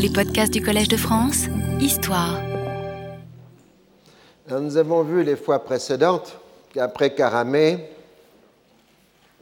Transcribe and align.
Les 0.00 0.10
podcasts 0.10 0.52
du 0.52 0.62
Collège 0.62 0.86
de 0.86 0.96
France, 0.96 1.46
Histoire. 1.80 2.40
nous 4.48 4.76
avons 4.76 5.02
vu 5.02 5.24
les 5.24 5.34
fois 5.34 5.64
précédentes 5.64 6.38
qu'après 6.72 7.16
Karamé, 7.16 7.90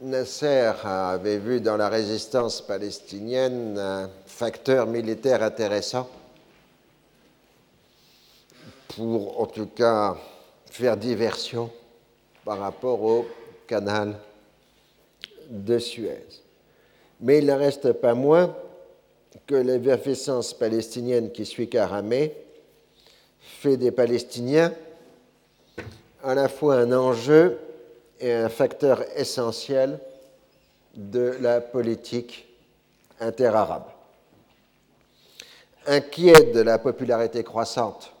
Nasser 0.01 0.71
avait 0.83 1.37
vu 1.37 1.61
dans 1.61 1.77
la 1.77 1.89
résistance 1.89 2.61
palestinienne 2.61 3.77
un 3.77 4.09
facteur 4.25 4.87
militaire 4.87 5.43
intéressant 5.43 6.09
pour 8.95 9.39
en 9.39 9.45
tout 9.45 9.67
cas 9.67 10.17
faire 10.71 10.97
diversion 10.97 11.69
par 12.43 12.57
rapport 12.57 13.03
au 13.03 13.27
canal 13.67 14.15
de 15.51 15.77
Suez. 15.77 16.25
Mais 17.21 17.37
il 17.37 17.45
ne 17.45 17.53
reste 17.53 17.93
pas 17.93 18.15
moins 18.15 18.55
que 19.45 19.55
l'effervescence 19.55 20.53
palestinienne 20.53 21.31
qui 21.31 21.45
suit 21.45 21.69
Karamé 21.69 22.33
fait 23.39 23.77
des 23.77 23.91
Palestiniens 23.91 24.73
à 26.23 26.33
la 26.33 26.49
fois 26.49 26.75
un 26.75 26.91
enjeu 26.91 27.59
et 28.19 28.33
un 28.33 28.49
facteur 28.49 29.03
essentiel 29.15 29.99
de 30.95 31.35
la 31.39 31.61
politique 31.61 32.47
interarabe. 33.19 33.85
Inquiet 35.85 36.51
de 36.51 36.61
la 36.61 36.79
popularité 36.79 37.43
croissante 37.43 38.13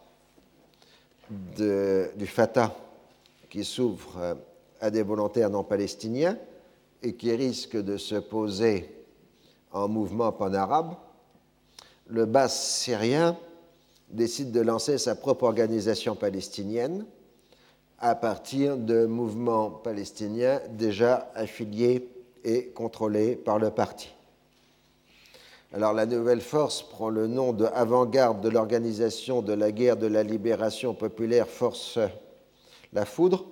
du 1.29 2.27
Fatah 2.27 2.73
qui 3.49 3.65
s'ouvre 3.65 4.37
à 4.79 4.89
des 4.89 5.03
volontaires 5.03 5.49
non 5.49 5.63
palestiniens 5.63 6.37
et 7.03 7.13
qui 7.15 7.33
risque 7.35 7.77
de 7.77 7.97
se 7.97 8.15
poser 8.15 8.89
en 9.71 9.87
mouvement 9.87 10.31
pan-arabe, 10.31 10.95
le 12.09 12.25
Bas 12.25 12.49
syrien 12.49 13.37
décide 14.09 14.51
de 14.51 14.61
lancer 14.61 14.97
sa 14.97 15.15
propre 15.15 15.43
organisation 15.43 16.15
palestinienne 16.15 17.05
à 17.99 18.15
partir 18.15 18.77
de 18.77 19.05
mouvements 19.05 19.69
palestiniens 19.69 20.61
déjà 20.71 21.31
affiliés 21.35 22.09
et 22.43 22.67
contrôlés 22.67 23.35
par 23.35 23.59
le 23.59 23.71
parti. 23.71 24.13
Alors 25.73 25.93
la 25.93 26.05
nouvelle 26.05 26.41
force 26.41 26.81
prend 26.81 27.09
le 27.09 27.27
nom 27.27 27.51
de 27.51 27.65
avant-garde 27.65 28.39
de 28.39 28.49
l'organisation 28.49 29.41
de 29.41 29.53
la 29.53 29.71
guerre 29.71 29.97
de 29.97 30.07
la 30.07 30.23
libération 30.23 30.93
populaire 30.93 31.47
Force 31.47 31.99
la 32.93 33.05
Foudre. 33.05 33.45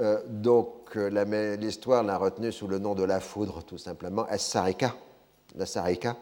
Euh, 0.00 0.22
donc 0.26 0.94
l'histoire 0.94 2.02
l'a 2.02 2.16
retenue 2.16 2.52
sous 2.52 2.66
le 2.66 2.78
nom 2.78 2.94
de 2.94 3.04
la 3.04 3.20
Foudre, 3.20 3.62
tout 3.62 3.76
simplement, 3.76 4.26
S-Sarika, 4.28 4.94
la 5.54 5.66
Sarika, 5.66 6.16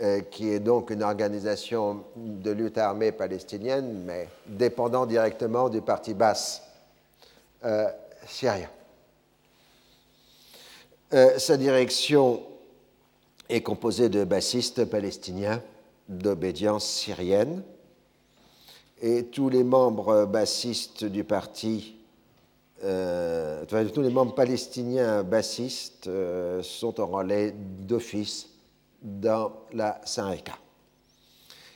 euh, 0.00 0.20
qui 0.20 0.50
est 0.50 0.60
donc 0.60 0.90
une 0.90 1.02
organisation 1.02 2.04
de 2.16 2.50
lutte 2.50 2.78
armée 2.78 3.12
palestinienne, 3.12 4.04
mais 4.04 4.28
dépendant 4.46 5.06
directement 5.06 5.68
du 5.68 5.80
parti 5.80 6.14
basse 6.14 6.62
euh, 7.64 7.88
syrien. 8.26 8.68
sa 11.38 11.56
direction 11.56 12.42
est 13.48 13.62
composé 13.62 14.08
de 14.08 14.24
bassistes 14.24 14.84
palestiniens 14.84 15.62
d'obédience 16.08 16.86
syrienne 16.86 17.62
et 19.02 19.24
tous 19.24 19.48
les 19.48 19.64
membres 19.64 20.24
bassistes 20.24 21.04
du 21.04 21.24
parti, 21.24 21.96
euh, 22.84 23.64
tous 23.66 24.00
les 24.00 24.10
membres 24.10 24.34
palestiniens 24.34 25.22
bassistes 25.22 26.06
euh, 26.06 26.62
sont 26.62 27.00
en 27.00 27.06
relais 27.06 27.54
d'office 27.80 28.48
dans 29.04 29.52
la 29.72 30.00
Sarika. 30.04 30.54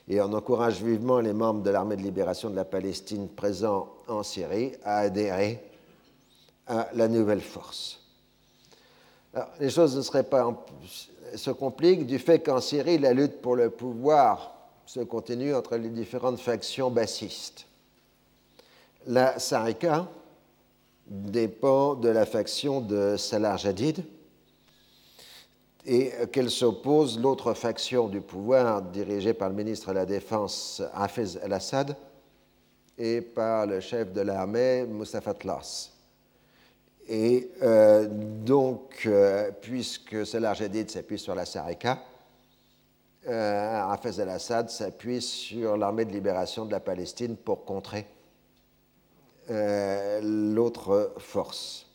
Et 0.07 0.19
on 0.19 0.33
encourage 0.33 0.81
vivement 0.81 1.19
les 1.19 1.33
membres 1.33 1.61
de 1.61 1.69
l'armée 1.69 1.95
de 1.95 2.01
libération 2.01 2.49
de 2.49 2.55
la 2.55 2.65
Palestine 2.65 3.29
présents 3.29 3.93
en 4.07 4.23
Syrie 4.23 4.73
à 4.83 4.97
adhérer 4.97 5.63
à 6.65 6.89
la 6.93 7.07
nouvelle 7.07 7.41
force. 7.41 8.01
Les 9.59 9.69
choses 9.69 9.95
ne 9.95 10.01
seraient 10.01 10.23
pas 10.23 10.51
se 11.35 11.51
complique 11.51 12.07
du 12.07 12.17
fait 12.17 12.39
qu'en 12.39 12.59
Syrie, 12.59 12.97
la 12.97 13.13
lutte 13.13 13.39
pour 13.41 13.55
le 13.55 13.69
pouvoir 13.69 14.55
se 14.87 15.01
continue 15.01 15.53
entre 15.53 15.75
les 15.75 15.89
différentes 15.89 16.39
factions 16.39 16.89
bassistes. 16.89 17.67
La 19.05 19.37
Sarika 19.37 20.07
dépend 21.05 21.93
de 21.93 22.09
la 22.09 22.25
faction 22.25 22.81
de 22.81 23.15
Salah 23.15 23.57
Jadid 23.57 24.03
et 25.91 26.11
qu'elle 26.31 26.51
s'oppose 26.51 27.19
l'autre 27.19 27.55
faction 27.55 28.07
du 28.07 28.21
pouvoir 28.21 28.83
dirigée 28.83 29.33
par 29.33 29.49
le 29.49 29.55
ministre 29.55 29.89
de 29.89 29.95
la 29.95 30.05
Défense 30.05 30.83
Hafez 30.93 31.39
el-Assad 31.41 31.95
et 32.95 33.21
par 33.21 33.65
le 33.65 33.79
chef 33.79 34.13
de 34.13 34.21
l'armée 34.21 34.85
Mustafa 34.85 35.33
Tlas. 35.33 35.91
Et 37.07 37.49
euh, 37.63 38.07
donc, 38.07 39.01
euh, 39.07 39.49
puisque 39.61 40.27
Salah 40.27 40.53
Jadid 40.53 40.91
s'appuie 40.91 41.17
sur 41.17 41.33
la 41.33 41.45
Sarika, 41.45 42.03
euh, 43.27 43.81
Hafez 43.89 44.21
al-Assad 44.21 44.69
s'appuie 44.69 45.23
sur 45.23 45.75
l'armée 45.75 46.05
de 46.05 46.11
libération 46.11 46.65
de 46.65 46.71
la 46.71 46.79
Palestine 46.79 47.35
pour 47.35 47.65
contrer 47.65 48.05
euh, 49.49 50.21
l'autre 50.53 51.15
force. 51.17 51.88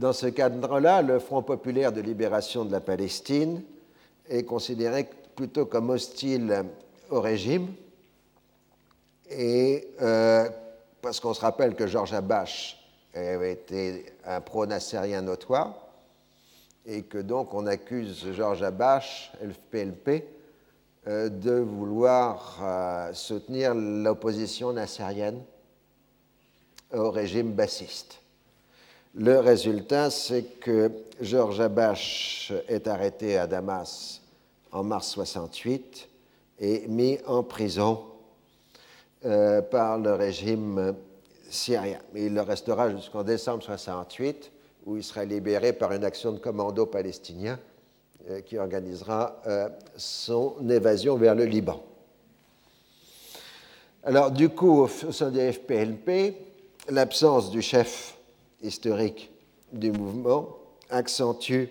Dans 0.00 0.14
ce 0.14 0.28
cadre-là, 0.28 1.02
le 1.02 1.18
Front 1.18 1.42
populaire 1.42 1.92
de 1.92 2.00
libération 2.00 2.64
de 2.64 2.72
la 2.72 2.80
Palestine 2.80 3.62
est 4.30 4.44
considéré 4.44 5.06
plutôt 5.36 5.66
comme 5.66 5.90
hostile 5.90 6.64
au 7.10 7.20
régime, 7.20 7.68
et 9.28 9.90
parce 11.02 11.20
qu'on 11.20 11.34
se 11.34 11.42
rappelle 11.42 11.74
que 11.74 11.86
Georges 11.86 12.14
Abache 12.14 12.78
avait 13.14 13.52
été 13.52 14.06
un 14.24 14.40
pro-nassérien 14.40 15.20
notoire, 15.20 15.74
et 16.86 17.02
que 17.02 17.18
donc 17.18 17.52
on 17.52 17.66
accuse 17.66 18.32
Georges 18.32 18.62
Abache, 18.62 19.30
le 19.42 19.52
PLP, 19.70 20.24
euh, 21.08 21.28
de 21.28 21.56
vouloir 21.56 22.58
euh, 22.62 23.12
soutenir 23.12 23.74
l'opposition 23.74 24.72
nassérienne 24.72 25.42
au 26.90 27.10
régime 27.10 27.52
bassiste. 27.52 28.20
Le 29.14 29.40
résultat, 29.40 30.08
c'est 30.08 30.60
que 30.60 30.92
Georges 31.20 31.60
Abache 31.60 32.52
est 32.68 32.86
arrêté 32.86 33.36
à 33.36 33.48
Damas 33.48 34.20
en 34.70 34.84
mars 34.84 35.08
68 35.08 36.08
et 36.60 36.86
mis 36.86 37.18
en 37.26 37.42
prison 37.42 38.04
euh, 39.24 39.62
par 39.62 39.98
le 39.98 40.14
régime 40.14 40.94
syrien. 41.50 41.98
Il 42.14 42.34
le 42.34 42.42
restera 42.42 42.88
jusqu'en 42.88 43.24
décembre 43.24 43.64
68, 43.64 44.52
où 44.86 44.96
il 44.96 45.02
sera 45.02 45.24
libéré 45.24 45.72
par 45.72 45.92
une 45.92 46.04
action 46.04 46.30
de 46.30 46.38
commando 46.38 46.86
palestinien 46.86 47.58
euh, 48.30 48.42
qui 48.42 48.58
organisera 48.58 49.42
euh, 49.48 49.68
son 49.96 50.54
évasion 50.70 51.16
vers 51.16 51.34
le 51.34 51.46
Liban. 51.46 51.82
Alors, 54.04 54.30
du 54.30 54.50
coup, 54.50 54.82
au 54.82 54.88
sein 54.88 55.30
du 55.30 55.52
FPLP, 55.52 56.36
l'absence 56.88 57.50
du 57.50 57.60
chef 57.60 58.16
historique 58.62 59.30
du 59.72 59.92
mouvement 59.92 60.56
accentue 60.90 61.66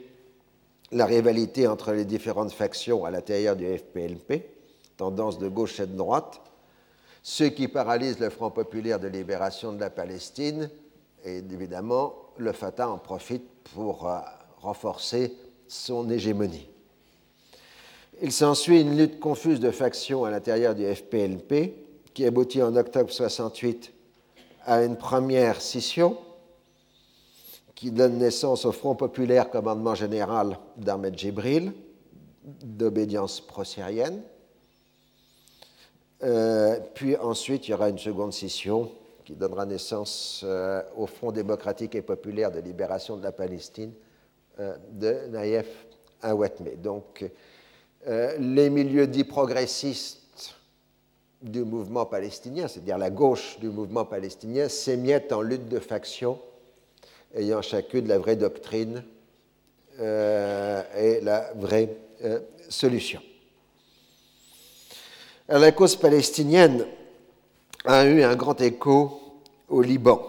la 0.91 1.05
rivalité 1.05 1.67
entre 1.67 1.91
les 1.91 2.05
différentes 2.05 2.51
factions 2.51 3.05
à 3.05 3.11
l'intérieur 3.11 3.55
du 3.55 3.65
FPLP, 3.65 4.45
tendance 4.97 5.37
de 5.37 5.47
gauche 5.47 5.79
et 5.79 5.85
de 5.85 5.95
droite, 5.95 6.41
ce 7.21 7.43
qui 7.43 7.67
paralyse 7.67 8.19
le 8.19 8.29
Front 8.29 8.49
populaire 8.49 8.99
de 8.99 9.07
libération 9.07 9.71
de 9.73 9.79
la 9.79 9.89
Palestine, 9.89 10.69
et 11.25 11.37
évidemment, 11.37 12.15
le 12.37 12.53
Fatah 12.53 12.89
en 12.89 12.97
profite 12.97 13.43
pour 13.75 14.07
euh, 14.07 14.17
renforcer 14.61 15.33
son 15.67 16.09
hégémonie. 16.09 16.67
Il 18.21 18.31
s'ensuit 18.31 18.81
une 18.81 18.97
lutte 18.97 19.19
confuse 19.19 19.59
de 19.59 19.71
factions 19.71 20.25
à 20.25 20.31
l'intérieur 20.31 20.75
du 20.75 20.83
FPLP 20.83 21.73
qui 22.13 22.25
aboutit 22.25 22.63
en 22.63 22.75
octobre 22.75 23.11
68 23.11 23.93
à 24.65 24.83
une 24.83 24.97
première 24.97 25.61
scission 25.61 26.17
qui 27.79 27.91
donne 27.91 28.17
naissance 28.17 28.65
au 28.65 28.73
Front 28.73 28.93
populaire 28.93 29.49
commandement 29.49 29.95
général 29.95 30.59
d'Ahmed 30.75 31.17
Jibril 31.17 31.71
d'obédience 32.43 33.39
pro-syrienne 33.39 34.21
euh, 36.23 36.77
puis 36.93 37.15
ensuite, 37.15 37.69
il 37.69 37.71
y 37.71 37.73
aura 37.73 37.87
une 37.87 37.97
seconde 37.97 38.33
scission 38.33 38.91
qui 39.23 39.33
donnera 39.33 39.65
naissance 39.65 40.41
euh, 40.43 40.81
au 40.97 41.07
Front 41.07 41.31
démocratique 41.31 41.95
et 41.95 42.01
populaire 42.01 42.51
de 42.51 42.59
libération 42.59 43.15
de 43.15 43.23
la 43.23 43.31
Palestine 43.31 43.93
euh, 44.59 44.75
de 44.91 45.27
Naïef 45.29 45.67
Awatme. 46.21 46.75
Donc, 46.83 47.25
les 48.05 48.69
milieux 48.69 49.07
dits 49.07 49.23
progressistes 49.23 50.55
du 51.41 51.63
mouvement 51.63 52.05
palestinien, 52.05 52.67
c'est-à-dire 52.67 52.97
la 52.97 53.09
gauche 53.09 53.57
du 53.61 53.69
mouvement 53.69 54.03
palestinien, 54.03 54.67
s'émiettent 54.67 55.31
en 55.31 55.41
lutte 55.41 55.69
de 55.69 55.79
factions 55.79 56.39
ayant 57.35 57.61
chacune 57.61 58.07
la 58.07 58.17
vraie 58.17 58.35
doctrine 58.35 59.03
et 59.97 61.19
la 61.21 61.51
vraie 61.55 61.95
solution. 62.69 63.21
la 65.47 65.71
cause 65.71 65.95
palestinienne 65.95 66.85
a 67.85 68.05
eu 68.05 68.23
un 68.23 68.35
grand 68.35 68.59
écho 68.61 69.19
au 69.67 69.81
Liban. 69.81 70.21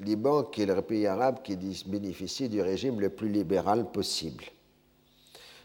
Liban, 0.00 0.44
qui 0.44 0.62
est 0.62 0.66
le 0.66 0.80
pays 0.82 1.06
arabe 1.06 1.38
qui 1.42 1.56
bénéficie 1.86 2.48
du 2.48 2.60
régime 2.60 3.00
le 3.00 3.08
plus 3.08 3.28
libéral 3.28 3.90
possible. 3.90 4.44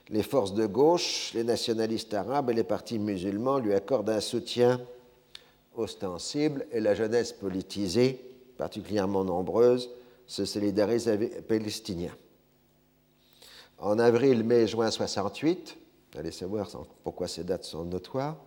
Les 0.09 0.23
forces 0.23 0.53
de 0.53 0.65
gauche, 0.65 1.31
les 1.33 1.43
nationalistes 1.43 2.13
arabes 2.13 2.49
et 2.49 2.53
les 2.53 2.63
partis 2.63 2.99
musulmans 2.99 3.59
lui 3.59 3.73
accordent 3.73 4.09
un 4.09 4.21
soutien 4.21 4.79
ostensible 5.75 6.65
et 6.71 6.79
la 6.79 6.95
jeunesse 6.95 7.31
politisée, 7.31 8.19
particulièrement 8.57 9.23
nombreuse, 9.23 9.89
se 10.31 10.45
solidarise 10.45 11.09
avec 11.09 11.35
les 11.35 11.41
Palestiniens. 11.41 12.15
En 13.79 13.99
avril, 13.99 14.45
mai, 14.45 14.65
juin 14.65 14.89
68, 14.89 15.77
allez 16.17 16.31
savoir 16.31 16.69
pourquoi 17.03 17.27
ces 17.27 17.43
dates 17.43 17.65
sont 17.65 17.83
notoires, 17.83 18.37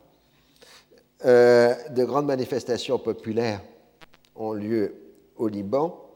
euh, 1.26 1.74
de 1.90 2.04
grandes 2.04 2.24
manifestations 2.24 2.98
populaires 2.98 3.60
ont 4.34 4.54
lieu 4.54 4.94
au 5.36 5.46
Liban 5.46 6.08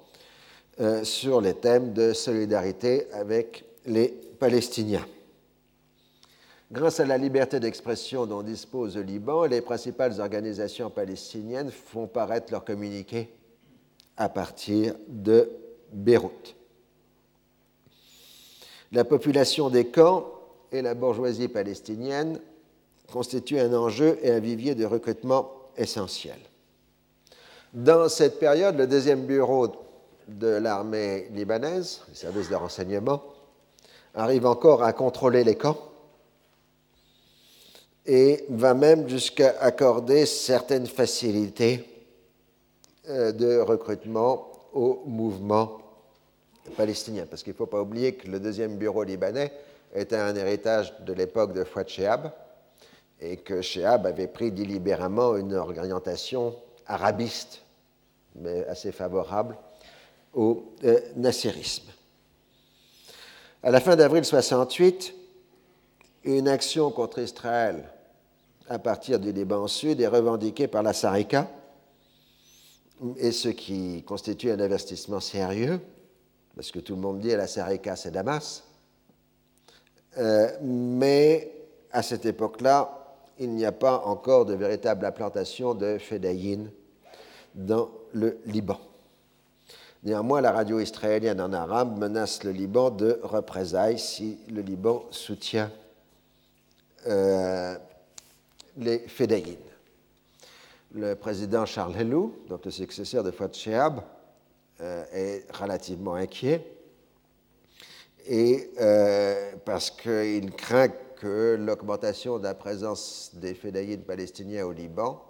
euh, 0.81 1.05
sur 1.05 1.43
les 1.43 1.53
thèmes 1.53 1.93
de 1.93 2.15
solidarité 2.15 3.13
avec 3.13 3.67
les 3.85 4.09
Palestiniens. 4.09 5.07
Grâce 6.73 6.99
à 6.99 7.05
la 7.05 7.19
liberté 7.19 7.61
d'expression 7.61 8.25
dont 8.25 8.43
dispose 8.43 8.97
le 8.97 9.03
Liban, 9.03 9.45
les 9.45 9.61
principales 9.61 10.19
organisations 10.19 10.89
palestiniennes 10.89 11.71
font 11.71 12.07
paraître 12.07 12.53
leurs 12.53 12.65
communiqués 12.65 13.29
à 14.19 14.29
partir 14.29 14.95
de 15.07 15.49
Beyrouth. 15.93 16.55
La 18.93 19.05
population 19.05 19.69
des 19.69 19.87
camps 19.87 20.27
et 20.73 20.83
la 20.83 20.95
bourgeoisie 20.95 21.49
palestinienne 21.49 22.41
constituent 23.11 23.61
un 23.61 23.75
enjeu 23.75 24.19
et 24.23 24.31
un 24.31 24.39
vivier 24.39 24.75
de 24.75 24.85
recrutement 24.85 25.51
essentiel. 25.77 26.39
Dans 27.75 28.09
cette 28.09 28.39
période, 28.39 28.77
le 28.77 28.87
deuxième 28.87 29.27
bureau 29.27 29.69
de 30.27 30.49
l'armée 30.49 31.29
libanaise, 31.33 32.03
le 32.09 32.15
service 32.15 32.49
de 32.49 32.55
renseignement, 32.55 33.23
arrive 34.15 34.47
encore 34.47 34.83
à 34.83 34.93
contrôler 34.93 35.45
les 35.45 35.55
camps 35.55 35.79
et 38.07 38.45
va 38.49 38.73
même 38.73 39.09
jusqu'à 39.09 39.55
accorder 39.61 40.25
certaines 40.25 40.87
facilités 40.87 41.87
euh, 43.09 43.33
de 43.33 43.59
recrutement 43.59 44.51
au 44.73 45.03
mouvement 45.07 45.79
palestinien. 46.77 47.25
Parce 47.29 47.43
qu'il 47.43 47.53
ne 47.53 47.57
faut 47.59 47.67
pas 47.67 47.81
oublier 47.81 48.15
que 48.15 48.29
le 48.29 48.41
deuxième 48.41 48.77
bureau 48.77 49.03
libanais 49.03 49.53
était 49.95 50.17
un 50.17 50.35
héritage 50.35 50.95
de 51.01 51.13
l'époque 51.13 51.53
de 51.53 51.65
Fouad 51.65 51.89
Shehab 51.89 52.31
et 53.21 53.39
que 53.39 53.63
Shehab 53.63 54.07
avait 54.07 54.27
pris 54.29 54.53
délibérément 54.53 55.37
une 55.37 55.55
orientation 55.55 56.55
arabiste, 56.87 57.63
mais 58.37 58.67
assez 58.67 58.93
favorable 58.93 59.57
au 60.35 60.73
euh, 60.85 61.01
nasserisme. 61.17 61.89
À 63.63 63.71
la 63.71 63.81
fin 63.81 63.97
d'avril 63.97 64.25
68, 64.25 65.15
une 66.25 66.49
action 66.49 66.91
contre 66.91 67.19
Israël 67.19 67.85
à 68.69 68.79
partir 68.79 69.19
du 69.19 69.33
Liban 69.33 69.67
Sud 69.67 70.01
est 70.01 70.07
revendiquée 70.07 70.69
par 70.69 70.83
la 70.83 70.93
Sarika, 70.93 71.49
et 73.17 73.33
ce 73.33 73.49
qui 73.49 74.03
constitue 74.05 74.51
un 74.51 74.61
investissement 74.61 75.21
sérieux, 75.21 75.81
parce 76.57 76.71
que 76.71 76.79
tout 76.81 76.95
le 76.95 77.01
monde 77.01 77.21
dit 77.21 77.33
à 77.33 77.37
la 77.37 77.47
Sarika 77.47 77.97
c'est 77.97 78.11
Damas, 78.11 78.65
euh, 80.19 80.51
mais 80.63 81.53
à 81.93 82.03
cette 82.03 82.27
époque-là, 82.27 83.17
il 83.39 83.51
n'y 83.51 83.65
a 83.65 83.73
pas 83.73 84.03
encore 84.05 84.45
de 84.47 84.55
véritable 84.55 85.07
implantation 85.07 85.75
de 85.75 85.99
Fedayin 85.99 86.67
dans 87.55 87.89
le 88.13 88.39
Liban. 88.47 88.79
Néanmoins, 90.03 90.41
la 90.41 90.53
radio 90.53 90.81
israélienne 90.81 91.41
en 91.41 91.53
arabe 91.53 91.99
menace 91.99 92.45
le 92.45 92.51
Liban 92.51 92.91
de 92.91 93.21
représailles 93.23 93.99
si 93.99 94.39
le 94.49 94.63
Liban 94.63 95.05
soutient 95.11 95.71
euh, 97.07 97.77
les 98.77 99.01
Fedayin. 99.01 99.68
Le 100.95 101.15
président 101.15 101.67
Charles 101.67 101.97
Helou, 101.97 102.35
donc 102.49 102.65
le 102.65 102.71
successeur 102.71 103.23
de 103.23 103.31
Fouad 103.31 103.53
Shehab, 103.53 104.01
euh, 104.81 105.05
est 105.13 105.45
relativement 105.55 106.15
inquiet 106.15 106.65
et 108.27 108.71
euh, 108.81 109.53
parce 109.67 109.91
qu'il 109.91 110.51
craint 110.53 110.89
que 111.17 111.57
l'augmentation 111.61 112.39
de 112.39 112.45
la 112.45 112.55
présence 112.55 113.33
des 113.35 113.55
fédéines 113.55 114.03
palestiniens 114.03 114.65
au 114.65 114.73
Liban 114.73 115.23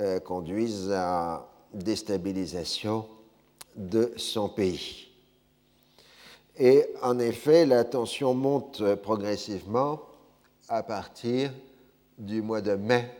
euh, 0.00 0.18
conduise 0.20 0.90
à 0.92 1.46
déstabilisation 1.74 3.06
de 3.76 4.14
son 4.16 4.48
pays. 4.48 5.08
Et 6.56 6.86
en 7.02 7.18
effet, 7.18 7.66
la 7.66 7.84
tension 7.84 8.32
monte 8.32 8.94
progressivement 8.94 10.00
à 10.70 10.82
partir 10.82 11.52
du 12.18 12.40
mois 12.40 12.62
de 12.62 12.76
mai 12.76 13.10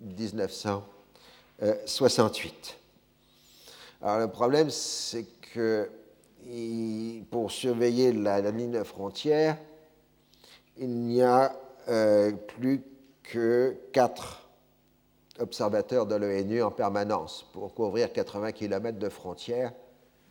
1968. 0.00 2.78
Alors 4.02 4.18
le 4.18 4.28
problème, 4.28 4.68
c'est 4.70 5.24
que 5.52 5.88
pour 7.30 7.50
surveiller 7.50 8.12
la, 8.12 8.40
ligne 8.50 8.84
frontière, 8.84 9.56
il 10.76 10.90
n'y 10.90 11.22
a 11.22 11.56
euh, 11.88 12.32
plus 12.32 12.82
que 13.22 13.76
quatre 13.92 14.46
observateurs 15.38 16.06
de 16.06 16.14
l'ONU 16.14 16.62
en 16.62 16.70
permanence 16.70 17.44
pour 17.52 17.74
couvrir 17.74 18.12
80 18.12 18.52
km 18.52 18.98
de 18.98 19.08
frontière, 19.08 19.72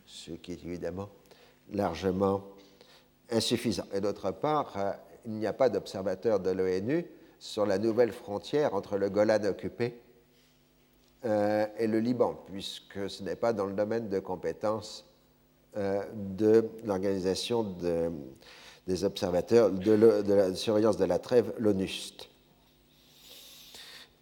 ce 0.06 0.32
qui 0.32 0.52
est 0.52 0.64
évidemment 0.64 1.10
largement 1.72 2.42
insuffisant. 3.30 3.84
Et 3.92 4.00
d'autre 4.00 4.30
part, 4.30 4.72
euh, 4.76 4.92
il 5.26 5.32
n'y 5.32 5.46
a 5.46 5.52
pas 5.52 5.68
d'observateurs 5.68 6.40
de 6.40 6.50
l'ONU 6.50 7.04
sur 7.38 7.66
la 7.66 7.78
nouvelle 7.78 8.12
frontière 8.12 8.74
entre 8.74 8.96
le 8.96 9.10
Golan 9.10 9.44
occupé 9.44 10.00
euh, 11.24 11.66
et 11.78 11.86
le 11.86 11.98
Liban, 11.98 12.38
puisque 12.46 13.10
ce 13.10 13.22
n'est 13.22 13.36
pas 13.36 13.52
dans 13.52 13.66
le 13.66 13.72
domaine 13.72 14.08
de 14.08 14.18
compétences 14.18 15.04
euh, 15.76 16.02
de 16.14 16.68
l'organisation 16.84 17.74
des 18.86 19.04
observateurs 19.04 19.70
de, 19.70 19.92
la 20.32 20.54
surveillance 20.54 20.96
de 20.96 21.04
la 21.04 21.18
trêve, 21.18 21.52
l'ONUST. 21.58 22.28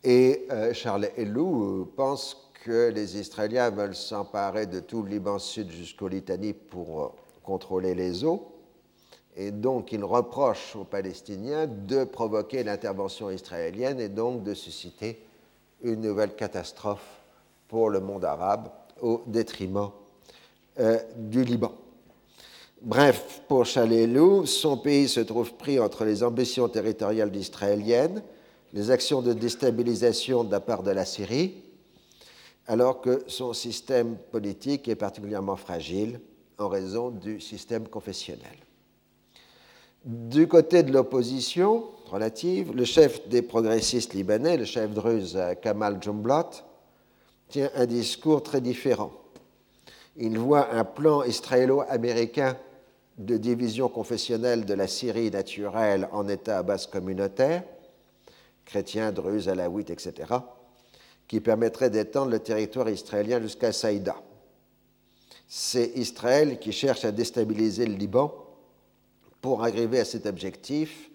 Et 0.03 0.47
euh, 0.51 0.73
Charles 0.73 1.09
Helou 1.17 1.93
pense 1.97 2.51
que 2.65 2.89
les 2.89 3.19
Israéliens 3.19 3.71
veulent 3.71 3.95
s'emparer 3.95 4.67
de 4.67 4.81
tout 4.81 5.03
le 5.03 5.11
Liban 5.11 5.39
Sud 5.39 5.71
jusqu'au 5.71 6.09
Litanie 6.09 6.55
pour 6.55 7.15
contrôler 7.43 7.95
les 7.95 8.25
eaux. 8.25 8.54
Et 9.37 9.51
donc, 9.51 9.93
il 9.93 10.05
reproche 10.05 10.77
aux 10.77 10.85
Palestiniens 10.85 11.67
de 11.67 12.05
provoquer 12.05 12.63
l'intervention 12.63 13.31
israélienne 13.31 14.01
et 14.01 14.09
donc 14.09 14.45
de 14.45 14.55
susciter 14.55 15.21
une 15.83 16.03
nouvelle 16.03 16.37
catastrophe 16.37 17.21
pour 17.69 17.91
le 17.91 18.01
monde 18.01 18.25
arabe 18.25 18.69
au 19.01 19.23
détriment 19.27 19.91
euh, 20.79 20.99
du 21.17 21.43
Liban. 21.43 21.73
Bref, 22.81 23.43
pour 23.49 23.65
Chalelou, 23.65 24.47
son 24.47 24.77
pays 24.77 25.09
se 25.09 25.21
trouve 25.21 25.55
pris 25.55 25.81
entre 25.81 26.05
les 26.05 26.23
ambitions 26.23 26.69
territoriales 26.69 27.35
israéliennes, 27.35 28.23
les 28.73 28.91
actions 28.91 29.23
de 29.23 29.33
déstabilisation 29.33 30.45
de 30.45 30.53
la 30.53 30.61
part 30.61 30.83
de 30.83 30.91
la 30.91 31.05
Syrie, 31.05 31.55
alors 32.67 33.01
que 33.01 33.25
son 33.27 33.53
système 33.53 34.17
politique 34.31 34.89
est 34.89 34.97
particulièrement 34.97 35.57
fragile 35.57 36.21
en 36.59 36.69
raison 36.69 37.11
du 37.11 37.41
système 37.41 37.89
confessionnel. 37.89 38.64
Du 40.05 40.47
côté 40.49 40.83
de 40.83 40.93
l'opposition 40.93 41.85
relative, 42.11 42.75
le 42.75 42.85
chef 42.85 43.27
des 43.29 43.43
progressistes 43.43 44.15
libanais, 44.15 44.57
le 44.57 44.65
chef 44.65 44.91
druze 44.93 45.39
Kamal 45.63 46.03
Jumblat, 46.03 46.51
tient 47.49 47.71
un 47.75 47.87
discours 47.87 48.43
très 48.43 48.61
différent 48.61 49.13
il 50.17 50.39
voit 50.39 50.73
un 50.73 50.85
plan 50.85 51.25
israélo-américain 51.25 52.57
de 53.19 53.37
division 53.37 53.89
confessionnelle 53.89 54.65
de 54.65 54.75
la 54.75 54.87
Syrie 54.87 55.31
naturelle 55.31 56.09
en 56.13 56.29
État 56.29 56.59
à 56.59 56.63
base 56.63 56.87
communautaire, 56.87 57.65
chrétiens, 58.65 59.13
druzes, 59.13 59.49
alaouites, 59.49 59.91
etc., 59.91 60.35
qui 61.27 61.41
permettrait 61.41 61.91
d'étendre 61.91 62.31
le 62.31 62.39
territoire 62.39 62.89
israélien 62.89 63.41
jusqu'à 63.41 63.73
Saïda. 63.73 64.17
C'est 65.49 65.93
Israël 65.97 66.59
qui 66.59 66.73
cherche 66.73 67.05
à 67.05 67.13
déstabiliser 67.13 67.87
le 67.87 67.95
Liban. 67.95 68.33
Pour 69.45 69.63
arriver 69.63 70.01
à 70.01 70.07
cet 70.07 70.25
objectif, 70.25 71.11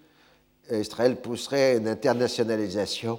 Israël 0.70 1.16
pousserait 1.20 1.78
une 1.78 1.88
internationalisation 1.88 3.18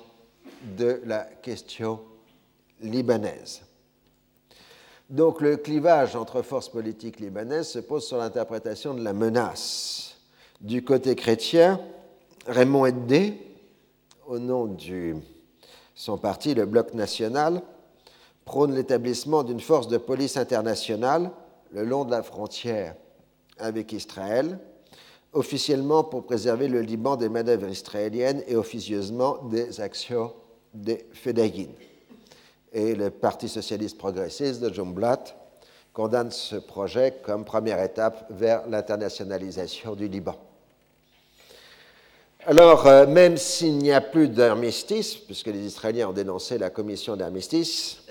de 0.78 1.02
la 1.04 1.26
question 1.26 2.00
libanaise. 2.80 3.60
Donc 5.10 5.42
le 5.42 5.58
clivage 5.58 6.16
entre 6.16 6.42
forces 6.44 6.70
politiques 6.70 7.20
libanaises 7.20 7.68
se 7.68 7.80
pose 7.80 8.08
sur 8.08 8.20
l'interprétation 8.20 8.94
de 8.94 9.04
la 9.04 9.12
menace. 9.12 10.16
Du 10.62 10.82
côté 10.82 11.14
chrétien, 11.18 11.82
Raymond 12.48 12.86
Eddé, 12.86 13.38
au 14.28 14.40
nom 14.40 14.68
de 14.68 15.16
son 15.94 16.18
parti, 16.18 16.54
le 16.54 16.66
Bloc 16.66 16.94
national, 16.94 17.62
prône 18.46 18.74
l'établissement 18.74 19.44
d'une 19.44 19.60
force 19.60 19.90
de 19.90 19.98
police 19.98 20.38
internationale 20.38 21.32
le 21.74 21.84
long 21.84 22.06
de 22.06 22.12
la 22.12 22.24
frontière 22.24 22.96
avec 23.58 23.92
Israël, 23.92 24.58
officiellement 25.34 26.04
pour 26.04 26.26
préserver 26.26 26.68
le 26.68 26.82
Liban 26.82 27.16
des 27.16 27.30
manœuvres 27.30 27.70
israéliennes 27.70 28.44
et 28.48 28.56
officieusement 28.56 29.38
des 29.50 29.80
actions 29.80 30.34
des 30.74 31.06
Fedayines. 31.14 31.74
Et 32.74 32.96
le 32.96 33.10
Parti 33.10 33.50
socialiste 33.50 33.98
progressiste 33.98 34.62
de 34.62 34.74
Jumblat 34.74 35.24
condamne 35.94 36.32
ce 36.32 36.56
projet 36.56 37.16
comme 37.24 37.44
première 37.44 37.82
étape 37.82 38.26
vers 38.30 38.68
l'internationalisation 38.68 39.96
du 39.96 40.08
Liban. 40.08 40.36
Alors, 42.46 42.88
euh, 42.88 43.06
même 43.06 43.38
s'il 43.38 43.78
n'y 43.78 43.92
a 43.92 44.02
plus 44.02 44.28
d'armistice, 44.28 45.16
puisque 45.16 45.48
les 45.48 45.60
Israéliens 45.60 46.10
ont 46.10 46.14
dénoncé 46.14 46.58
la 46.58 46.72
commission 46.72 47.16
d'armistice, 47.16 48.02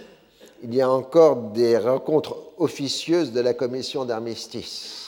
il 0.62 0.74
y 0.74 0.80
a 0.80 0.88
encore 0.88 1.36
des 1.36 1.78
rencontres 1.78 2.36
officieuses 2.58 3.32
de 3.32 3.40
la 3.40 3.54
commission 3.54 4.04
d'armistice. 4.04 4.99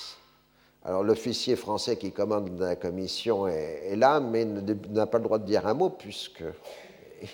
Alors, 0.85 1.05
l'officier 1.05 1.55
français 1.55 1.97
qui 1.97 2.11
commande 2.11 2.59
la 2.59 2.75
commission 2.75 3.47
est, 3.47 3.95
là, 3.95 4.19
mais 4.19 4.45
n'a 4.45 5.07
pas 5.07 5.19
le 5.19 5.25
droit 5.25 5.39
de 5.39 5.47
dire 5.47 5.67
un 5.67 5.75
mot, 5.75 5.91
puisqu'il 5.91 6.47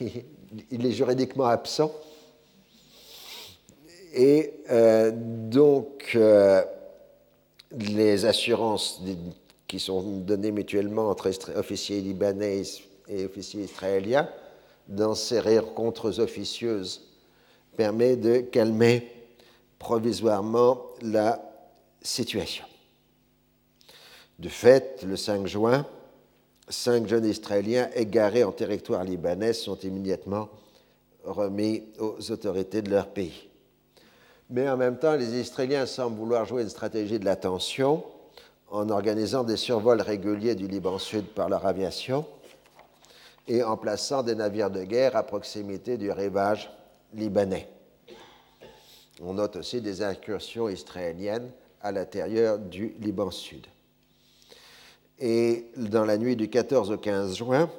est 0.87 0.93
juridiquement 0.93 1.47
absent. 1.47 1.91
Et 4.13 4.53
euh, 4.71 5.13
donc, 5.15 6.13
euh, 6.15 6.63
les 7.73 8.27
assurances 8.27 9.03
qui 9.67 9.81
sont 9.81 10.03
données 10.03 10.53
mutuellement 10.53 11.09
entre 11.09 11.31
officiers 11.57 12.01
libanais 12.01 12.63
et 13.09 13.25
officiers 13.25 13.65
israéliens 13.65 14.29
dans 14.89 15.15
ces 15.15 15.41
rencontres 15.41 16.21
officieuses 16.21 17.07
permet 17.77 18.17
de 18.17 18.41
calmer 18.41 19.11
provisoirement 19.79 20.83
la 21.03 21.41
situation. 22.03 22.65
De 24.39 24.49
fait, 24.49 25.03
le 25.03 25.17
5 25.17 25.47
juin, 25.47 25.85
cinq 26.69 27.07
jeunes 27.07 27.25
Israéliens 27.25 27.91
égarés 27.95 28.45
en 28.45 28.53
territoire 28.53 29.03
libanais 29.03 29.53
sont 29.53 29.79
immédiatement 29.79 30.49
remis 31.25 31.85
aux 31.99 32.31
autorités 32.31 32.83
de 32.83 32.91
leur 32.91 33.09
pays. 33.09 33.49
Mais 34.51 34.69
en 34.69 34.77
même 34.77 34.99
temps, 34.99 35.17
les 35.17 35.41
Israéliens 35.41 35.87
semblent 35.87 36.17
vouloir 36.17 36.45
jouer 36.45 36.63
une 36.63 36.69
stratégie 36.69 37.19
de 37.19 37.25
l'attention 37.25 38.05
en 38.71 38.89
organisant 38.91 39.45
des 39.45 39.57
survols 39.57 40.01
réguliers 40.01 40.55
du 40.55 40.69
Liban 40.69 40.99
Sud 40.99 41.27
par 41.27 41.49
leur 41.49 41.67
aviation 41.67 42.25
et 43.47 43.63
en 43.63 43.77
plaçant 43.77 44.23
des 44.23 44.35
navires 44.35 44.71
de 44.71 44.85
guerre 44.85 45.17
à 45.17 45.23
proximité 45.23 45.97
du 45.97 46.11
rivage 46.11 46.71
libanais. 47.13 47.69
On 49.21 49.35
note 49.35 49.57
aussi 49.57 49.81
des 49.81 50.03
incursions 50.03 50.69
israéliennes 50.69 51.51
à 51.81 51.93
l'intérieur 51.93 52.59
du 52.59 52.95
Liban 53.01 53.31
Sud. 53.31 53.67
Et 55.21 55.67
dans 55.77 56.05
la 56.05 56.17
nuit 56.17 56.37
du 56.37 56.49
14 56.49 56.91
au 56.93 56.97
15 56.97 57.37
juin, 57.37 57.71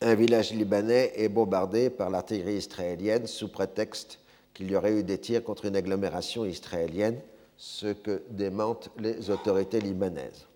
un 0.00 0.14
village 0.14 0.52
libanais 0.52 1.12
est 1.16 1.28
bombardé 1.28 1.90
par 1.90 2.10
l'artillerie 2.10 2.56
israélienne 2.56 3.26
sous 3.26 3.48
prétexte 3.48 4.20
qu'il 4.54 4.70
y 4.70 4.76
aurait 4.76 4.92
eu 4.92 5.02
des 5.02 5.18
tirs 5.18 5.42
contre 5.42 5.64
une 5.64 5.76
agglomération 5.76 6.44
israélienne, 6.44 7.18
ce 7.56 7.92
que 7.92 8.22
démentent 8.30 8.90
les 8.98 9.30
autorités 9.30 9.80
libanaises. 9.80 10.46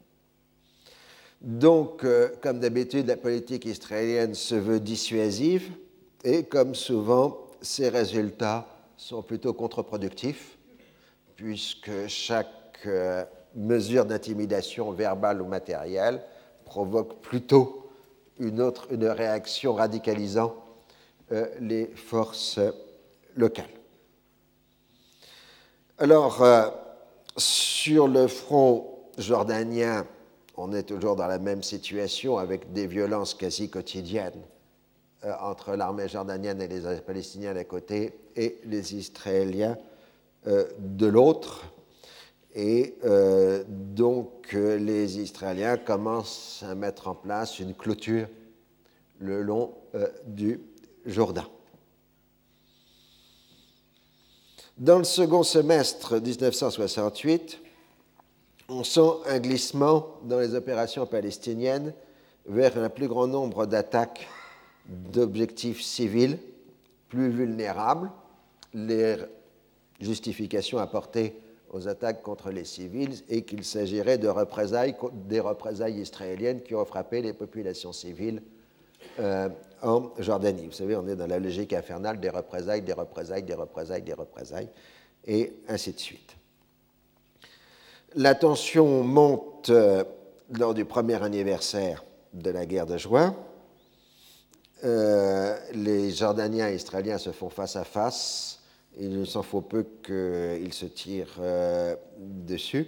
Donc, 1.40 2.04
euh, 2.04 2.28
comme 2.42 2.61
d'habitude, 2.61 3.06
la 3.06 3.16
politique 3.16 3.64
israélienne 3.64 4.35
se 4.35 4.54
veut 4.54 4.80
dissuasive 4.80 5.70
et, 6.23 6.44
comme 6.44 6.75
souvent, 6.75 7.47
ses 7.62 7.88
résultats 7.88 8.66
sont 8.97 9.23
plutôt 9.23 9.54
contre-productifs, 9.54 10.59
puisque 11.37 12.06
chaque 12.09 12.80
euh, 12.87 13.25
mesure 13.54 14.04
d'intimidation 14.04 14.90
verbale 14.92 15.42
ou 15.42 15.47
matérielle 15.47 16.23
provoque 16.64 17.21
plutôt 17.21 17.90
une, 18.38 18.61
autre, 18.61 18.87
une 18.90 19.07
réaction 19.07 19.75
radicalisant 19.75 20.54
euh, 21.33 21.47
les 21.61 21.87
forces 21.87 22.59
locales. 23.37 23.64
Alors, 25.99 26.42
euh, 26.42 26.69
sur 27.37 28.09
le 28.09 28.26
front 28.26 28.99
jordanien, 29.19 30.07
on 30.57 30.73
est 30.73 30.85
toujours 30.85 31.16
dans 31.16 31.26
la 31.26 31.38
même 31.38 31.62
situation 31.62 32.38
avec 32.38 32.73
des 32.73 32.87
violences 32.87 33.35
quasi 33.35 33.69
quotidiennes 33.69 34.42
euh, 35.25 35.33
entre 35.40 35.76
l'armée 35.76 36.09
jordanienne 36.09 36.61
et 36.62 36.69
les 36.69 37.00
Palestiniens 37.00 37.54
d'un 37.54 37.64
côté 37.64 38.19
et 38.37 38.59
les 38.64 38.97
Israéliens 38.97 39.76
de 40.47 41.07
l'autre. 41.07 41.66
Et 42.54 42.97
euh, 43.04 43.64
donc 43.69 44.52
les 44.52 45.19
Israéliens 45.21 45.76
commencent 45.76 46.64
à 46.69 46.75
mettre 46.75 47.09
en 47.09 47.14
place 47.14 47.59
une 47.61 47.75
clôture 47.75 48.26
le 49.19 49.42
long 49.42 49.75
du 50.26 50.61
Jourdain. 51.04 51.47
Dans 54.78 54.99
le 54.99 55.04
second 55.04 55.42
semestre 55.42 56.21
1968, 56.23 57.61
on 58.71 58.83
sent 58.83 59.11
un 59.26 59.38
glissement 59.38 60.07
dans 60.25 60.38
les 60.38 60.54
opérations 60.54 61.04
palestiniennes 61.07 61.92
vers 62.47 62.78
un 62.78 62.88
plus 62.88 63.09
grand 63.09 63.26
nombre 63.26 63.66
d'attaques 63.66 64.26
d'objectifs 64.87 65.83
civils 65.83 66.38
plus 67.11 67.28
vulnérables, 67.28 68.11
les 68.73 69.16
justifications 70.00 70.78
apportées 70.78 71.35
aux 71.71 71.89
attaques 71.89 72.23
contre 72.23 72.50
les 72.50 72.65
civils 72.65 73.15
et 73.29 73.43
qu'il 73.43 73.65
s'agirait 73.65 74.19
de 74.19 74.29
représailles, 74.29 74.97
des 75.29 75.41
représailles 75.41 76.00
israéliennes 76.00 76.62
qui 76.62 76.75
ont 76.75 76.85
frappé 76.85 77.23
les 77.23 77.33
populations 77.33 77.93
civiles 77.93 78.43
euh, 79.19 79.49
en 79.83 80.11
Jordanie. 80.19 80.67
Vous 80.67 80.73
savez, 80.73 80.97
on 80.97 81.07
est 81.09 81.17
dans 81.17 81.27
la 81.27 81.39
logique 81.39 81.73
infernale 81.73 82.21
des 82.21 82.31
représailles, 82.31 82.83
des 82.83 82.93
représailles, 82.93 83.43
des 83.43 83.55
représailles, 83.55 84.03
des 84.03 84.15
représailles, 84.15 84.69
et 85.27 85.53
ainsi 85.69 85.93
de 85.93 85.99
suite. 85.99 86.37
La 88.15 88.35
tension 88.35 89.03
monte 89.05 89.71
euh, 89.71 90.05
lors 90.59 90.75
du 90.75 90.85
premier 90.85 91.23
anniversaire 91.23 92.05
de 92.33 92.50
la 92.50 92.67
guerre 92.67 92.87
de 92.87 92.97
juin. 92.97 93.37
Euh, 94.83 95.57
les 95.75 96.11
Jordaniens 96.11 96.69
et 96.69 96.75
Israéliens 96.75 97.19
se 97.19 97.31
font 97.31 97.50
face 97.50 97.77
à 97.77 97.85
face. 97.85 98.60
Il 98.99 99.18
ne 99.18 99.25
s'en 99.25 99.42
faut 99.42 99.61
peu 99.61 99.87
qu'ils 100.02 100.73
se 100.73 100.87
tirent 100.87 101.37
euh, 101.40 101.94
dessus. 102.18 102.87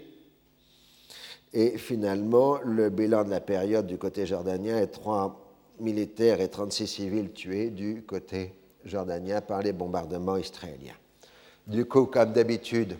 Et 1.53 1.79
finalement, 1.79 2.59
le 2.65 2.91
bilan 2.91 3.25
de 3.25 3.31
la 3.31 3.41
période 3.41 3.87
du 3.87 3.99
côté 3.99 4.27
jordanien 4.27 4.79
est 4.79 4.89
trois 4.89 5.39
militaires 5.79 6.41
et 6.41 6.49
36 6.49 6.87
civils 6.87 7.33
tués 7.33 7.71
du 7.71 8.03
côté 8.03 8.55
jordanien 8.85 9.41
par 9.41 9.63
les 9.63 9.73
bombardements 9.73 10.37
israéliens. 10.37 10.97
Du 11.67 11.85
coup, 11.85 12.07
comme 12.07 12.33
d'habitude, 12.33 12.97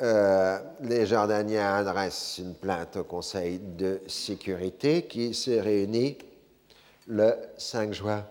euh, 0.00 0.58
les 0.80 1.06
Jordaniens 1.06 1.74
adressent 1.76 2.38
une 2.38 2.54
plainte 2.54 2.96
au 2.96 3.04
Conseil 3.04 3.58
de 3.58 4.00
sécurité 4.06 5.02
qui 5.02 5.34
s'est 5.34 5.60
réuni 5.60 6.16
le 7.06 7.34
5 7.58 7.92
juin 7.92 8.26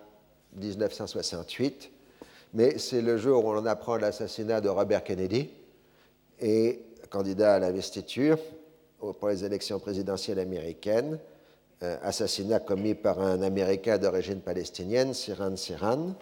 1968, 0.56 1.92
mais 2.54 2.78
c'est 2.78 3.02
le 3.02 3.18
jour 3.18 3.46
où 3.46 3.52
on 3.52 3.66
apprend 3.66 3.98
l'assassinat 3.98 4.62
de 4.62 4.70
Robert 4.70 5.04
Kennedy, 5.04 5.50
et 6.40 6.82
candidat 7.12 7.56
à 7.56 7.60
l'investiture 7.60 8.40
pour 8.98 9.30
les 9.30 9.44
élections 9.44 9.80
présidentielles 9.80 10.40
américaines, 10.40 11.20
euh, 11.84 11.98
assassinat 12.04 12.60
commis 12.60 12.96
par 12.96 13.20
un 13.20 13.42
Américain 13.42 13.98
d'origine 13.98 14.40
palestinienne, 14.40 15.14
Siran 15.14 15.56
Siran. 15.56 16.14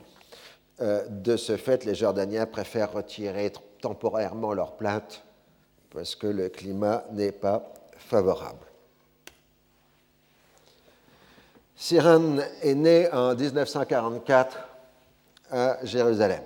Euh, 0.81 1.05
de 1.09 1.35
ce 1.35 1.57
fait, 1.57 1.85
les 1.85 1.95
Jordaniens 1.95 2.45
préfèrent 2.45 2.93
retirer 2.93 3.51
temporairement 3.81 4.53
leur 4.53 4.73
plainte 4.73 5.23
parce 5.93 6.15
que 6.15 6.27
le 6.27 6.49
climat 6.49 7.03
n'est 7.11 7.33
pas 7.33 7.73
favorable. 7.97 8.65
Siran 11.75 12.37
est 12.61 12.75
né 12.75 13.09
en 13.11 13.35
1944 13.35 14.68
à 15.51 15.77
Jérusalem, 15.83 16.43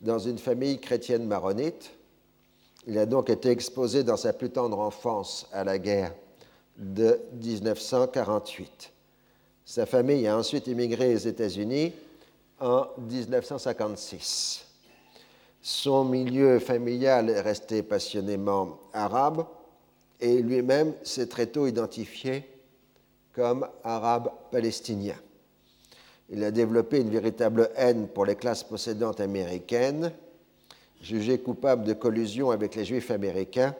dans 0.00 0.18
une 0.18 0.38
famille 0.38 0.80
chrétienne 0.80 1.26
maronite. 1.26 1.90
Il 2.86 2.98
a 2.98 3.06
donc 3.06 3.30
été 3.30 3.50
exposé 3.50 4.04
dans 4.04 4.16
sa 4.16 4.32
plus 4.32 4.50
tendre 4.50 4.78
enfance 4.78 5.46
à 5.52 5.64
la 5.64 5.78
guerre 5.78 6.14
de 6.76 7.20
1948. 7.42 8.90
Sa 9.64 9.86
famille 9.86 10.26
a 10.26 10.36
ensuite 10.36 10.66
immigré 10.66 11.14
aux 11.14 11.18
États-Unis 11.18 11.92
en 12.58 12.86
1956. 12.98 14.66
Son 15.62 16.04
milieu 16.04 16.58
familial 16.58 17.28
est 17.28 17.40
resté 17.40 17.82
passionnément 17.82 18.78
arabe 18.92 19.44
et 20.18 20.40
lui-même 20.40 20.94
s'est 21.02 21.26
très 21.26 21.46
tôt 21.46 21.66
identifié 21.66 22.48
comme 23.34 23.66
arabe 23.84 24.30
palestinien. 24.50 25.16
Il 26.32 26.44
a 26.44 26.52
développé 26.52 27.00
une 27.00 27.10
véritable 27.10 27.70
haine 27.74 28.06
pour 28.06 28.24
les 28.24 28.36
classes 28.36 28.62
possédantes 28.62 29.20
américaines, 29.20 30.12
jugées 31.02 31.40
coupables 31.40 31.84
de 31.84 31.92
collusion 31.92 32.52
avec 32.52 32.76
les 32.76 32.84
juifs 32.84 33.10
américains 33.10 33.74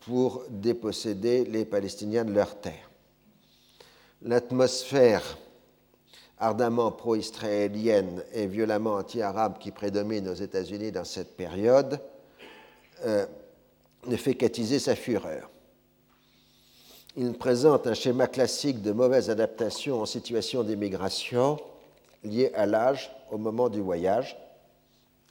pour 0.00 0.44
déposséder 0.50 1.44
les 1.44 1.64
Palestiniens 1.64 2.24
de 2.24 2.32
leurs 2.32 2.60
terres. 2.60 2.90
L'atmosphère 4.22 5.38
ardemment 6.38 6.90
pro-israélienne 6.90 8.22
et 8.32 8.46
violemment 8.46 8.94
anti-arabe 8.94 9.58
qui 9.58 9.70
prédomine 9.70 10.28
aux 10.28 10.34
États-Unis 10.34 10.90
dans 10.90 11.04
cette 11.04 11.36
période 11.36 12.00
euh, 13.04 13.26
ne 14.06 14.16
fait 14.16 14.34
qu'attiser 14.34 14.80
sa 14.80 14.96
fureur. 14.96 15.48
Il 17.16 17.32
présente 17.32 17.86
un 17.86 17.94
schéma 17.94 18.26
classique 18.26 18.82
de 18.82 18.92
mauvaise 18.92 19.30
adaptation 19.30 20.02
en 20.02 20.06
situation 20.06 20.62
d'immigration 20.62 21.58
liée 22.26 22.50
à 22.54 22.66
l'âge 22.66 23.10
au 23.30 23.38
moment 23.38 23.68
du 23.68 23.80
voyage 23.80 24.36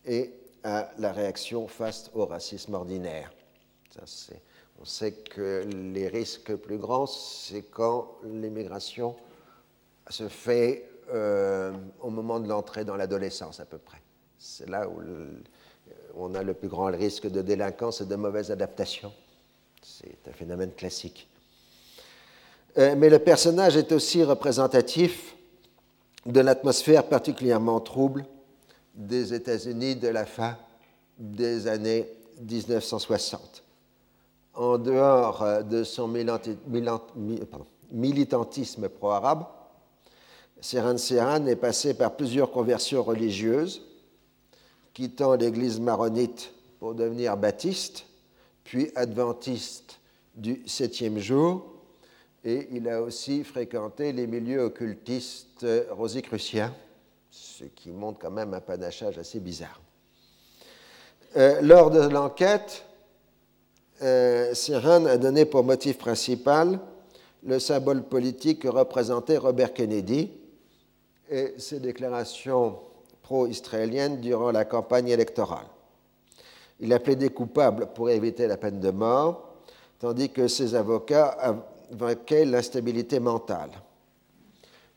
et 0.05 0.33
à 0.63 0.89
la 0.97 1.11
réaction 1.11 1.67
face 1.67 2.09
au 2.13 2.25
racisme 2.25 2.73
ordinaire. 2.73 3.31
on 4.79 4.85
sait 4.85 5.11
que 5.11 5.63
les 5.93 6.07
risques 6.07 6.55
plus 6.55 6.77
grands, 6.77 7.05
c'est 7.05 7.63
quand 7.63 8.17
l'immigration 8.23 9.15
se 10.09 10.27
fait 10.27 10.89
euh, 11.13 11.71
au 12.01 12.09
moment 12.09 12.39
de 12.39 12.47
l'entrée 12.47 12.83
dans 12.83 12.95
l'adolescence 12.95 13.59
à 13.59 13.65
peu 13.65 13.77
près. 13.77 14.01
C'est 14.37 14.69
là 14.69 14.87
où 14.87 15.01
on 16.15 16.33
a 16.35 16.43
le 16.43 16.53
plus 16.53 16.67
grand 16.67 16.85
risque 16.85 17.27
de 17.29 17.41
délinquance 17.41 18.01
et 18.01 18.05
de 18.05 18.15
mauvaise 18.15 18.51
adaptation. 18.51 19.11
C'est 19.81 20.17
un 20.27 20.33
phénomène 20.33 20.71
classique. 20.71 21.27
Euh, 22.77 22.95
mais 22.97 23.09
le 23.09 23.19
personnage 23.19 23.77
est 23.77 23.91
aussi 23.91 24.23
représentatif 24.23 25.34
de 26.25 26.39
l'atmosphère 26.39 27.07
particulièrement 27.07 27.79
trouble 27.79 28.25
des 28.95 29.33
États-Unis 29.33 29.95
de 29.95 30.07
la 30.07 30.25
fin 30.25 30.57
des 31.17 31.67
années 31.67 32.07
1960. 32.41 33.63
En 34.55 34.77
dehors 34.77 35.41
euh, 35.43 35.61
de 35.61 35.83
son 35.83 36.07
militantisme 37.91 38.89
pro-arabe, 38.89 39.45
Serhan 40.61 40.97
Serhan 40.97 41.45
est 41.45 41.55
passé 41.57 41.93
par 41.93 42.15
plusieurs 42.15 42.51
conversions 42.51 43.03
religieuses, 43.03 43.83
quittant 44.93 45.35
l'église 45.35 45.79
maronite 45.79 46.53
pour 46.79 46.95
devenir 46.95 47.37
baptiste, 47.37 48.05
puis 48.63 48.89
adventiste 48.95 49.99
du 50.35 50.63
septième 50.65 51.19
jour, 51.19 51.74
et 52.45 52.67
il 52.71 52.87
a 52.87 53.01
aussi 53.01 53.43
fréquenté 53.43 54.13
les 54.13 54.27
milieux 54.27 54.61
occultistes 54.61 55.65
rosicruciens, 55.89 56.73
ce 57.31 57.63
qui 57.63 57.89
montre 57.89 58.19
quand 58.19 58.31
même 58.31 58.53
un 58.53 58.61
panachage 58.61 59.17
assez 59.17 59.39
bizarre. 59.39 59.81
Euh, 61.37 61.59
lors 61.61 61.89
de 61.89 61.99
l'enquête, 62.07 62.85
euh, 64.03 64.53
a 64.53 65.17
donné 65.17 65.45
pour 65.45 65.63
motif 65.63 65.97
principal 65.97 66.79
le 67.43 67.57
symbole 67.57 68.03
politique 68.03 68.61
que 68.61 68.67
représentait 68.67 69.37
Robert 69.37 69.73
Kennedy, 69.73 70.31
et 71.29 71.55
ses 71.57 71.79
déclarations 71.79 72.77
pro-israéliennes 73.23 74.21
durant 74.21 74.51
la 74.51 74.65
campagne 74.65 75.07
électorale. 75.07 75.65
Il 76.79 76.93
a 76.93 76.99
plaidé 76.99 77.29
coupable 77.29 77.87
pour 77.95 78.11
éviter 78.11 78.45
la 78.45 78.57
peine 78.57 78.79
de 78.79 78.91
mort, 78.91 79.55
tandis 79.99 80.29
que 80.29 80.47
ses 80.47 80.75
avocats 80.75 81.35
invoquaient 81.91 82.45
l'instabilité 82.45 83.19
mentale. 83.19 83.71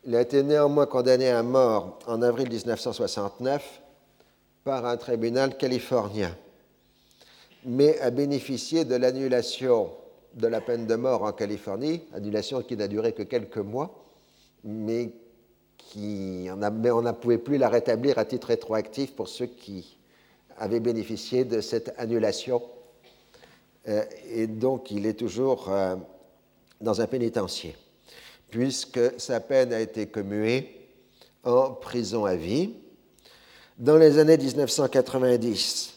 Il 0.04 0.14
a 0.16 0.20
été 0.20 0.42
néanmoins 0.42 0.86
condamné 0.86 1.28
à 1.28 1.42
mort 1.42 1.98
en 2.06 2.22
avril 2.22 2.48
1969 2.48 3.82
par 4.64 4.86
un 4.86 4.96
tribunal 4.96 5.56
californien, 5.56 6.34
mais 7.64 7.98
a 8.00 8.10
bénéficié 8.10 8.84
de 8.84 8.94
l'annulation 8.94 9.90
de 10.34 10.46
la 10.46 10.60
peine 10.60 10.86
de 10.86 10.94
mort 10.94 11.22
en 11.22 11.32
Californie, 11.32 12.02
annulation 12.14 12.62
qui 12.62 12.76
n'a 12.76 12.88
duré 12.88 13.12
que 13.12 13.22
quelques 13.22 13.58
mois, 13.58 14.04
mais 14.64 15.12
qui, 15.76 16.48
on 16.50 16.56
ne 16.56 17.12
pouvait 17.12 17.38
plus 17.38 17.58
la 17.58 17.68
rétablir 17.68 18.18
à 18.18 18.24
titre 18.24 18.48
rétroactif 18.48 19.14
pour 19.14 19.28
ceux 19.28 19.46
qui 19.46 19.98
avaient 20.58 20.80
bénéficié 20.80 21.44
de 21.44 21.60
cette 21.60 21.94
annulation. 21.98 22.62
Euh, 23.88 24.04
et 24.30 24.46
donc, 24.46 24.90
il 24.90 25.06
est 25.06 25.14
toujours 25.14 25.70
euh, 25.70 25.96
dans 26.80 27.00
un 27.00 27.06
pénitencier, 27.06 27.76
puisque 28.50 29.20
sa 29.20 29.40
peine 29.40 29.72
a 29.72 29.80
été 29.80 30.06
commuée 30.06 30.88
en 31.44 31.70
prison 31.70 32.24
à 32.24 32.36
vie. 32.36 32.70
Dans 33.78 33.96
les 33.96 34.18
années 34.18 34.38
1990, 34.38 35.94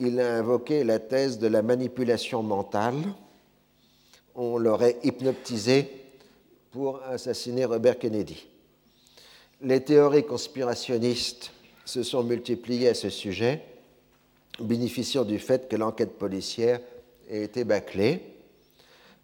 il 0.00 0.18
a 0.20 0.36
invoqué 0.36 0.82
la 0.84 0.98
thèse 0.98 1.38
de 1.38 1.46
la 1.46 1.62
manipulation 1.62 2.42
mentale. 2.42 2.96
On 4.34 4.58
l'aurait 4.58 4.98
hypnotisé 5.02 5.90
pour 6.70 7.02
assassiner 7.04 7.64
Robert 7.64 7.98
Kennedy. 7.98 8.46
Les 9.62 9.82
théories 9.82 10.24
conspirationnistes 10.24 11.52
se 11.84 12.02
sont 12.02 12.22
multipliées 12.22 12.88
à 12.88 12.94
ce 12.94 13.10
sujet, 13.10 13.62
bénéficiant 14.58 15.24
du 15.24 15.38
fait 15.38 15.68
que 15.68 15.76
l'enquête 15.76 16.18
policière 16.18 16.80
ait 17.28 17.44
été 17.44 17.64
bâclée. 17.64 18.29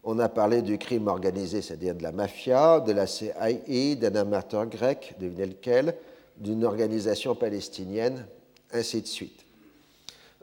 On 0.09 0.21
a 0.21 0.29
parlé 0.29 0.63
du 0.63 0.79
crime 0.79 1.09
organisé, 1.09 1.63
c'est-à-dire 1.63 1.97
de 1.97 2.03
la 2.05 2.13
mafia, 2.13 2.79
de 2.79 2.93
la 2.93 3.09
CIA, 3.09 3.97
d'un 3.97 4.15
amateur 4.15 4.65
grec, 4.67 5.17
devinez 5.19 5.47
lequel, 5.47 5.97
d'une 6.37 6.65
organisation 6.65 7.35
palestinienne, 7.35 8.25
ainsi 8.73 9.03
de 9.03 9.07
suite. 9.09 9.45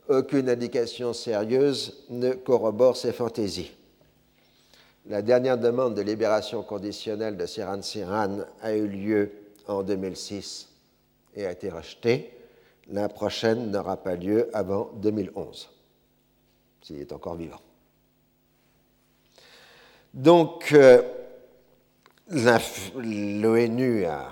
Aucune 0.10 0.50
indication 0.50 1.14
sérieuse 1.14 2.04
ne 2.10 2.34
corrobore 2.34 2.98
ces 2.98 3.14
fantaisies. 3.14 3.72
La 5.06 5.22
dernière 5.22 5.58
demande 5.58 5.96
de 5.96 6.02
libération 6.02 6.62
conditionnelle 6.62 7.38
de 7.38 7.46
Siran 7.46 7.82
Siran 7.82 8.40
a 8.62 8.74
eu 8.74 8.86
lieu 8.86 9.32
en 9.70 9.82
2006 9.82 10.68
et 11.38 11.46
a 11.46 11.52
été 11.52 11.70
rachetée. 11.70 12.34
La 12.90 13.08
prochaine 13.08 13.72
n'aura 13.72 13.96
pas 13.96 14.16
lieu 14.16 14.50
avant 14.54 14.92
2011, 14.96 15.70
s'il 16.82 17.00
est 17.00 17.14
encore 17.14 17.36
vivant. 17.36 17.62
Donc, 20.14 20.72
euh, 20.74 21.02
l'ONU 22.30 24.06
a 24.06 24.30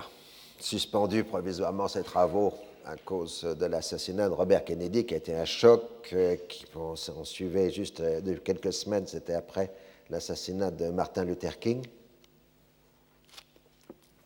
suspendu 0.60 1.24
provisoirement 1.24 1.88
ses 1.88 2.04
travaux 2.04 2.54
à 2.84 2.94
cause 2.96 3.42
de 3.42 3.66
l'assassinat 3.66 4.28
de 4.28 4.34
Robert 4.34 4.64
Kennedy, 4.64 5.04
qui 5.04 5.14
a 5.14 5.16
été 5.16 5.34
un 5.34 5.44
choc, 5.44 5.82
euh, 6.12 6.36
qui 6.48 6.66
on, 6.76 6.94
suivait 7.24 7.72
juste 7.72 7.98
euh, 7.98 8.36
quelques 8.44 8.72
semaines, 8.72 9.08
c'était 9.08 9.34
après 9.34 9.72
l'assassinat 10.08 10.70
de 10.70 10.88
Martin 10.90 11.24
Luther 11.24 11.58
King. 11.58 11.82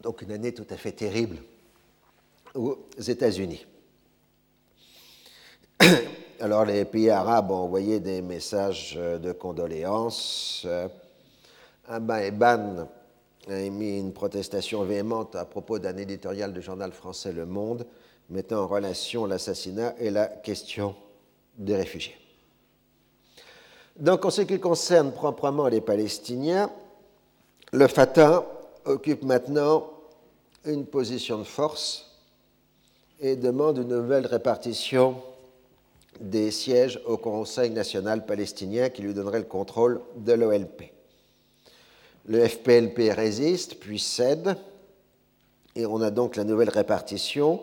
Donc 0.02 0.20
une 0.20 0.32
année 0.32 0.52
tout 0.52 0.66
à 0.68 0.76
fait 0.76 0.92
terrible 0.92 1.38
aux 2.54 2.78
États-Unis. 2.98 3.64
Alors 6.40 6.66
les 6.66 6.84
pays 6.84 7.08
arabes 7.08 7.50
ont 7.50 7.64
envoyé 7.64 7.98
des 7.98 8.20
messages 8.20 8.94
de 8.94 9.32
condoléances. 9.32 10.66
Abba 11.88 12.24
Eban 12.24 12.88
a 13.48 13.60
émis 13.60 13.98
une 13.98 14.12
protestation 14.12 14.82
véhémente 14.82 15.36
à 15.36 15.44
propos 15.44 15.78
d'un 15.78 15.96
éditorial 15.96 16.52
du 16.52 16.60
journal 16.60 16.90
français 16.90 17.32
Le 17.32 17.46
Monde 17.46 17.86
mettant 18.28 18.64
en 18.64 18.66
relation 18.66 19.24
l'assassinat 19.24 19.94
et 19.98 20.10
la 20.10 20.26
question 20.26 20.96
des 21.56 21.76
réfugiés. 21.76 22.16
Donc 23.98 24.24
en 24.24 24.30
ce 24.30 24.42
qui 24.42 24.58
concerne 24.58 25.12
proprement 25.12 25.68
les 25.68 25.80
Palestiniens, 25.80 26.70
le 27.72 27.86
Fatah 27.86 28.44
occupe 28.84 29.22
maintenant 29.22 29.88
une 30.64 30.86
position 30.86 31.38
de 31.38 31.44
force 31.44 32.20
et 33.20 33.36
demande 33.36 33.78
une 33.78 33.88
nouvelle 33.88 34.26
répartition 34.26 35.16
des 36.20 36.50
sièges 36.50 37.00
au 37.06 37.16
Conseil 37.16 37.70
national 37.70 38.26
palestinien 38.26 38.88
qui 38.88 39.02
lui 39.02 39.14
donnerait 39.14 39.38
le 39.38 39.44
contrôle 39.44 40.00
de 40.16 40.32
l'OLP. 40.32 40.95
Le 42.26 42.46
FPLP 42.46 43.12
résiste, 43.12 43.78
puis 43.78 43.98
cède, 43.98 44.56
et 45.76 45.86
on 45.86 46.00
a 46.00 46.10
donc 46.10 46.36
la 46.36 46.44
nouvelle 46.44 46.70
répartition. 46.70 47.60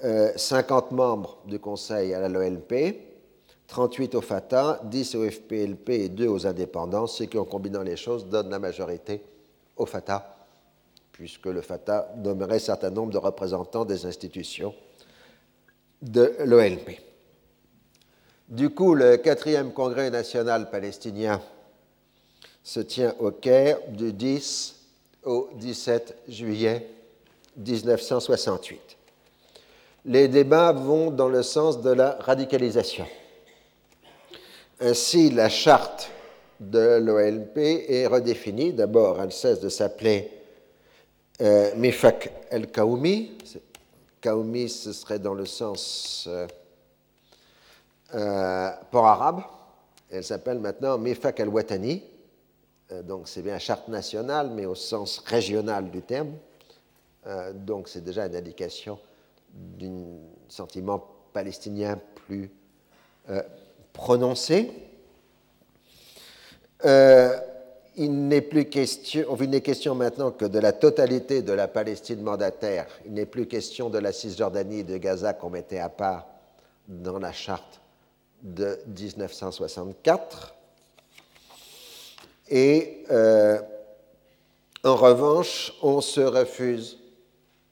50 0.00 0.92
euh, 0.92 0.94
membres 0.94 1.38
du 1.46 1.58
Conseil 1.58 2.12
à 2.12 2.28
l'OLP, 2.28 2.96
38 3.66 4.14
au 4.14 4.20
Fatah, 4.20 4.80
10 4.84 5.14
au 5.14 5.30
FPLP 5.30 5.88
et 5.90 6.08
2 6.10 6.28
aux 6.28 6.46
indépendants, 6.46 7.06
ce 7.06 7.24
qui, 7.24 7.38
en 7.38 7.44
combinant 7.44 7.82
les 7.82 7.96
choses, 7.96 8.26
donne 8.26 8.50
la 8.50 8.58
majorité 8.58 9.22
au 9.76 9.86
Fatah, 9.86 10.36
puisque 11.12 11.46
le 11.46 11.62
Fatah 11.62 12.12
nommerait 12.18 12.56
un 12.56 12.58
certain 12.58 12.90
nombre 12.90 13.12
de 13.12 13.18
représentants 13.18 13.86
des 13.86 14.04
institutions 14.04 14.74
de 16.02 16.36
l'OLP. 16.44 17.00
Du 18.48 18.70
coup, 18.70 18.94
le 18.94 19.16
quatrième 19.16 19.72
congrès 19.72 20.10
national 20.10 20.70
palestinien 20.70 21.40
se 22.66 22.80
tient 22.80 23.14
au 23.20 23.30
Caire 23.30 23.78
du 23.90 24.12
10 24.12 24.74
au 25.22 25.50
17 25.54 26.16
juillet 26.26 26.84
1968. 27.56 28.96
Les 30.06 30.26
débats 30.26 30.72
vont 30.72 31.12
dans 31.12 31.28
le 31.28 31.44
sens 31.44 31.80
de 31.80 31.90
la 31.90 32.16
radicalisation. 32.18 33.06
Ainsi, 34.80 35.30
la 35.30 35.48
charte 35.48 36.10
de 36.58 36.98
l'OLP 36.98 37.56
est 37.56 38.08
redéfinie. 38.08 38.72
D'abord, 38.72 39.22
elle 39.22 39.32
cesse 39.32 39.60
de 39.60 39.68
s'appeler 39.68 40.28
euh, 41.40 41.72
Mifak 41.76 42.32
el-Kaoumi. 42.50 43.38
Kaoumi, 44.20 44.68
ce 44.68 44.92
serait 44.92 45.20
dans 45.20 45.34
le 45.34 45.46
sens 45.46 46.24
euh, 46.26 46.48
euh, 48.12 48.70
port 48.90 49.06
arabe. 49.06 49.42
Elle 50.10 50.24
s'appelle 50.24 50.58
maintenant 50.58 50.98
Mifak 50.98 51.38
el-Watani. 51.38 52.15
Donc, 53.04 53.28
c'est 53.28 53.42
bien 53.42 53.58
charte 53.58 53.88
nationale, 53.88 54.50
mais 54.50 54.66
au 54.66 54.74
sens 54.74 55.18
régional 55.18 55.90
du 55.90 56.02
terme. 56.02 56.32
donc, 57.54 57.88
c'est 57.88 58.04
déjà 58.04 58.26
une 58.26 58.36
indication 58.36 58.98
d'un 59.52 60.18
sentiment 60.48 61.04
palestinien 61.32 61.98
plus 62.14 62.50
prononcé. 63.92 64.70
Euh, 66.84 67.36
il 67.96 68.28
n'est 68.28 68.42
plus 68.42 68.66
question, 68.66 69.36
il 69.40 69.48
n'est 69.48 69.62
question 69.62 69.94
maintenant 69.94 70.30
que 70.30 70.44
de 70.44 70.58
la 70.58 70.72
totalité 70.72 71.40
de 71.40 71.52
la 71.52 71.66
Palestine 71.66 72.20
mandataire. 72.20 72.86
Il 73.06 73.14
n'est 73.14 73.24
plus 73.24 73.46
question 73.46 73.88
de 73.88 73.98
la 73.98 74.12
Cisjordanie 74.12 74.80
et 74.80 74.84
de 74.84 74.98
Gaza 74.98 75.32
qu'on 75.32 75.48
mettait 75.48 75.78
à 75.78 75.88
part 75.88 76.26
dans 76.88 77.18
la 77.18 77.32
charte 77.32 77.80
de 78.42 78.78
1964. 78.86 80.55
Et 82.48 83.04
euh, 83.10 83.60
en 84.84 84.96
revanche, 84.96 85.72
on 85.82 86.00
se 86.00 86.20
refuse, 86.20 86.98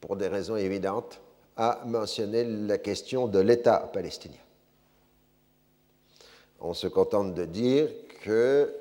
pour 0.01 0.17
des 0.17 0.29
raisons 0.29 0.57
évidentes, 0.57 1.21
à 1.57 1.83
mentionner 1.87 2.45
la 2.45 2.79
question 2.79 3.29
de 3.29 3.39
l'État 3.39 3.91
palestinien. 3.93 4.37
On 6.61 6.75
se 6.75 6.89
contente 6.89 7.35
de 7.35 7.45
dire 7.45 7.89
que 8.23 8.75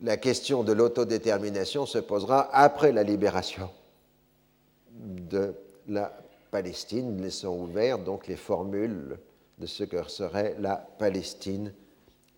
la 0.00 0.16
question 0.16 0.62
de 0.62 0.72
l'autodétermination 0.72 1.84
se 1.84 1.98
posera 1.98 2.48
après 2.54 2.92
la 2.92 3.02
libération 3.02 3.70
de 4.90 5.54
la 5.88 6.12
Palestine, 6.50 7.20
laissant 7.20 7.54
ouvert 7.54 7.98
donc 7.98 8.26
les 8.26 8.36
formules 8.36 9.18
de 9.58 9.66
ce 9.66 9.84
que 9.84 10.02
serait 10.08 10.56
la 10.58 10.76
Palestine 10.76 11.72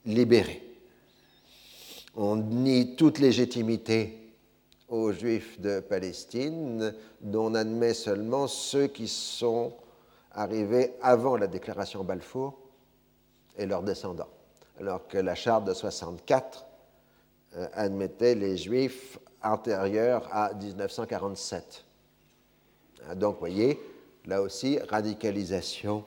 libérée. 0.04 0.67
On 2.14 2.36
nie 2.36 2.96
toute 2.96 3.18
légitimité 3.18 4.34
aux 4.88 5.12
Juifs 5.12 5.60
de 5.60 5.80
Palestine, 5.80 6.94
dont 7.20 7.50
on 7.50 7.54
admet 7.54 7.94
seulement 7.94 8.46
ceux 8.46 8.86
qui 8.86 9.06
sont 9.06 9.74
arrivés 10.32 10.94
avant 11.02 11.36
la 11.36 11.46
déclaration 11.46 12.04
Balfour 12.04 12.58
et 13.56 13.66
leurs 13.66 13.82
descendants, 13.82 14.28
alors 14.78 15.06
que 15.06 15.18
la 15.18 15.34
charte 15.34 15.64
de 15.64 15.74
64 15.74 16.64
euh, 17.56 17.66
admettait 17.74 18.34
les 18.34 18.56
juifs 18.56 19.18
antérieurs 19.42 20.28
à 20.32 20.54
1947. 20.54 21.84
Ah, 23.08 23.14
donc, 23.14 23.34
vous 23.34 23.40
voyez, 23.40 23.80
là 24.26 24.42
aussi, 24.42 24.78
radicalisation 24.78 26.04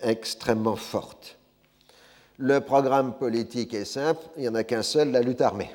extrêmement 0.00 0.76
forte. 0.76 1.37
Le 2.40 2.60
programme 2.60 3.14
politique 3.14 3.74
est 3.74 3.84
simple, 3.84 4.24
il 4.36 4.42
n'y 4.42 4.48
en 4.48 4.54
a 4.54 4.62
qu'un 4.62 4.82
seul, 4.82 5.10
la 5.10 5.22
lutte 5.22 5.40
armée. 5.40 5.70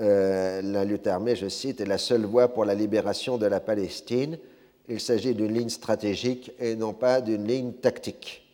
Euh, 0.00 0.60
la 0.62 0.84
lutte 0.84 1.06
armée, 1.06 1.36
je 1.36 1.48
cite, 1.48 1.80
est 1.80 1.86
la 1.86 1.96
seule 1.96 2.24
voie 2.24 2.48
pour 2.48 2.64
la 2.64 2.74
libération 2.74 3.38
de 3.38 3.46
la 3.46 3.60
Palestine. 3.60 4.36
Il 4.88 4.98
s'agit 4.98 5.32
d'une 5.32 5.54
ligne 5.54 5.68
stratégique 5.68 6.50
et 6.58 6.74
non 6.74 6.92
pas 6.92 7.20
d'une 7.20 7.46
ligne 7.46 7.72
tactique. 7.72 8.44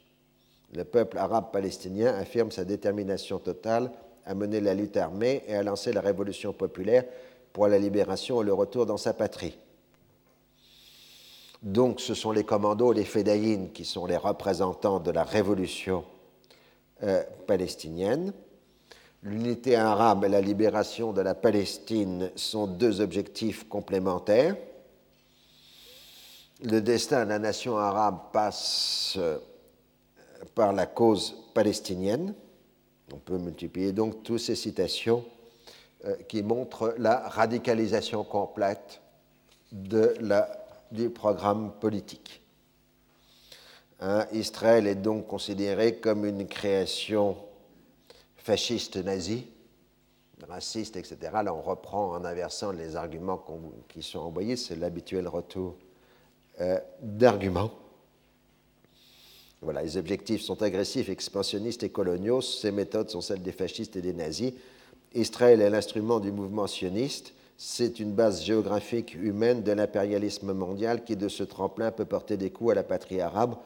Le 0.74 0.84
peuple 0.84 1.16
arabe 1.16 1.50
palestinien 1.50 2.14
affirme 2.14 2.50
sa 2.50 2.66
détermination 2.66 3.38
totale 3.38 3.90
à 4.26 4.34
mener 4.34 4.60
la 4.60 4.74
lutte 4.74 4.98
armée 4.98 5.42
et 5.48 5.54
à 5.54 5.62
lancer 5.62 5.90
la 5.90 6.02
révolution 6.02 6.52
populaire 6.52 7.04
pour 7.54 7.66
la 7.66 7.78
libération 7.78 8.42
et 8.42 8.44
le 8.44 8.52
retour 8.52 8.84
dans 8.84 8.98
sa 8.98 9.14
patrie. 9.14 9.56
Donc 11.66 12.00
ce 12.00 12.14
sont 12.14 12.30
les 12.30 12.44
commandos, 12.44 12.92
les 12.92 13.04
fédayines, 13.04 13.72
qui 13.72 13.84
sont 13.84 14.06
les 14.06 14.16
représentants 14.16 15.00
de 15.00 15.10
la 15.10 15.24
révolution 15.24 16.04
euh, 17.02 17.24
palestinienne. 17.48 18.32
L'unité 19.24 19.74
arabe 19.74 20.24
et 20.24 20.28
la 20.28 20.40
libération 20.40 21.12
de 21.12 21.20
la 21.22 21.34
Palestine 21.34 22.30
sont 22.36 22.68
deux 22.68 23.00
objectifs 23.00 23.68
complémentaires. 23.68 24.54
Le 26.62 26.78
destin 26.78 27.24
de 27.24 27.30
la 27.30 27.40
nation 27.40 27.76
arabe 27.76 28.30
passe 28.32 29.14
euh, 29.18 29.38
par 30.54 30.72
la 30.72 30.86
cause 30.86 31.34
palestinienne. 31.52 32.32
On 33.12 33.18
peut 33.18 33.38
multiplier 33.38 33.90
donc 33.90 34.22
toutes 34.22 34.38
ces 34.38 34.54
citations 34.54 35.24
euh, 36.04 36.14
qui 36.28 36.44
montrent 36.44 36.94
la 36.96 37.28
radicalisation 37.28 38.22
complète 38.22 39.00
de 39.72 40.14
la, 40.20 40.65
du 40.90 41.10
programme 41.10 41.72
politique. 41.80 42.42
Hein, 44.00 44.26
Israël 44.32 44.86
est 44.86 44.94
donc 44.94 45.26
considéré 45.26 45.96
comme 45.96 46.26
une 46.26 46.46
création 46.46 47.36
fasciste 48.36 48.96
nazie, 48.96 49.46
raciste, 50.48 50.96
etc. 50.96 51.16
Là, 51.44 51.54
on 51.54 51.62
reprend 51.62 52.12
en 52.12 52.24
inversant 52.24 52.72
les 52.72 52.94
arguments 52.94 53.44
qui 53.88 54.02
sont 54.02 54.18
envoyés, 54.18 54.56
c'est 54.56 54.76
l'habituel 54.76 55.26
retour 55.28 55.76
euh, 56.60 56.78
d'arguments. 57.00 57.72
Voilà, 59.62 59.82
les 59.82 59.96
objectifs 59.96 60.42
sont 60.42 60.62
agressifs, 60.62 61.08
expansionnistes 61.08 61.82
et 61.82 61.90
coloniaux. 61.90 62.40
Ces 62.42 62.70
méthodes 62.70 63.10
sont 63.10 63.22
celles 63.22 63.42
des 63.42 63.52
fascistes 63.52 63.96
et 63.96 64.02
des 64.02 64.12
nazis. 64.12 64.52
Israël 65.14 65.62
est 65.62 65.70
l'instrument 65.70 66.20
du 66.20 66.30
mouvement 66.30 66.66
sioniste. 66.66 67.32
C'est 67.58 68.00
une 68.00 68.12
base 68.12 68.42
géographique 68.42 69.14
humaine 69.14 69.62
de 69.62 69.72
l'impérialisme 69.72 70.52
mondial 70.52 71.04
qui, 71.04 71.16
de 71.16 71.28
ce 71.28 71.42
tremplin, 71.42 71.90
peut 71.90 72.04
porter 72.04 72.36
des 72.36 72.50
coups 72.50 72.72
à 72.72 72.74
la 72.74 72.82
patrie 72.82 73.20
arabe 73.20 73.56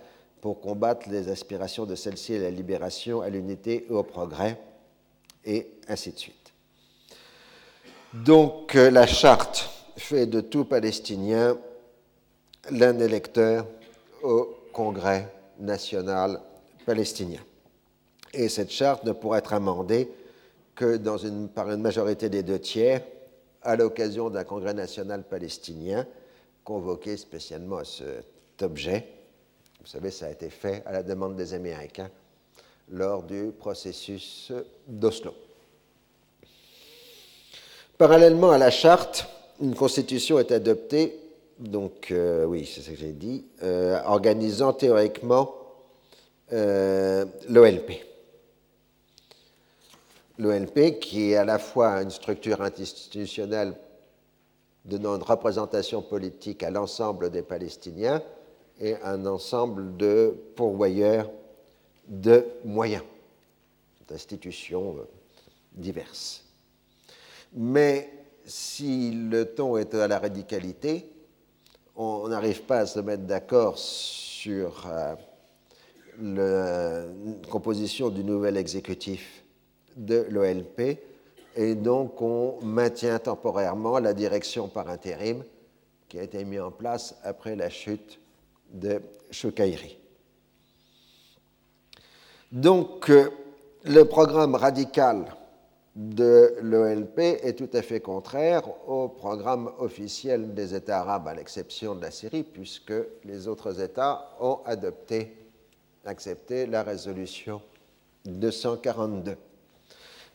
pour 0.41 0.61
combattre 0.61 1.09
les 1.11 1.29
aspirations 1.29 1.87
de 1.87 1.95
celle-ci 1.95 2.37
à 2.37 2.39
la 2.39 2.51
libération, 2.51 3.21
à 3.21 3.29
l'unité 3.29 3.87
et 3.89 3.93
au 3.93 4.03
progrès, 4.03 4.59
et 5.45 5.67
ainsi 5.89 6.13
de 6.13 6.19
suite. 6.19 6.53
Donc 8.15 8.75
euh, 8.77 8.91
la 8.91 9.07
charte 9.07 9.69
fait 9.97 10.27
de 10.27 10.41
tout 10.41 10.65
Palestinien 10.65 11.59
l'un 12.71 12.99
électeur 12.99 13.67
au 14.23 14.49
Congrès 14.73 15.33
national 15.59 16.41
palestinien. 16.87 17.41
Et 18.33 18.49
cette 18.49 18.71
charte 18.71 19.05
ne 19.05 19.13
pourra 19.13 19.39
être 19.39 19.53
amendée 19.53 20.09
que 20.75 20.97
par 21.49 21.71
une 21.71 21.83
majorité 21.83 22.29
des 22.29 22.43
deux 22.43 22.59
tiers 22.59 23.03
à 23.63 23.77
l'occasion 23.77 24.31
d'un 24.31 24.45
congrès 24.45 24.75
national 24.75 25.23
palestinien 25.23 26.07
convoqué 26.65 27.17
spécialement 27.17 27.79
à 27.79 27.85
cet 27.85 28.63
objet. 28.63 29.07
Vous 29.81 29.87
savez, 29.87 30.11
ça 30.11 30.27
a 30.27 30.31
été 30.31 30.51
fait 30.51 30.83
à 30.87 30.93
la 30.93 31.03
demande 31.03 31.37
des 31.37 31.55
Américains 31.55 32.11
lors 32.91 33.23
du 33.23 33.53
processus 33.59 34.53
d'Oslo. 34.87 35.35
Parallèlement 37.97 38.51
à 38.51 38.59
la 38.59 38.71
charte, 38.71 39.27
une 39.61 39.75
constitution 39.75 40.39
est 40.39 40.53
adoptée 40.53 41.21
donc 41.61 42.11
euh, 42.11 42.47
oui, 42.47 42.65
c'est 42.67 42.81
ce 42.81 42.91
que 42.91 42.97
j'ai 42.97 43.13
dit, 43.13 43.45
euh, 43.63 44.01
organisant 44.07 44.73
théoriquement 44.73 45.55
euh, 46.53 47.27
l'OLP. 47.49 47.93
L'OLP 50.41 50.99
qui 51.01 51.33
est 51.33 51.37
à 51.37 51.45
la 51.45 51.59
fois 51.59 52.01
une 52.01 52.09
structure 52.09 52.63
institutionnelle 52.63 53.75
donnant 54.87 55.17
une 55.17 55.23
représentation 55.23 56.01
politique 56.01 56.63
à 56.63 56.71
l'ensemble 56.71 57.29
des 57.29 57.43
Palestiniens 57.43 58.23
et 58.81 58.97
un 59.03 59.27
ensemble 59.27 59.99
de 59.99 60.35
pourvoyeurs 60.57 61.31
de 62.09 62.47
moyens, 62.65 63.05
d'institutions 64.09 64.97
diverses. 65.75 66.43
Mais 67.53 68.11
si 68.47 69.11
le 69.11 69.45
ton 69.45 69.77
est 69.77 69.93
à 69.95 70.09
la 70.09 70.19
radicalité, 70.19 71.07
on 71.97 72.29
n'arrive 72.29 72.63
pas 72.63 72.79
à 72.79 72.87
se 72.87 73.01
mettre 73.01 73.25
d'accord 73.25 73.77
sur 73.77 74.87
euh, 74.89 75.15
la 76.19 77.05
composition 77.51 78.09
du 78.09 78.25
nouvel 78.25 78.57
exécutif 78.57 79.40
de 79.97 80.27
l'OLP 80.31 80.99
et 81.57 81.75
donc 81.75 82.21
on 82.23 82.59
maintient 82.63 83.19
temporairement 83.19 83.99
la 83.99 84.15
direction 84.15 84.69
par 84.69 84.89
intérim 84.89 85.43
qui 86.09 86.19
a 86.19 86.23
été 86.23 86.45
mise 86.45 86.61
en 86.61 86.71
place 86.71 87.17
après 87.23 87.57
la 87.57 87.71
chute 87.71 88.21
de 88.73 89.01
Choukaïri. 89.31 89.97
Donc 92.53 93.11
euh, 93.11 93.31
le 93.85 94.05
programme 94.05 94.55
radical 94.57 95.25
de 95.97 96.55
l'OLP 96.63 97.19
est 97.19 97.59
tout 97.59 97.69
à 97.77 97.83
fait 97.83 98.01
contraire 98.01 98.63
au 98.89 99.09
programme 99.09 99.71
officiel 99.79 100.55
des 100.55 100.75
États 100.75 101.01
arabes, 101.01 101.29
à 101.29 101.35
l'exception 101.35 101.95
de 101.95 102.03
la 102.03 102.11
Syrie, 102.11 102.43
puisque 102.43 102.93
les 103.25 103.49
autres 103.49 103.81
États 103.81 104.31
ont 104.41 104.61
adopté, 104.65 105.37
accepté 106.05 106.67
la 106.67 106.83
résolution 106.83 107.61
242. 108.25 109.37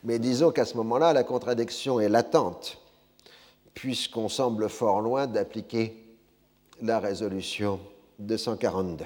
Mais 0.06 0.20
disons 0.20 0.52
qu'à 0.52 0.64
ce 0.64 0.76
moment-là, 0.76 1.12
la 1.12 1.24
contradiction 1.24 1.98
est 1.98 2.08
latente, 2.08 2.78
puisqu'on 3.74 4.28
semble 4.28 4.68
fort 4.68 5.00
loin 5.00 5.26
d'appliquer 5.26 6.00
la 6.80 7.00
résolution 7.00 7.80
242. 8.20 9.04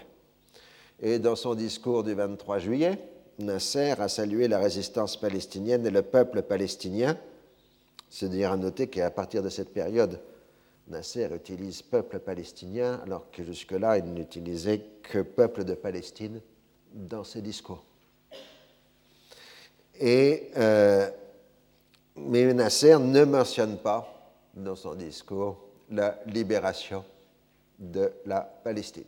Et 1.00 1.18
dans 1.18 1.36
son 1.36 1.54
discours 1.54 2.04
du 2.04 2.12
23 2.12 2.58
juillet, 2.58 2.98
Nasser 3.38 3.94
a 3.98 4.08
salué 4.08 4.46
la 4.46 4.58
résistance 4.58 5.16
palestinienne 5.16 5.86
et 5.86 5.90
le 5.90 6.02
peuple 6.02 6.42
palestinien. 6.42 7.16
C'est-à-dire 8.10 8.52
à 8.52 8.58
noter 8.58 8.88
qu'à 8.88 9.10
partir 9.10 9.42
de 9.42 9.48
cette 9.48 9.72
période, 9.72 10.20
Nasser 10.86 11.30
utilise 11.34 11.80
peuple 11.80 12.18
palestinien, 12.18 13.00
alors 13.06 13.30
que 13.30 13.42
jusque-là, 13.42 13.96
il 13.96 14.12
n'utilisait 14.12 14.84
que 15.02 15.20
peuple 15.22 15.64
de 15.64 15.72
Palestine 15.72 16.42
dans 16.92 17.24
ses 17.24 17.40
discours. 17.40 17.86
Et, 20.00 20.50
euh, 20.56 21.08
mais 22.16 22.52
Nasser 22.54 22.98
ne 22.98 23.24
mentionne 23.24 23.76
pas 23.76 24.32
dans 24.54 24.74
son 24.74 24.94
discours 24.94 25.58
la 25.90 26.18
libération 26.26 27.04
de 27.78 28.10
la 28.24 28.40
Palestine. 28.40 29.04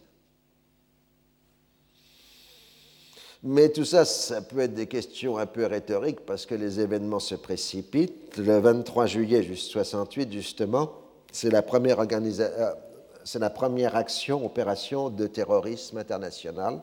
Mais 3.44 3.70
tout 3.70 3.85
ça, 3.85 4.05
ça 4.05 4.40
peut 4.40 4.61
être 4.61 4.74
des 4.74 4.87
questions 4.87 5.37
un 5.37 5.46
peu 5.46 5.66
rhétoriques 5.66 6.20
parce 6.20 6.46
que 6.46 6.55
les 6.55 6.78
événements 6.78 7.18
se 7.18 7.35
précipitent. 7.35 8.37
Le 8.37 8.59
23 8.59 9.07
juillet 9.07 9.42
68, 9.55 10.33
justement, 10.33 10.92
c'est 11.33 11.50
la 11.50 11.62
première, 11.62 11.98
euh, 11.98 12.72
c'est 13.24 13.40
la 13.40 13.50
première 13.50 13.96
action, 13.96 14.44
opération 14.46 15.11
de 15.11 15.26
terrorisme 15.26 15.98
international 15.98 16.83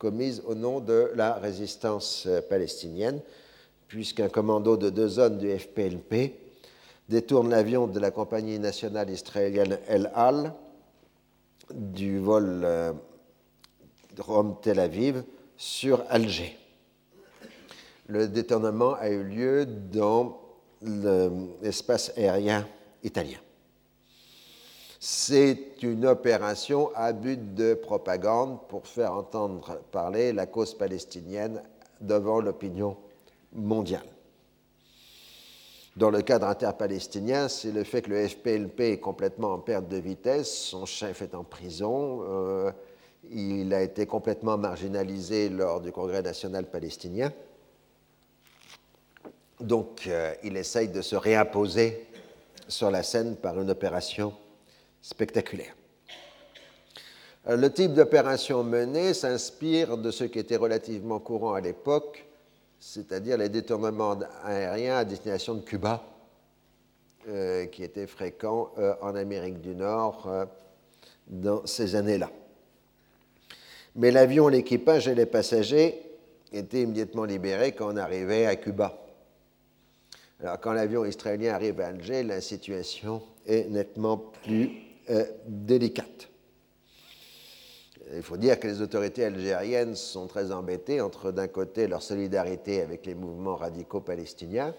commise 0.00 0.42
au 0.46 0.54
nom 0.54 0.80
de 0.80 1.12
la 1.14 1.34
résistance 1.34 2.24
euh, 2.26 2.40
palestinienne, 2.40 3.20
puisqu'un 3.86 4.30
commando 4.30 4.78
de 4.78 4.88
deux 4.88 5.08
zones 5.08 5.36
du 5.36 5.56
FPLP 5.56 6.32
détourne 7.08 7.50
l'avion 7.50 7.86
de 7.86 8.00
la 8.00 8.10
compagnie 8.10 8.58
nationale 8.58 9.10
israélienne 9.10 9.78
El 9.86 10.10
Al 10.14 10.54
du 11.74 12.18
vol 12.18 12.62
euh, 12.64 12.92
Rome-Tel 14.18 14.80
Aviv 14.80 15.22
sur 15.56 16.02
Alger. 16.08 16.56
Le 18.06 18.26
détournement 18.26 18.94
a 18.94 19.10
eu 19.10 19.22
lieu 19.22 19.66
dans 19.66 20.40
l'espace 21.60 22.10
aérien 22.16 22.66
italien. 23.04 23.38
C'est 25.02 25.82
une 25.82 26.04
opération 26.04 26.90
à 26.94 27.14
but 27.14 27.54
de 27.54 27.72
propagande 27.72 28.58
pour 28.68 28.86
faire 28.86 29.14
entendre 29.14 29.80
parler 29.90 30.34
la 30.34 30.44
cause 30.44 30.74
palestinienne 30.74 31.62
devant 32.02 32.42
l'opinion 32.42 32.98
mondiale. 33.54 34.04
Dans 35.96 36.10
le 36.10 36.20
cadre 36.20 36.46
interpalestinien, 36.48 37.48
c'est 37.48 37.72
le 37.72 37.82
fait 37.82 38.02
que 38.02 38.10
le 38.10 38.28
FPLP 38.28 38.80
est 38.80 39.00
complètement 39.00 39.54
en 39.54 39.58
perte 39.58 39.88
de 39.88 39.96
vitesse, 39.96 40.52
son 40.52 40.84
chef 40.84 41.22
est 41.22 41.34
en 41.34 41.44
prison, 41.44 42.20
euh, 42.28 42.70
il 43.30 43.72
a 43.72 43.80
été 43.82 44.04
complètement 44.04 44.58
marginalisé 44.58 45.48
lors 45.48 45.80
du 45.80 45.92
Congrès 45.92 46.20
national 46.20 46.66
palestinien. 46.66 47.32
Donc 49.60 50.02
euh, 50.06 50.34
il 50.42 50.58
essaye 50.58 50.88
de 50.88 51.00
se 51.00 51.16
réimposer 51.16 52.06
sur 52.68 52.90
la 52.90 53.02
scène 53.02 53.36
par 53.36 53.58
une 53.58 53.70
opération 53.70 54.34
spectaculaire. 55.02 55.74
Euh, 57.48 57.56
le 57.56 57.72
type 57.72 57.94
d'opération 57.94 58.62
menée 58.62 59.14
s'inspire 59.14 59.96
de 59.96 60.10
ce 60.10 60.24
qui 60.24 60.38
était 60.38 60.56
relativement 60.56 61.18
courant 61.18 61.54
à 61.54 61.60
l'époque, 61.60 62.26
c'est-à-dire 62.78 63.36
les 63.38 63.48
détournements 63.48 64.18
aériens 64.44 64.98
à 64.98 65.04
destination 65.04 65.54
de 65.54 65.62
Cuba, 65.62 66.02
euh, 67.28 67.66
qui 67.66 67.82
étaient 67.82 68.06
fréquents 68.06 68.70
en 69.00 69.14
Amérique 69.14 69.60
du 69.60 69.74
Nord 69.74 70.28
dans 71.26 71.66
ces 71.66 71.94
années-là 71.94 72.30
mais 73.96 74.10
l'avion, 74.10 74.48
l'équipage 74.48 75.08
et 75.08 75.14
les 75.14 75.26
passagers 75.26 76.00
étaient 76.52 76.82
immédiatement 76.82 77.24
libérés 77.24 77.72
quand 77.72 77.92
on 77.92 77.96
arrivait 77.96 78.46
à 78.46 78.56
Cuba. 78.56 78.96
Alors, 80.40 80.58
quand 80.60 80.72
l'avion 80.72 81.04
israélien 81.04 81.54
arrive 81.54 81.80
à 81.80 81.88
Alger, 81.88 82.22
la 82.22 82.40
situation 82.40 83.22
est 83.46 83.68
nettement 83.68 84.16
plus 84.16 84.70
euh, 85.10 85.24
délicate. 85.46 86.28
Il 88.14 88.22
faut 88.22 88.36
dire 88.36 88.58
que 88.58 88.66
les 88.66 88.80
autorités 88.82 89.24
algériennes 89.24 89.94
sont 89.94 90.26
très 90.26 90.50
embêtées 90.50 91.00
entre, 91.00 91.30
d'un 91.30 91.46
côté, 91.46 91.86
leur 91.86 92.02
solidarité 92.02 92.80
avec 92.80 93.06
les 93.06 93.14
mouvements 93.14 93.56
radicaux 93.56 94.00
palestiniens 94.00 94.74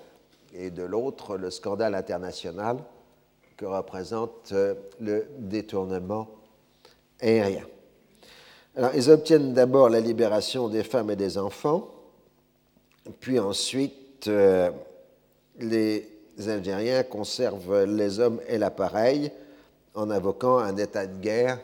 et 0.53 0.69
de 0.69 0.83
l'autre, 0.83 1.37
le 1.37 1.49
scandale 1.49 1.95
international 1.95 2.77
que 3.57 3.65
représente 3.65 4.51
euh, 4.53 4.73
le 4.99 5.27
détournement 5.37 6.27
aérien. 7.21 7.65
Alors, 8.75 8.91
ils 8.95 9.09
obtiennent 9.09 9.53
d'abord 9.53 9.89
la 9.89 9.99
libération 9.99 10.69
des 10.69 10.83
femmes 10.83 11.11
et 11.11 11.15
des 11.15 11.37
enfants, 11.37 11.89
puis 13.19 13.37
ensuite, 13.39 14.27
euh, 14.27 14.71
les 15.59 16.07
Algériens 16.47 17.03
conservent 17.03 17.83
les 17.83 18.19
hommes 18.19 18.39
et 18.47 18.57
l'appareil 18.57 19.31
en 19.95 20.09
invoquant 20.09 20.57
un 20.59 20.77
état 20.77 21.05
de 21.05 21.19
guerre 21.21 21.59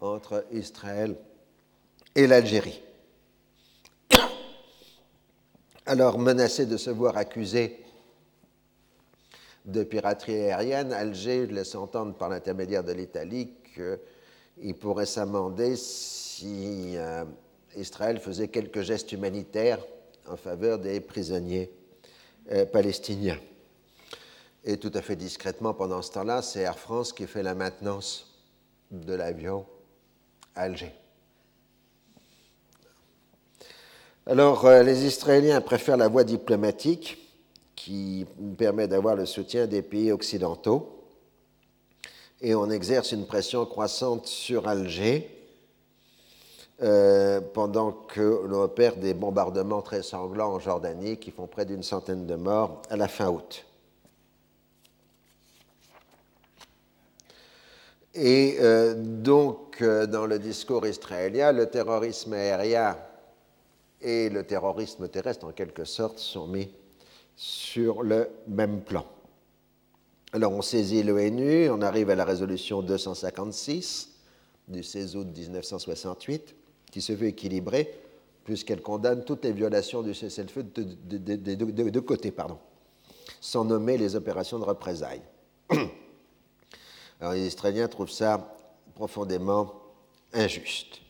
entre 0.00 0.44
Israël 0.52 1.16
et 2.14 2.26
l'Algérie. 2.26 2.82
Alors, 5.86 6.18
menacé 6.18 6.66
de 6.66 6.76
se 6.76 6.90
voir 6.90 7.16
accusé 7.16 7.82
de 9.64 9.82
piraterie 9.82 10.50
aérienne, 10.50 10.92
Alger 10.92 11.46
laisse 11.46 11.74
entendre 11.74 12.14
par 12.14 12.28
l'intermédiaire 12.28 12.84
de 12.84 12.92
l'Italie 12.92 13.50
qu'il 13.74 14.74
pourrait 14.74 15.06
s'amender 15.06 15.76
si 15.76 16.92
euh, 16.96 17.24
Israël 17.76 18.20
faisait 18.20 18.48
quelques 18.48 18.82
gestes 18.82 19.12
humanitaires 19.12 19.84
en 20.28 20.36
faveur 20.36 20.78
des 20.78 21.00
prisonniers 21.00 21.70
euh, 22.52 22.64
palestiniens. 22.64 23.38
Et 24.68 24.78
tout 24.78 24.90
à 24.94 25.00
fait 25.00 25.14
discrètement, 25.14 25.74
pendant 25.74 26.02
ce 26.02 26.10
temps-là, 26.10 26.42
c'est 26.42 26.60
Air 26.60 26.76
France 26.76 27.12
qui 27.12 27.28
fait 27.28 27.44
la 27.44 27.54
maintenance 27.54 28.34
de 28.90 29.14
l'avion 29.14 29.64
à 30.56 30.62
Alger. 30.62 30.92
Alors, 34.26 34.66
euh, 34.66 34.82
les 34.82 35.04
Israéliens 35.06 35.60
préfèrent 35.60 35.96
la 35.96 36.08
voie 36.08 36.24
diplomatique 36.24 37.16
qui 37.76 38.26
permet 38.58 38.88
d'avoir 38.88 39.14
le 39.14 39.24
soutien 39.24 39.68
des 39.68 39.82
pays 39.82 40.10
occidentaux 40.10 41.04
et 42.40 42.56
on 42.56 42.68
exerce 42.68 43.12
une 43.12 43.24
pression 43.24 43.64
croissante 43.66 44.26
sur 44.26 44.66
Alger 44.66 45.30
euh, 46.82 47.40
pendant 47.40 47.92
que 47.92 48.42
l'on 48.48 48.62
opère 48.62 48.96
des 48.96 49.14
bombardements 49.14 49.80
très 49.80 50.02
sanglants 50.02 50.54
en 50.54 50.58
Jordanie 50.58 51.18
qui 51.18 51.30
font 51.30 51.46
près 51.46 51.64
d'une 51.64 51.84
centaine 51.84 52.26
de 52.26 52.34
morts 52.34 52.82
à 52.90 52.96
la 52.96 53.06
fin 53.06 53.28
août. 53.28 53.64
Et 58.16 58.56
euh, 58.60 58.94
donc, 58.96 59.82
euh, 59.82 60.06
dans 60.06 60.24
le 60.24 60.38
discours 60.38 60.86
israélien, 60.86 61.52
le 61.52 61.66
terrorisme 61.66 62.32
aérien 62.32 62.96
et 64.00 64.30
le 64.30 64.42
terrorisme 64.42 65.06
terrestre, 65.08 65.44
en 65.44 65.52
quelque 65.52 65.84
sorte, 65.84 66.18
sont 66.18 66.46
mis 66.46 66.70
sur 67.36 68.02
le 68.02 68.30
même 68.48 68.80
plan. 68.80 69.04
Alors, 70.32 70.52
on 70.52 70.62
saisit 70.62 71.02
l'ONU, 71.02 71.68
on 71.68 71.82
arrive 71.82 72.08
à 72.08 72.14
la 72.14 72.24
résolution 72.24 72.80
256 72.80 74.12
du 74.68 74.82
16 74.82 75.16
août 75.16 75.28
1968 75.36 76.54
qui 76.90 77.02
se 77.02 77.12
veut 77.12 77.26
équilibrée, 77.26 78.00
puisqu'elle 78.44 78.80
condamne 78.80 79.24
toutes 79.24 79.44
les 79.44 79.52
violations 79.52 80.02
du 80.02 80.14
cessez-le-feu 80.14 80.62
de, 80.62 81.90
deux 81.90 82.00
côtés, 82.00 82.30
pardon, 82.30 82.56
sans 83.42 83.64
nommer 83.64 83.98
les 83.98 84.16
opérations 84.16 84.58
de 84.58 84.64
représailles. 84.64 85.22
Alors 87.20 87.32
les 87.32 87.46
Israéliens 87.46 87.88
trouvent 87.88 88.10
ça 88.10 88.56
profondément 88.94 89.74
injuste. 90.32 91.00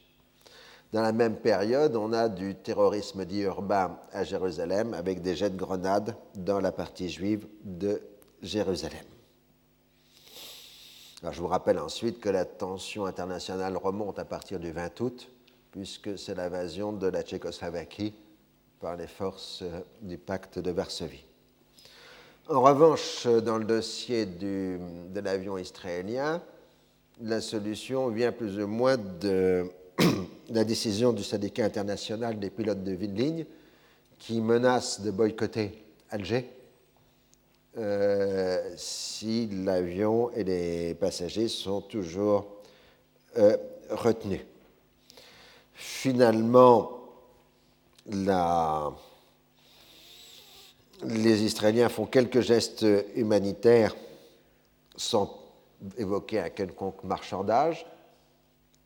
Dans 0.92 1.02
la 1.02 1.12
même 1.12 1.36
période, 1.36 1.96
on 1.96 2.12
a 2.12 2.28
du 2.28 2.54
terrorisme 2.54 3.24
dit 3.24 3.40
urbain 3.40 3.98
à 4.12 4.24
Jérusalem 4.24 4.94
avec 4.94 5.20
des 5.20 5.34
jets 5.34 5.50
de 5.50 5.56
grenades 5.56 6.16
dans 6.34 6.60
la 6.60 6.72
partie 6.72 7.08
juive 7.08 7.46
de 7.64 8.00
Jérusalem. 8.40 9.04
Alors, 11.22 11.32
je 11.32 11.40
vous 11.40 11.48
rappelle 11.48 11.78
ensuite 11.78 12.20
que 12.20 12.28
la 12.28 12.44
tension 12.44 13.04
internationale 13.04 13.76
remonte 13.76 14.18
à 14.18 14.24
partir 14.24 14.60
du 14.60 14.70
20 14.70 15.00
août 15.00 15.28
puisque 15.72 16.18
c'est 16.18 16.34
l'invasion 16.34 16.92
de 16.92 17.06
la 17.06 17.22
Tchécoslovaquie 17.22 18.14
par 18.80 18.96
les 18.96 19.06
forces 19.06 19.64
du 20.00 20.16
pacte 20.16 20.58
de 20.58 20.70
Varsovie. 20.70 21.25
En 22.48 22.60
revanche, 22.60 23.26
dans 23.26 23.58
le 23.58 23.64
dossier 23.64 24.24
de 24.24 24.78
l'avion 25.20 25.58
israélien, 25.58 26.40
la 27.20 27.40
solution 27.40 28.08
vient 28.08 28.30
plus 28.30 28.60
ou 28.60 28.68
moins 28.68 28.96
de 28.96 29.66
la 30.50 30.62
décision 30.62 31.12
du 31.12 31.24
syndicat 31.24 31.64
international 31.64 32.38
des 32.38 32.50
pilotes 32.50 32.84
de 32.84 32.92
ligne 32.92 33.46
qui 34.20 34.40
menace 34.40 35.00
de 35.00 35.10
boycotter 35.10 35.72
Alger 36.08 36.48
euh, 37.78 38.74
si 38.76 39.48
l'avion 39.48 40.30
et 40.30 40.44
les 40.44 40.94
passagers 40.94 41.48
sont 41.48 41.80
toujours 41.80 42.46
euh, 43.38 43.56
retenus. 43.90 44.42
Finalement, 45.74 46.92
la, 48.06 48.92
les 51.04 51.42
Israéliens 51.42 51.88
font 51.88 52.06
quelques 52.06 52.40
gestes 52.40 52.86
humanitaires 53.14 53.94
sans 54.96 55.42
évoquer 55.98 56.40
un 56.40 56.48
quelconque 56.48 57.04
marchandage, 57.04 57.86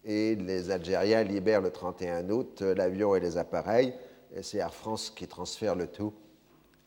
et 0.05 0.35
les 0.35 0.70
Algériens 0.70 1.23
libèrent 1.23 1.61
le 1.61 1.70
31 1.70 2.31
août 2.31 2.62
l'avion 2.62 3.14
et 3.14 3.20
les 3.20 3.37
appareils, 3.37 3.94
c'est 4.42 4.59
Air 4.59 4.73
France 4.73 5.11
qui 5.11 5.27
transfère 5.27 5.75
le 5.75 5.87
tout 5.87 6.12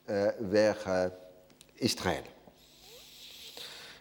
euh, 0.09 0.31
vers 0.39 0.77
euh, 0.87 1.09
Israël. 1.79 2.23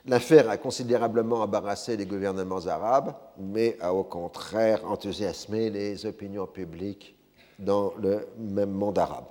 L'affaire 0.06 0.48
a 0.50 0.56
considérablement 0.56 1.42
embarrassé 1.42 1.96
les 1.96 2.06
gouvernements 2.06 2.66
arabes, 2.66 3.14
mais 3.38 3.76
a 3.80 3.94
au 3.94 4.02
contraire 4.02 4.84
enthousiasmé 4.84 5.70
les 5.70 6.06
opinions 6.06 6.46
publiques 6.46 7.14
dans 7.58 7.92
le 8.00 8.26
même 8.38 8.72
monde 8.72 8.98
arabe. 8.98 9.26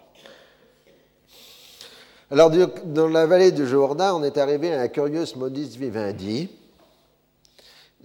Alors, 2.33 2.49
dans 2.85 3.09
la 3.09 3.25
vallée 3.25 3.51
du 3.51 3.67
Jourdain, 3.67 4.15
on 4.15 4.23
est 4.23 4.37
arrivé 4.37 4.73
à 4.73 4.79
un 4.79 4.87
curieux 4.87 5.25
modus 5.35 5.77
vivendi. 5.77 6.47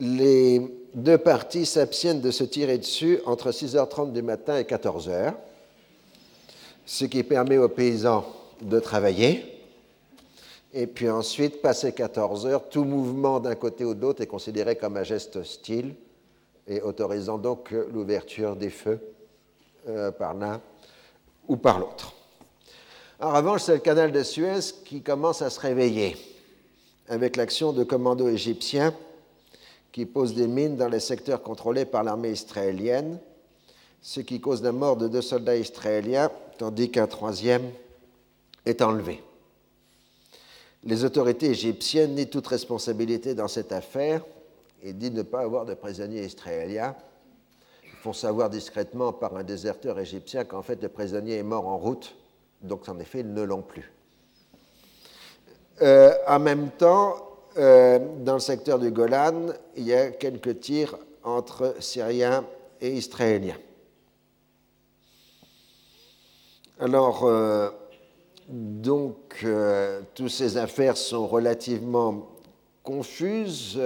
Les 0.00 0.60
deux 0.94 1.16
parties 1.16 1.64
s'abstiennent 1.64 2.20
de 2.20 2.32
se 2.32 2.42
tirer 2.42 2.76
dessus 2.76 3.20
entre 3.24 3.52
6h30 3.52 4.10
du 4.10 4.22
matin 4.22 4.58
et 4.58 4.64
14h, 4.64 5.32
ce 6.84 7.04
qui 7.04 7.22
permet 7.22 7.56
aux 7.56 7.68
paysans 7.68 8.26
de 8.60 8.80
travailler. 8.80 9.62
Et 10.74 10.88
puis 10.88 11.08
ensuite, 11.08 11.62
passé 11.62 11.92
14 11.92 12.46
heures, 12.46 12.68
tout 12.68 12.82
mouvement 12.82 13.38
d'un 13.38 13.54
côté 13.54 13.84
ou 13.84 13.94
de 13.94 14.00
l'autre 14.00 14.22
est 14.22 14.26
considéré 14.26 14.74
comme 14.74 14.96
un 14.96 15.04
geste 15.04 15.36
hostile 15.36 15.94
et 16.66 16.80
autorisant 16.80 17.38
donc 17.38 17.72
l'ouverture 17.92 18.56
des 18.56 18.70
feux 18.70 18.98
euh, 19.88 20.10
par 20.10 20.34
l'un 20.34 20.60
ou 21.46 21.56
par 21.56 21.78
l'autre. 21.78 22.15
En 23.18 23.32
revanche, 23.32 23.62
c'est 23.62 23.72
le 23.72 23.78
canal 23.78 24.12
de 24.12 24.22
Suez 24.22 24.60
qui 24.84 25.00
commence 25.00 25.40
à 25.40 25.48
se 25.48 25.58
réveiller 25.58 26.16
avec 27.08 27.36
l'action 27.36 27.72
de 27.72 27.82
commandos 27.82 28.28
égyptiens 28.28 28.94
qui 29.90 30.04
posent 30.04 30.34
des 30.34 30.46
mines 30.46 30.76
dans 30.76 30.88
les 30.88 31.00
secteurs 31.00 31.42
contrôlés 31.42 31.86
par 31.86 32.04
l'armée 32.04 32.32
israélienne, 32.32 33.18
ce 34.02 34.20
qui 34.20 34.38
cause 34.38 34.62
la 34.62 34.72
mort 34.72 34.98
de 34.98 35.08
deux 35.08 35.22
soldats 35.22 35.56
israéliens, 35.56 36.30
tandis 36.58 36.90
qu'un 36.90 37.06
troisième 37.06 37.70
est 38.66 38.82
enlevé. 38.82 39.22
Les 40.84 41.02
autorités 41.04 41.46
égyptiennes 41.46 42.14
nient 42.14 42.28
toute 42.28 42.46
responsabilité 42.46 43.34
dans 43.34 43.48
cette 43.48 43.72
affaire 43.72 44.22
et 44.82 44.92
disent 44.92 45.12
ne 45.12 45.22
pas 45.22 45.40
avoir 45.40 45.64
de 45.64 45.72
prisonniers 45.72 46.26
israéliens. 46.26 46.94
Ils 47.82 47.98
font 48.02 48.12
savoir 48.12 48.50
discrètement 48.50 49.14
par 49.14 49.34
un 49.36 49.42
déserteur 49.42 49.98
égyptien 49.98 50.44
qu'en 50.44 50.60
fait 50.60 50.82
le 50.82 50.90
prisonnier 50.90 51.36
est 51.36 51.42
mort 51.42 51.66
en 51.66 51.78
route 51.78 52.14
donc 52.66 52.88
en 52.88 52.98
effet, 52.98 53.20
ils 53.20 53.32
ne 53.32 53.42
l'ont 53.42 53.62
plus. 53.62 53.92
Euh, 55.82 56.14
en 56.26 56.38
même 56.38 56.70
temps, 56.70 57.16
euh, 57.58 57.98
dans 58.20 58.34
le 58.34 58.40
secteur 58.40 58.78
du 58.78 58.90
Golan, 58.90 59.48
il 59.76 59.84
y 59.84 59.94
a 59.94 60.10
quelques 60.10 60.60
tirs 60.60 60.96
entre 61.22 61.74
Syriens 61.80 62.44
et 62.80 62.92
Israéliens. 62.92 63.58
Alors, 66.78 67.24
euh, 67.24 67.70
donc, 68.48 69.44
toutes 70.14 70.30
ces 70.30 70.56
affaires 70.56 70.96
sont 70.96 71.26
relativement 71.26 72.28
confuses. 72.82 73.80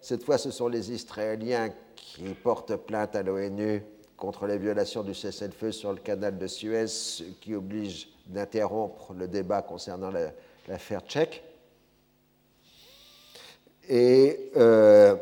cette 0.00 0.24
fois, 0.24 0.36
ce 0.36 0.50
sont 0.50 0.66
les 0.66 0.90
Israéliens 0.90 1.70
qui 1.94 2.34
portent 2.34 2.74
plainte 2.76 3.14
à 3.14 3.22
l'ONU 3.22 3.82
contre 4.16 4.46
les 4.46 4.58
violations 4.58 5.02
du 5.02 5.14
cessez-le-feu 5.14 5.72
sur 5.72 5.92
le 5.92 5.98
canal 5.98 6.38
de 6.38 6.46
Suez, 6.46 6.86
qui 7.40 7.54
oblige 7.54 8.08
d'interrompre 8.26 9.12
le 9.12 9.28
débat 9.28 9.62
concernant 9.62 10.10
l'affaire 10.68 11.02
tchèque. 11.02 11.42
Et 13.88 14.50
euh, 14.56 15.14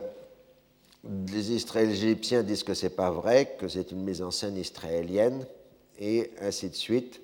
les 1.05 1.53
Israéliens 1.53 2.43
disent 2.43 2.63
que 2.63 2.75
ce 2.75 2.87
n'est 2.87 2.91
pas 2.91 3.11
vrai, 3.11 3.57
que 3.59 3.67
c'est 3.67 3.91
une 3.91 4.03
mise 4.03 4.23
en 4.23 4.31
scène 4.31 4.57
israélienne, 4.57 5.45
et 5.99 6.31
ainsi 6.41 6.69
de 6.69 6.75
suite. 6.75 7.21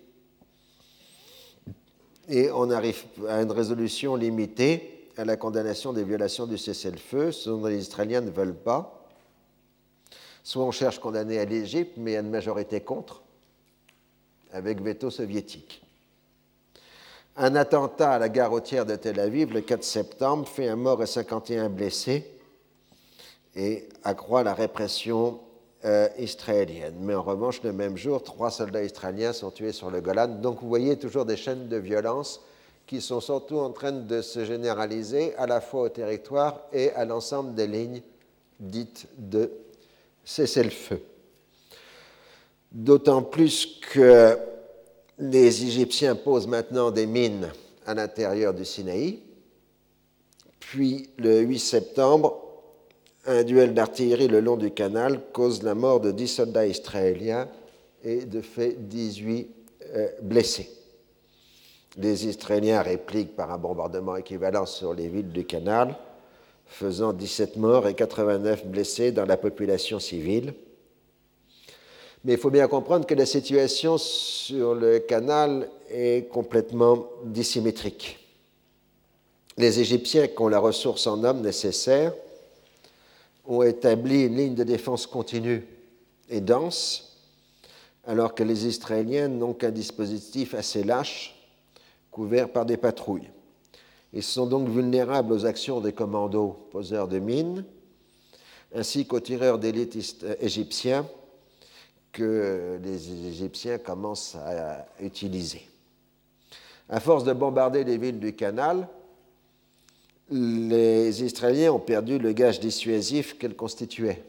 Et 2.29 2.51
on 2.51 2.71
arrive 2.71 3.05
à 3.29 3.41
une 3.41 3.53
résolution 3.53 4.17
limitée 4.17 5.09
à 5.17 5.25
la 5.25 5.37
condamnation 5.37 5.93
des 5.93 6.05
violations 6.05 6.47
du 6.47 6.59
cessez-le-feu, 6.59 7.33
ce 7.33 7.51
dont 7.51 7.67
les 7.67 7.79
Israéliens 7.79 8.21
ne 8.21 8.31
veulent 8.31 8.55
pas. 8.55 8.98
Soit 10.49 10.65
on 10.65 10.71
cherche 10.71 10.99
condamner 10.99 11.39
à 11.39 11.45
l'Égypte, 11.45 11.99
mais 11.99 12.17
a 12.17 12.21
une 12.21 12.31
majorité 12.31 12.81
contre, 12.81 13.21
avec 14.51 14.81
veto 14.81 15.11
soviétique. 15.11 15.83
Un 17.37 17.55
attentat 17.55 18.13
à 18.13 18.19
la 18.19 18.31
gare 18.31 18.49
routière 18.49 18.87
de 18.87 18.97
Tel 18.97 19.21
Aviv 19.21 19.53
le 19.53 19.61
4 19.61 19.85
septembre 19.85 20.49
fait 20.49 20.67
un 20.67 20.77
mort 20.77 21.03
et 21.03 21.07
51 21.07 21.69
blessés 21.69 22.25
et 23.57 23.91
accroît 24.05 24.43
la 24.43 24.55
répression 24.55 25.39
euh, 25.85 26.09
israélienne. 26.17 26.97
Mais 26.99 27.15
en 27.15 27.23
revanche, 27.23 27.63
le 27.63 27.75
même 27.75 27.99
jour, 27.99 28.23
trois 28.23 28.51
soldats 28.51 28.85
israéliens 28.85 29.35
sont 29.35 29.51
tués 29.51 29.73
sur 29.73 29.91
le 29.91 30.01
Golan. 30.01 30.29
Donc 30.29 30.63
vous 30.63 30.69
voyez 30.69 30.97
toujours 30.99 31.27
des 31.27 31.37
chaînes 31.37 31.69
de 31.69 31.77
violence 31.77 32.41
qui 32.87 33.03
sont 33.03 33.21
surtout 33.21 33.59
en 33.59 33.71
train 33.71 33.93
de 33.93 34.23
se 34.23 34.47
généraliser 34.47 35.37
à 35.37 35.47
la 35.47 35.61
fois 35.61 35.83
au 35.83 35.89
territoire 35.91 36.63
et 36.73 36.91
à 36.93 37.05
l'ensemble 37.05 37.55
des 37.55 37.67
lignes 37.67 38.01
dites 38.59 39.09
de 39.19 39.51
cessez-le-feu. 40.29 41.01
D'autant 42.71 43.23
plus 43.23 43.81
que 43.81 44.37
les 45.19 45.65
Égyptiens 45.65 46.15
posent 46.15 46.47
maintenant 46.47 46.91
des 46.91 47.07
mines 47.07 47.51
à 47.87 47.95
l'intérieur 47.95 48.53
du 48.53 48.67
Sinaï. 48.67 49.21
Puis, 50.61 51.09
le 51.17 51.41
8 51.41 51.59
septembre, 51.59 52.45
un 53.25 53.43
duel 53.43 53.73
d'artillerie 53.73 54.29
le 54.29 54.41
long 54.41 54.59
du 54.59 54.71
canal 54.71 55.19
cause 55.33 55.63
la 55.63 55.75
mort 55.75 56.01
de 56.01 56.13
10 56.13 56.29
soldats 56.29 56.67
israéliens 56.67 57.49
et 58.05 58.27
de 58.27 58.43
fait 58.43 58.77
18 58.87 59.49
euh, 59.95 60.09
blessés. 60.21 60.71
Les 61.97 62.27
Israéliens 62.27 62.83
répliquent 62.83 63.35
par 63.35 63.51
un 63.51 63.59
bombardement 63.59 64.17
équivalent 64.17 64.67
sur 64.67 64.93
les 64.93 65.09
villes 65.09 65.33
du 65.33 65.47
canal, 65.47 65.97
faisant 66.69 67.13
17 67.13 67.57
morts 67.57 67.89
et 67.89 67.95
89 67.95 68.67
blessés 68.67 69.11
dans 69.11 69.25
la 69.25 69.37
population 69.37 69.99
civile. 69.99 70.55
Mais 72.25 72.35
il 72.35 72.39
faut 72.39 72.51
bien 72.51 72.69
comprendre 72.69 73.07
que 73.07 73.15
la 73.15 73.27
situation 73.27 73.97
sur 73.99 74.75
le 74.75 74.99
canal 74.99 75.69
est 75.91 76.29
complètement 76.29 77.09
dissymétrique. 77.25 78.19
Les 79.57 79.81
Égyptiens 79.81 80.29
qui 80.29 80.41
ont 80.41 80.49
la 80.49 80.61
ressource 80.61 81.07
en 81.07 81.25
hommes 81.25 81.41
nécessaire 81.41 82.13
ont 83.47 83.63
établi 83.63 84.25
une 84.25 84.37
ligne 84.37 84.55
de 84.55 84.65
défense 84.65 85.07
continue 85.07 85.67
et 86.29 86.41
dense, 86.41 87.17
alors 88.07 88.35
que 88.35 88.43
les 88.43 88.67
Israéliens 88.67 89.29
n'ont 89.29 89.55
qu'un 89.55 89.71
dispositif 89.71 90.55
assez 90.55 90.85
lâche, 90.85 91.35
couvert 92.11 92.51
par 92.51 92.67
des 92.67 92.77
patrouilles. 92.77 93.31
Ils 94.13 94.23
sont 94.23 94.47
donc 94.47 94.69
vulnérables 94.69 95.33
aux 95.33 95.45
actions 95.45 95.81
des 95.81 95.93
commandos 95.93 96.69
poseurs 96.71 97.09
de 97.09 97.19
mines, 97.19 97.65
ainsi 98.75 99.07
qu'aux 99.07 99.21
tireurs 99.21 99.59
d'élite 99.59 100.25
égyptiens 100.41 101.07
que 102.13 102.79
les 102.83 103.27
Égyptiens 103.29 103.79
commencent 103.79 104.35
à 104.35 104.87
utiliser. 105.01 105.63
À 106.89 107.01
force 107.01 107.25
de 107.25 107.33
bombarder 107.33 107.85
les 107.85 107.99
villes 107.99 108.19
du 108.19 108.35
canal, 108.35 108.89
les 110.31 111.23
Israéliens 111.23 111.73
ont 111.73 111.79
perdu 111.79 112.19
le 112.19 112.33
gage 112.33 112.61
dissuasif 112.61 113.39
qu'elles 113.39 113.57
constituaient, 113.57 114.25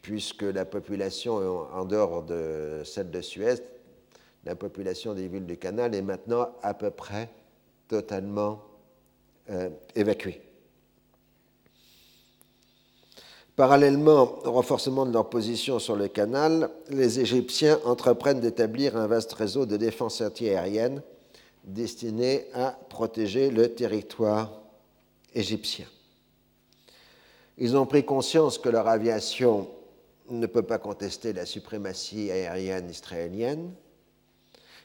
puisque 0.00 0.42
la 0.42 0.64
population, 0.64 1.66
en 1.72 1.84
dehors 1.84 2.22
de 2.22 2.82
celle 2.84 3.10
de 3.10 3.20
Suez, 3.20 3.56
la 4.44 4.54
population 4.54 5.14
des 5.14 5.28
villes 5.28 5.46
du 5.46 5.56
canal 5.56 5.94
est 5.94 6.02
maintenant 6.02 6.48
à 6.62 6.72
peu 6.72 6.90
près 6.90 7.28
totalement 7.88 8.62
euh, 9.50 9.70
évacuée. 9.94 10.40
Parallèlement 13.56 14.38
au 14.44 14.52
renforcement 14.52 15.04
de 15.04 15.12
leur 15.12 15.28
position 15.28 15.80
sur 15.80 15.96
le 15.96 16.06
canal, 16.06 16.70
les 16.90 17.18
Égyptiens 17.18 17.80
entreprennent 17.84 18.38
d'établir 18.38 18.96
un 18.96 19.08
vaste 19.08 19.32
réseau 19.32 19.66
de 19.66 19.76
défense 19.76 20.20
antiaérienne 20.20 21.02
destinés 21.64 22.46
à 22.54 22.78
protéger 22.88 23.50
le 23.50 23.74
territoire 23.74 24.52
égyptien. 25.34 25.86
Ils 27.58 27.76
ont 27.76 27.86
pris 27.86 28.04
conscience 28.04 28.58
que 28.58 28.68
leur 28.68 28.86
aviation 28.86 29.68
ne 30.30 30.46
peut 30.46 30.62
pas 30.62 30.78
contester 30.78 31.32
la 31.32 31.44
suprématie 31.44 32.30
aérienne 32.30 32.88
israélienne 32.88 33.72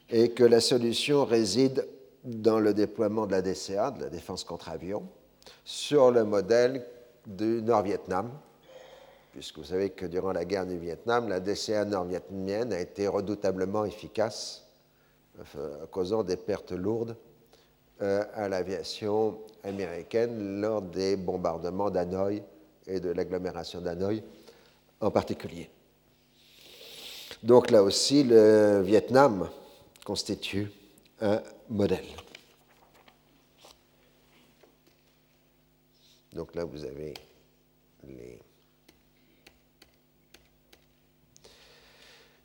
et 0.09 0.31
que 0.31 0.43
la 0.43 0.61
solution 0.61 1.25
réside 1.25 1.87
dans 2.23 2.59
le 2.59 2.73
déploiement 2.73 3.25
de 3.25 3.31
la 3.31 3.41
DCA, 3.41 3.91
de 3.91 4.03
la 4.03 4.09
défense 4.09 4.43
contre 4.43 4.69
avion, 4.69 5.03
sur 5.65 6.11
le 6.11 6.23
modèle 6.23 6.85
du 7.25 7.61
Nord-Vietnam, 7.61 8.31
puisque 9.31 9.57
vous 9.57 9.65
savez 9.65 9.89
que 9.89 10.05
durant 10.05 10.31
la 10.31 10.45
guerre 10.45 10.65
du 10.65 10.77
Vietnam, 10.77 11.27
la 11.27 11.39
DCA 11.39 11.85
nord-vietnamienne 11.85 12.71
a 12.71 12.79
été 12.79 13.07
redoutablement 13.07 13.85
efficace, 13.85 14.65
causant 15.91 16.23
des 16.23 16.37
pertes 16.37 16.71
lourdes 16.71 17.15
euh, 18.01 18.23
à 18.35 18.47
l'aviation 18.47 19.39
américaine 19.63 20.61
lors 20.61 20.81
des 20.81 21.15
bombardements 21.15 21.89
d'Hanoï 21.89 22.43
et 22.85 22.99
de 22.99 23.09
l'agglomération 23.09 23.81
d'Hanoï 23.81 24.23
en 25.01 25.09
particulier. 25.09 25.69
Donc 27.41 27.71
là 27.71 27.83
aussi, 27.83 28.23
le 28.23 28.81
Vietnam 28.81 29.49
constitue 30.05 30.71
un 31.23 31.41
modèle. 31.69 32.05
Donc 36.33 36.53
là, 36.55 36.65
vous 36.65 36.83
avez 36.83 37.13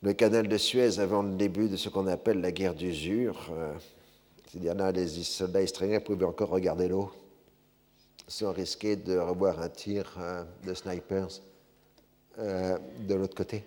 le 0.03 0.13
canal 0.13 0.47
de 0.47 0.57
Suez 0.57 1.01
avant 1.01 1.23
le 1.23 1.35
début 1.35 1.69
de 1.69 1.77
ce 1.77 1.89
qu'on 1.89 2.07
appelle 2.07 2.41
la 2.41 2.53
guerre 2.53 2.75
d'usure. 2.75 3.51
Euh, 3.51 3.75
c'est-à-dire 4.47 4.75
là, 4.75 4.93
les 4.93 5.09
soldats 5.09 5.63
israéliens 5.63 6.01
pouvaient 6.01 6.25
encore 6.25 6.51
regarder 6.51 6.89
l'eau 6.89 7.11
sans 8.29 8.53
risquer 8.53 8.95
de 8.97 9.19
revoir 9.19 9.61
un 9.61 9.71
tir 9.71 10.15
euh, 10.19 10.45
de 10.65 10.75
snipers 10.75 11.41
euh, 12.39 12.79
de 13.01 13.15
l'autre 13.15 13.35
côté. 13.35 13.65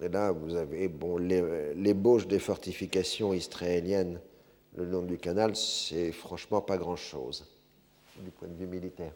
Et 0.00 0.08
là, 0.08 0.32
vous 0.32 0.54
avez 0.54 0.88
bon, 0.88 1.16
l'ébauche 1.16 2.26
des 2.26 2.38
fortifications 2.38 3.32
israéliennes 3.32 4.20
le 4.74 4.86
long 4.86 5.02
du 5.02 5.18
canal, 5.18 5.54
c'est 5.54 6.12
franchement 6.12 6.62
pas 6.62 6.78
grand-chose 6.78 7.46
du 8.18 8.30
point 8.30 8.48
de 8.48 8.54
vue 8.54 8.66
militaire. 8.66 9.12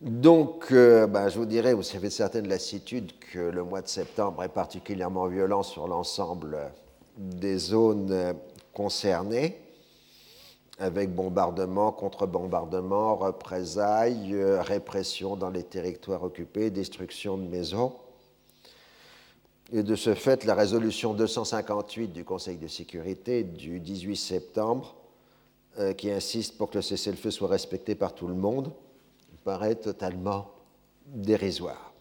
Donc, 0.00 0.72
euh, 0.72 1.06
ben, 1.06 1.28
je 1.28 1.38
vous 1.38 1.46
dirais, 1.46 1.74
vous 1.74 1.96
avez 1.96 2.10
certaines 2.10 2.48
lassitudes 2.48 3.12
que 3.18 3.38
le 3.38 3.62
mois 3.62 3.82
de 3.82 3.88
septembre 3.88 4.42
est 4.42 4.48
particulièrement 4.48 5.28
violent 5.28 5.62
sur 5.62 5.86
l'ensemble 5.86 6.72
des 7.16 7.56
zones 7.56 8.34
concernées 8.72 9.61
avec 10.82 11.14
bombardement, 11.14 11.92
contre-bombardement, 11.92 13.14
représailles, 13.14 14.34
euh, 14.34 14.60
répression 14.60 15.36
dans 15.36 15.50
les 15.50 15.62
territoires 15.62 16.24
occupés, 16.24 16.70
destruction 16.70 17.38
de 17.38 17.44
maisons. 17.44 17.92
Et 19.72 19.84
de 19.84 19.94
ce 19.94 20.14
fait, 20.14 20.44
la 20.44 20.54
résolution 20.54 21.14
258 21.14 22.08
du 22.08 22.24
Conseil 22.24 22.56
de 22.56 22.66
sécurité 22.66 23.44
du 23.44 23.78
18 23.78 24.16
septembre, 24.16 24.96
euh, 25.78 25.92
qui 25.92 26.10
insiste 26.10 26.58
pour 26.58 26.68
que 26.68 26.78
le 26.78 26.82
cessez-le-feu 26.82 27.30
soit 27.30 27.48
respecté 27.48 27.94
par 27.94 28.14
tout 28.14 28.26
le 28.26 28.34
monde, 28.34 28.72
paraît 29.44 29.76
totalement 29.76 30.50
dérisoire. 31.06 31.91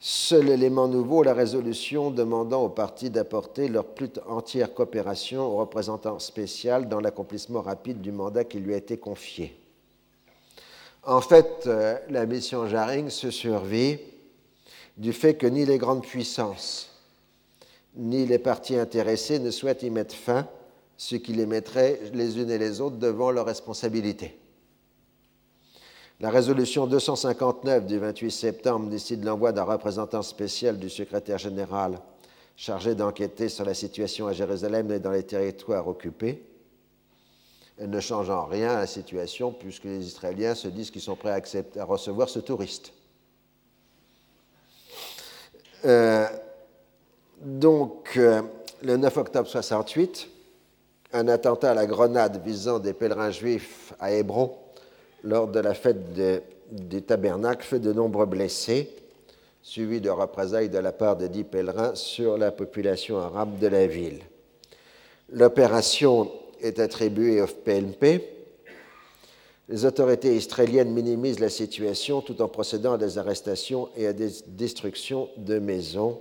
Seul 0.00 0.48
élément 0.48 0.86
nouveau, 0.86 1.22
la 1.22 1.34
résolution 1.34 2.10
demandant 2.10 2.62
aux 2.62 2.68
partis 2.68 3.10
d'apporter 3.10 3.68
leur 3.68 3.84
plus 3.84 4.10
entière 4.28 4.72
coopération 4.72 5.44
au 5.44 5.56
représentant 5.56 6.18
spécial 6.18 6.88
dans 6.88 7.00
l'accomplissement 7.00 7.62
rapide 7.62 8.00
du 8.00 8.12
mandat 8.12 8.44
qui 8.44 8.60
lui 8.60 8.74
a 8.74 8.76
été 8.76 8.96
confié. 8.96 9.58
En 11.02 11.20
fait, 11.20 11.64
euh, 11.66 11.98
la 12.10 12.26
mission 12.26 12.68
Jaring 12.68 13.08
se 13.08 13.30
survit 13.30 13.98
du 14.96 15.12
fait 15.12 15.34
que 15.34 15.46
ni 15.46 15.64
les 15.64 15.78
grandes 15.78 16.04
puissances 16.04 16.88
ni 17.98 18.26
les 18.26 18.38
partis 18.38 18.76
intéressés 18.76 19.38
ne 19.38 19.50
souhaitent 19.50 19.82
y 19.82 19.90
mettre 19.90 20.14
fin, 20.14 20.46
ce 20.96 21.16
qui 21.16 21.32
les 21.32 21.46
mettrait 21.46 22.00
les 22.14 22.38
unes 22.38 22.50
et 22.50 22.58
les 22.58 22.80
autres 22.80 22.96
devant 22.96 23.30
leurs 23.30 23.46
responsabilités. 23.46 24.36
La 26.20 26.30
résolution 26.30 26.88
259 26.88 27.86
du 27.86 27.98
28 27.98 28.30
septembre 28.32 28.88
décide 28.88 29.24
l'envoi 29.24 29.52
d'un 29.52 29.62
représentant 29.62 30.22
spécial 30.22 30.76
du 30.76 30.90
secrétaire 30.90 31.38
général 31.38 32.00
chargé 32.56 32.96
d'enquêter 32.96 33.48
sur 33.48 33.64
la 33.64 33.72
situation 33.72 34.26
à 34.26 34.32
Jérusalem 34.32 34.90
et 34.90 34.98
dans 34.98 35.12
les 35.12 35.22
territoires 35.22 35.86
occupés. 35.86 36.44
Elle 37.78 37.90
ne 37.90 38.00
change 38.00 38.30
en 38.30 38.46
rien 38.46 38.74
la 38.74 38.88
situation 38.88 39.52
puisque 39.52 39.84
les 39.84 40.04
Israéliens 40.04 40.56
se 40.56 40.66
disent 40.66 40.90
qu'ils 40.90 41.02
sont 41.02 41.14
prêts 41.14 41.30
à, 41.30 41.84
recevoir 41.84 42.28
ce 42.28 42.40
touriste. 42.40 42.92
Euh, 45.84 46.26
donc, 47.40 48.14
euh, 48.16 48.42
le 48.82 48.96
9 48.96 49.16
octobre 49.18 49.48
68, 49.48 50.28
un 51.12 51.28
attentat 51.28 51.70
à 51.70 51.74
la 51.74 51.86
grenade 51.86 52.42
visant 52.44 52.80
des 52.80 52.92
pèlerins 52.92 53.30
juifs 53.30 53.94
à 54.00 54.10
Hébron 54.10 54.58
lors 55.22 55.48
de 55.48 55.60
la 55.60 55.74
fête 55.74 56.12
du 56.70 57.02
tabernacle 57.02 57.64
fait 57.64 57.80
de 57.80 57.92
nombreux 57.92 58.26
blessés, 58.26 58.90
suivis 59.62 60.00
de 60.00 60.10
représailles 60.10 60.68
de 60.68 60.78
la 60.78 60.92
part 60.92 61.16
de 61.16 61.26
dix 61.26 61.44
pèlerins 61.44 61.94
sur 61.94 62.38
la 62.38 62.52
population 62.52 63.18
arabe 63.18 63.58
de 63.58 63.66
la 63.66 63.86
ville. 63.86 64.20
L'opération 65.30 66.30
est 66.60 66.78
attribuée 66.78 67.42
au 67.42 67.46
PNP. 67.46 68.36
Les 69.68 69.84
autorités 69.84 70.34
israéliennes 70.34 70.90
minimisent 70.90 71.40
la 71.40 71.50
situation 71.50 72.22
tout 72.22 72.40
en 72.40 72.48
procédant 72.48 72.94
à 72.94 72.98
des 72.98 73.18
arrestations 73.18 73.90
et 73.96 74.06
à 74.06 74.14
des 74.14 74.30
destructions 74.46 75.28
de 75.36 75.58
maisons 75.58 76.18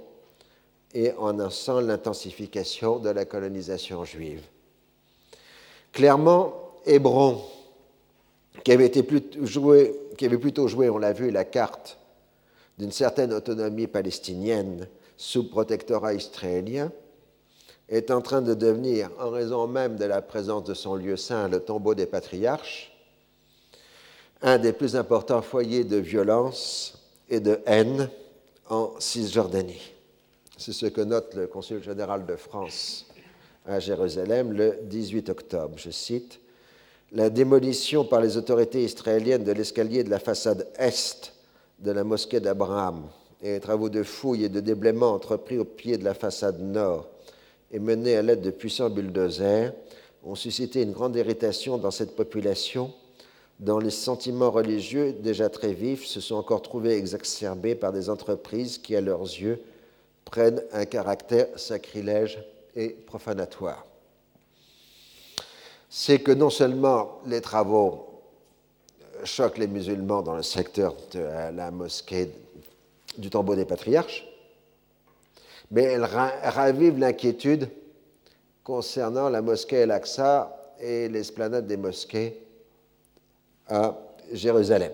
et 0.93 1.13
en 1.13 1.39
annonçant 1.39 1.79
l'intensification 1.79 2.99
de 2.99 3.09
la 3.09 3.23
colonisation 3.23 4.03
juive. 4.03 4.41
Clairement, 5.93 6.53
Hébron 6.85 7.41
qui 8.63 8.71
avait, 8.71 8.89
plutôt 8.89 10.67
joué, 10.67 10.89
on 10.89 10.97
l'a 10.97 11.13
vu, 11.13 11.31
la 11.31 11.45
carte 11.45 11.97
d'une 12.77 12.91
certaine 12.91 13.33
autonomie 13.33 13.87
palestinienne 13.87 14.87
sous 15.15 15.49
protectorat 15.49 16.13
israélien, 16.13 16.91
est 17.89 18.11
en 18.11 18.21
train 18.21 18.41
de 18.41 18.53
devenir, 18.53 19.09
en 19.19 19.29
raison 19.29 19.65
même 19.67 19.95
de 19.95 20.05
la 20.05 20.21
présence 20.21 20.65
de 20.65 20.73
son 20.73 20.95
lieu 20.95 21.15
saint, 21.15 21.47
le 21.47 21.59
tombeau 21.59 21.95
des 21.95 22.05
patriarches, 22.05 22.93
un 24.41 24.57
des 24.57 24.73
plus 24.73 24.95
importants 24.95 25.41
foyers 25.41 25.83
de 25.83 25.97
violence 25.97 26.99
et 27.29 27.39
de 27.39 27.59
haine 27.65 28.09
en 28.69 28.93
Cisjordanie. 28.99 29.93
C'est 30.57 30.73
ce 30.73 30.85
que 30.87 31.01
note 31.01 31.33
le 31.35 31.47
consul 31.47 31.81
général 31.81 32.25
de 32.25 32.35
France 32.35 33.05
à 33.65 33.79
Jérusalem 33.79 34.51
le 34.53 34.79
18 34.83 35.29
octobre. 35.29 35.77
Je 35.77 35.91
cite 35.91 36.39
la 37.11 37.29
démolition 37.29 38.03
par 38.03 38.21
les 38.21 38.37
autorités 38.37 38.83
israéliennes 38.83 39.43
de 39.43 39.51
l'escalier 39.51 40.03
de 40.03 40.09
la 40.09 40.19
façade 40.19 40.67
est 40.77 41.33
de 41.79 41.91
la 41.91 42.03
mosquée 42.03 42.39
d'Abraham 42.39 43.07
et 43.41 43.53
les 43.53 43.59
travaux 43.59 43.89
de 43.89 44.03
fouille 44.03 44.45
et 44.45 44.49
de 44.49 44.59
déblaiement 44.59 45.13
entrepris 45.13 45.57
au 45.57 45.63
pied 45.63 45.97
de 45.97 46.03
la 46.03 46.13
façade 46.13 46.59
nord 46.59 47.07
et 47.71 47.79
menés 47.79 48.17
à 48.17 48.21
l'aide 48.21 48.41
de 48.41 48.49
puissants 48.49 48.89
bulldozers 48.89 49.73
ont 50.23 50.35
suscité 50.35 50.81
une 50.81 50.91
grande 50.91 51.15
irritation 51.15 51.77
dans 51.77 51.91
cette 51.91 52.15
population. 52.15 52.93
Dont 53.59 53.79
les 53.79 53.91
sentiments 53.91 54.51
religieux 54.51 55.13
déjà 55.13 55.49
très 55.49 55.73
vifs 55.73 56.05
se 56.05 56.21
sont 56.21 56.35
encore 56.35 56.61
trouvés 56.61 56.95
exacerbés 56.95 57.73
par 57.73 57.91
des 57.91 58.09
entreprises 58.09 58.77
qui, 58.77 58.95
à 58.95 59.01
leurs 59.01 59.21
yeux, 59.21 59.59
prennent 60.25 60.61
un 60.73 60.85
caractère 60.85 61.47
sacrilège 61.55 62.39
et 62.75 62.89
profanatoire 62.89 63.86
c'est 65.89 66.19
que 66.19 66.31
non 66.31 66.49
seulement 66.49 67.19
les 67.25 67.41
travaux 67.41 68.21
choquent 69.23 69.57
les 69.57 69.67
musulmans 69.67 70.21
dans 70.21 70.35
le 70.35 70.43
secteur 70.43 70.95
de 71.11 71.19
la 71.19 71.71
mosquée 71.71 72.31
du 73.17 73.29
tombeau 73.29 73.55
des 73.55 73.65
patriarches, 73.65 74.27
mais 75.71 75.83
elles 75.83 76.03
ravivent 76.05 76.99
l'inquiétude 76.99 77.69
concernant 78.63 79.29
la 79.29 79.41
mosquée 79.41 79.77
El-Aqsa 79.77 80.73
et 80.79 81.09
l'esplanade 81.09 81.67
des 81.67 81.77
mosquées 81.77 82.37
à 83.67 83.97
Jérusalem. 84.31 84.91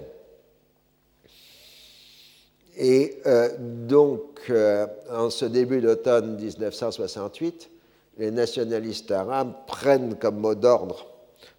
Et 2.76 3.20
euh, 3.28 3.50
donc, 3.60 4.42
euh, 4.50 4.88
en 5.12 5.30
ce 5.30 5.46
début 5.46 5.82
d'automne 5.82 6.38
1968, 6.38 7.70
les 8.18 8.32
nationalistes 8.32 9.12
arabes 9.12 9.54
prennent 9.68 10.16
comme 10.16 10.38
mot 10.38 10.56
d'ordre 10.56 11.08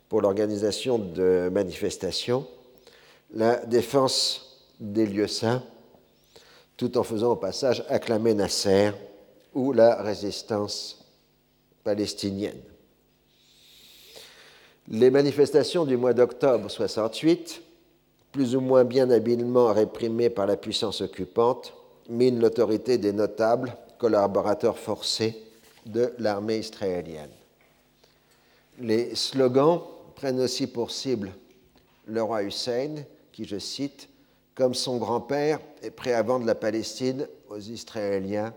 pour 0.09 0.23
l'organisation 0.23 0.99
de 0.99 1.49
manifestations 1.53 2.47
la 3.35 3.57
défense 3.67 4.61
des 4.79 5.07
lieux 5.07 5.27
saints 5.27 5.63
tout 6.77 6.99
en 6.99 7.03
faisant 7.03 7.33
au 7.33 7.37
passage 7.37 7.85
acclamer 7.89 8.35
Nasser 8.35 8.91
ou 9.55 9.73
la 9.73 10.03
résistance 10.03 11.05
palestinienne. 11.85 12.61
Les 14.89 15.11
manifestations 15.11 15.85
du 15.85 15.97
mois 15.97 16.13
d'octobre 16.13 16.69
68, 16.71 17.63
plus 18.33 18.57
ou 18.57 18.61
moins 18.61 18.85
bien 18.85 19.11
habilement 19.11 19.73
réprimées 19.73 20.31
par 20.31 20.47
la 20.47 20.57
puissance 20.57 21.01
occupante, 21.01 21.73
minent 22.09 22.41
l'autorité 22.41 22.99
des 22.99 23.13
notables, 23.13 23.77
collaborateurs 23.99 24.79
forcés 24.79 25.44
de 25.87 26.13
l'armée 26.19 26.59
israélienne. 26.59 27.31
Les 28.79 29.15
slogans 29.15 29.83
prennent 30.15 30.41
aussi 30.41 30.67
pour 30.67 30.91
cible 30.91 31.33
le 32.07 32.23
roi 32.23 32.43
Hussein, 32.43 33.05
qui, 33.33 33.45
je 33.45 33.59
cite, 33.59 34.09
comme 34.55 34.75
son 34.75 34.99
grand-père, 34.99 35.61
est 35.83 35.91
prêt 35.91 36.13
à 36.13 36.23
vendre 36.23 36.47
la 36.47 36.55
Palestine 36.55 37.27
aux 37.49 37.59
Israéliens 37.59 38.55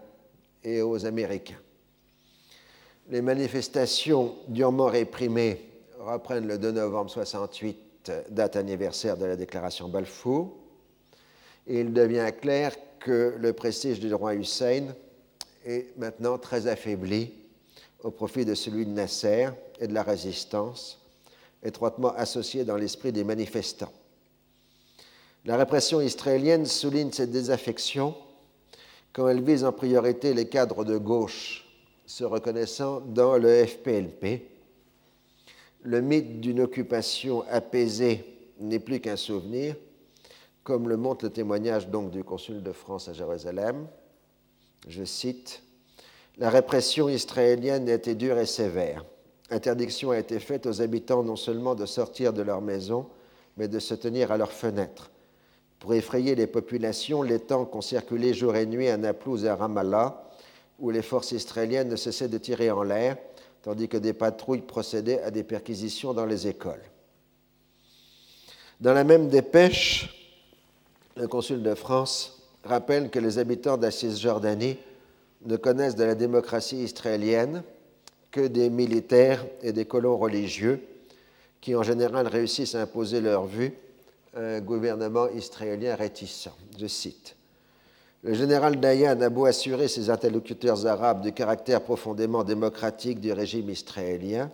et 0.63 0.81
aux 0.81 1.05
Américains. 1.05 1.59
Les 3.09 3.21
manifestations 3.21 4.35
durement 4.47 4.87
réprimées 4.87 5.61
reprennent 5.99 6.47
le 6.47 6.57
2 6.57 6.71
novembre 6.71 7.09
68, 7.09 8.11
date 8.29 8.55
anniversaire 8.55 9.17
de 9.17 9.25
la 9.25 9.35
déclaration 9.35 9.87
Balfour. 9.87 10.57
Et 11.67 11.79
il 11.79 11.93
devient 11.93 12.31
clair 12.39 12.75
que 12.99 13.35
le 13.37 13.53
prestige 13.53 13.99
du 13.99 14.13
roi 14.13 14.35
Hussein 14.35 14.87
est 15.67 15.97
maintenant 15.97 16.37
très 16.37 16.67
affaibli 16.67 17.33
au 18.03 18.09
profit 18.09 18.45
de 18.45 18.55
celui 18.55 18.85
de 18.85 18.91
Nasser 18.91 19.49
et 19.79 19.87
de 19.87 19.93
la 19.93 20.03
résistance, 20.03 20.99
étroitement 21.61 22.13
associé 22.15 22.63
dans 22.63 22.77
l'esprit 22.77 23.11
des 23.11 23.23
manifestants. 23.23 23.91
La 25.45 25.57
répression 25.57 26.01
israélienne 26.01 26.65
souligne 26.65 27.11
cette 27.11 27.31
désaffection 27.31 28.15
quand 29.13 29.27
elle 29.27 29.43
vise 29.43 29.63
en 29.63 29.71
priorité 29.71 30.33
les 30.33 30.47
cadres 30.47 30.85
de 30.85 30.97
gauche 30.97 31.65
se 32.05 32.23
reconnaissant 32.23 33.01
dans 33.01 33.37
le 33.37 33.65
FPLP. 33.65 34.43
Le 35.83 36.01
mythe 36.01 36.39
d'une 36.39 36.61
occupation 36.61 37.43
apaisée 37.49 38.23
n'est 38.59 38.79
plus 38.79 38.99
qu'un 38.99 39.15
souvenir, 39.15 39.75
comme 40.63 40.87
le 40.87 40.97
montre 40.97 41.25
le 41.25 41.31
témoignage 41.31 41.89
donc 41.89 42.11
du 42.11 42.23
consul 42.23 42.63
de 42.63 42.71
France 42.71 43.09
à 43.09 43.13
Jérusalem. 43.13 43.87
Je 44.87 45.03
cite 45.03 45.63
La 46.37 46.49
répression 46.49 47.09
israélienne 47.09 47.89
a 47.89 47.93
été 47.93 48.15
dure 48.15 48.37
et 48.37 48.45
sévère. 48.45 49.05
Interdiction 49.49 50.11
a 50.11 50.19
été 50.19 50.39
faite 50.39 50.65
aux 50.65 50.81
habitants 50.81 51.23
non 51.23 51.35
seulement 51.35 51.75
de 51.75 51.85
sortir 51.85 52.33
de 52.33 52.41
leur 52.41 52.61
maison, 52.61 53.07
mais 53.57 53.67
de 53.67 53.79
se 53.79 53.93
tenir 53.93 54.31
à 54.31 54.37
leurs 54.37 54.51
fenêtres 54.51 55.09
pour 55.79 55.93
effrayer 55.93 56.35
les 56.35 56.47
populations, 56.47 57.21
les 57.21 57.39
tanks 57.39 57.75
ont 57.75 57.81
circulé 57.81 58.33
jour 58.33 58.55
et 58.55 58.65
nuit 58.65 58.89
à 58.89 58.97
Naplouse 58.97 59.45
et 59.45 59.49
à 59.49 59.55
Ramallah, 59.55 60.23
où 60.79 60.89
les 60.89 61.01
forces 61.01 61.31
israéliennes 61.31 61.89
ne 61.89 61.95
cessaient 61.95 62.27
de 62.27 62.37
tirer 62.37 62.71
en 62.71 62.83
l'air, 62.83 63.17
tandis 63.61 63.87
que 63.87 63.97
des 63.97 64.13
patrouilles 64.13 64.61
procédaient 64.61 65.21
à 65.21 65.31
des 65.31 65.43
perquisitions 65.43 66.13
dans 66.13 66.25
les 66.25 66.47
écoles. 66.47 66.81
Dans 68.79 68.93
la 68.93 69.03
même 69.03 69.27
dépêche, 69.29 70.35
le 71.15 71.27
consul 71.27 71.63
de 71.63 71.73
France 71.73 72.36
rappelle 72.63 73.09
que 73.09 73.19
les 73.19 73.39
habitants 73.39 73.77
de 73.77 73.89
Cisjordanie 73.89 74.77
ne 75.45 75.55
connaissent 75.55 75.95
de 75.95 76.03
la 76.03 76.15
démocratie 76.15 76.83
israélienne 76.83 77.63
que 78.31 78.47
des 78.47 78.69
militaires 78.69 79.45
et 79.61 79.71
des 79.71 79.85
colons 79.85 80.17
religieux 80.17 80.81
qui 81.61 81.75
en 81.75 81.83
général 81.83 82.27
réussissent 82.27 82.75
à 82.75 82.81
imposer 82.81 83.21
leur 83.21 83.45
vue 83.45 83.73
un 84.35 84.59
gouvernement 84.61 85.27
israélien 85.29 85.95
réticent. 85.95 86.49
Je 86.77 86.87
cite. 86.87 87.35
Le 88.23 88.33
général 88.33 88.79
Dayan 88.79 89.21
a 89.21 89.29
beau 89.29 89.45
assurer 89.45 89.87
ses 89.87 90.09
interlocuteurs 90.09 90.85
arabes 90.85 91.21
du 91.21 91.33
caractère 91.33 91.81
profondément 91.81 92.43
démocratique 92.43 93.19
du 93.19 93.31
régime 93.31 93.69
israélien, 93.69 94.51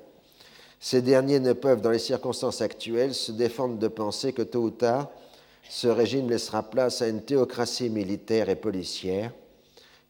ces 0.79 1.01
derniers 1.01 1.39
ne 1.39 1.53
peuvent, 1.53 1.79
dans 1.79 1.91
les 1.91 1.97
circonstances 1.97 2.61
actuelles, 2.61 3.13
se 3.13 3.31
défendre 3.31 3.77
de 3.77 3.87
penser 3.87 4.33
que 4.33 4.41
tôt 4.41 4.63
ou 4.63 4.69
tard, 4.69 5.09
ce 5.69 5.87
régime 5.87 6.29
laissera 6.29 6.63
place 6.63 7.01
à 7.01 7.07
une 7.07 7.21
théocratie 7.21 7.89
militaire 7.89 8.49
et 8.49 8.55
policière, 8.55 9.31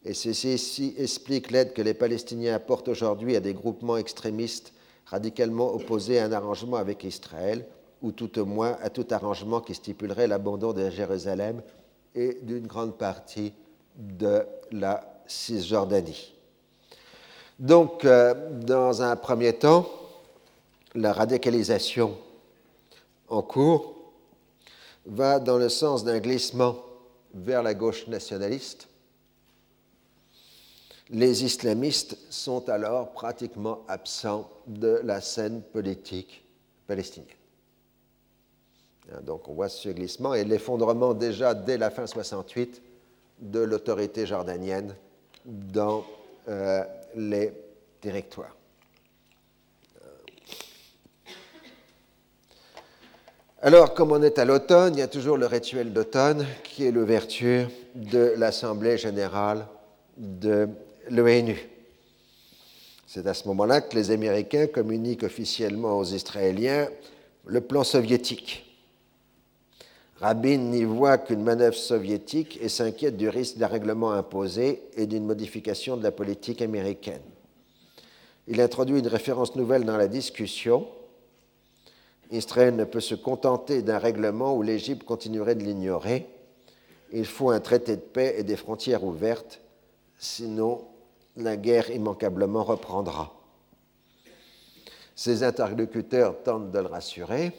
et 0.04 0.14
ceci 0.14 0.94
explique 0.98 1.50
l'aide 1.50 1.72
que 1.72 1.82
les 1.82 1.94
Palestiniens 1.94 2.54
apportent 2.54 2.88
aujourd'hui 2.88 3.36
à 3.36 3.40
des 3.40 3.54
groupements 3.54 3.96
extrémistes 3.96 4.72
radicalement 5.06 5.72
opposés 5.72 6.18
à 6.18 6.26
un 6.26 6.32
arrangement 6.32 6.76
avec 6.76 7.04
Israël, 7.04 7.66
ou 8.02 8.12
tout 8.12 8.38
au 8.38 8.44
moins 8.44 8.76
à 8.82 8.90
tout 8.90 9.06
arrangement 9.10 9.60
qui 9.60 9.74
stipulerait 9.74 10.26
l'abandon 10.26 10.72
de 10.72 10.90
Jérusalem 10.90 11.62
et 12.14 12.38
d'une 12.42 12.66
grande 12.66 12.98
partie 12.98 13.54
de 13.96 14.42
la 14.72 15.22
Cisjordanie. 15.26 16.34
Donc, 17.58 18.04
euh, 18.04 18.34
dans 18.60 19.00
un 19.02 19.16
premier 19.16 19.54
temps, 19.54 19.88
la 20.94 21.12
radicalisation 21.12 22.16
en 23.28 23.42
cours 23.42 23.93
va 25.06 25.38
dans 25.38 25.58
le 25.58 25.68
sens 25.68 26.04
d'un 26.04 26.18
glissement 26.18 26.76
vers 27.34 27.62
la 27.62 27.74
gauche 27.74 28.06
nationaliste. 28.06 28.88
Les 31.10 31.44
islamistes 31.44 32.16
sont 32.30 32.68
alors 32.68 33.12
pratiquement 33.12 33.84
absents 33.88 34.50
de 34.66 35.00
la 35.04 35.20
scène 35.20 35.62
politique 35.62 36.44
palestinienne. 36.86 37.36
Hein, 39.12 39.20
donc 39.22 39.48
on 39.48 39.54
voit 39.54 39.68
ce 39.68 39.90
glissement 39.90 40.34
et 40.34 40.44
l'effondrement 40.44 41.12
déjà 41.12 41.54
dès 41.54 41.76
la 41.76 41.90
fin 41.90 42.06
68 42.06 42.80
de 43.40 43.60
l'autorité 43.60 44.26
jordanienne 44.26 44.94
dans 45.44 46.04
euh, 46.48 46.84
les 47.14 47.52
territoires. 48.00 48.56
Alors, 53.66 53.94
comme 53.94 54.12
on 54.12 54.22
est 54.22 54.38
à 54.38 54.44
l'automne, 54.44 54.92
il 54.94 54.98
y 54.98 55.02
a 55.02 55.08
toujours 55.08 55.38
le 55.38 55.46
rituel 55.46 55.94
d'automne 55.94 56.44
qui 56.64 56.84
est 56.84 56.90
l'ouverture 56.90 57.70
de 57.94 58.34
l'Assemblée 58.36 58.98
générale 58.98 59.66
de 60.18 60.68
l'ONU. 61.08 61.56
C'est 63.06 63.26
à 63.26 63.32
ce 63.32 63.48
moment-là 63.48 63.80
que 63.80 63.96
les 63.96 64.10
Américains 64.10 64.66
communiquent 64.66 65.22
officiellement 65.22 65.96
aux 65.98 66.04
Israéliens 66.04 66.88
le 67.46 67.62
plan 67.62 67.84
soviétique 67.84 68.66
Rabin 70.20 70.58
n'y 70.58 70.84
voit 70.84 71.16
qu'une 71.16 71.42
manœuvre 71.42 71.74
soviétique 71.74 72.58
et 72.60 72.68
s'inquiète 72.68 73.16
du 73.16 73.30
risque 73.30 73.56
d'un 73.56 73.66
règlement 73.66 74.12
imposé 74.12 74.82
et 74.94 75.06
d'une 75.06 75.24
modification 75.24 75.96
de 75.96 76.02
la 76.02 76.12
politique 76.12 76.60
américaine. 76.60 77.22
Il 78.46 78.60
introduit 78.60 78.98
une 78.98 79.08
référence 79.08 79.56
nouvelle 79.56 79.86
dans 79.86 79.96
la 79.96 80.06
discussion. 80.06 80.86
Israël 82.30 82.74
ne 82.74 82.84
peut 82.84 83.00
se 83.00 83.14
contenter 83.14 83.82
d'un 83.82 83.98
règlement 83.98 84.56
où 84.56 84.62
l'Égypte 84.62 85.04
continuerait 85.04 85.54
de 85.54 85.64
l'ignorer. 85.64 86.26
Il 87.12 87.26
faut 87.26 87.50
un 87.50 87.60
traité 87.60 87.96
de 87.96 88.00
paix 88.00 88.34
et 88.38 88.42
des 88.42 88.56
frontières 88.56 89.04
ouvertes, 89.04 89.60
sinon 90.18 90.84
la 91.36 91.56
guerre 91.56 91.90
immanquablement 91.90 92.64
reprendra. 92.64 93.34
Ses 95.14 95.42
interlocuteurs 95.42 96.42
tentent 96.42 96.70
de 96.70 96.78
le 96.78 96.86
rassurer 96.86 97.52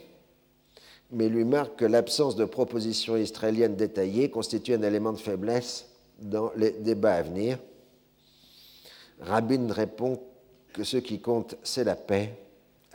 mais 1.12 1.30
lui 1.30 1.44
marque 1.44 1.78
que 1.78 1.86
l'absence 1.86 2.36
de 2.36 2.46
propositions 2.46 3.16
israéliennes 3.18 3.76
détaillées 3.76 4.30
constitue 4.30 4.74
un 4.74 4.82
élément 4.82 5.14
de 5.14 5.18
faiblesse 5.18 5.88
dans 6.20 6.52
les 6.56 6.72
débats 6.72 7.16
à 7.16 7.22
venir. 7.22 7.58
Rabin 9.22 9.72
répond 9.72 10.20
que 10.74 10.84
ce 10.84 10.98
qui 10.98 11.22
compte, 11.22 11.56
c'est 11.64 11.84
la 11.84 11.96
paix, 11.96 12.34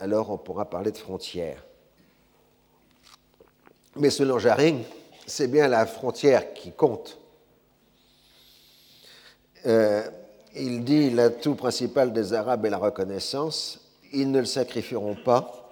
alors 0.01 0.31
on 0.31 0.37
pourra 0.37 0.69
parler 0.69 0.91
de 0.91 0.97
frontières. 0.97 1.63
Mais 3.95 4.09
selon 4.09 4.39
Jaring, 4.39 4.83
c'est 5.27 5.47
bien 5.47 5.67
la 5.67 5.85
frontière 5.85 6.53
qui 6.53 6.71
compte. 6.71 7.19
Euh, 9.67 10.03
il 10.55 10.83
dit 10.83 11.11
l'atout 11.11 11.53
principal 11.53 12.11
des 12.13 12.33
Arabes 12.33 12.65
est 12.65 12.71
la 12.71 12.79
reconnaissance. 12.79 13.79
Ils 14.11 14.31
ne 14.31 14.39
le 14.39 14.45
sacrifieront 14.45 15.15
pas 15.15 15.71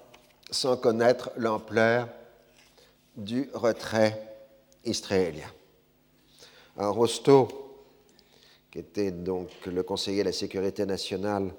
sans 0.52 0.78
connaître 0.78 1.32
l'ampleur 1.36 2.08
du 3.18 3.50
retrait 3.54 4.22
israélien. 4.86 5.52
Un 6.78 6.90
Rosto, 6.90 7.48
qui 8.72 8.80
était 8.80 9.12
donc 9.12 9.50
le 9.66 9.82
conseiller 9.82 10.20
de 10.20 10.28
la 10.28 10.34
sécurité 10.34 10.86
nationale 10.86 11.52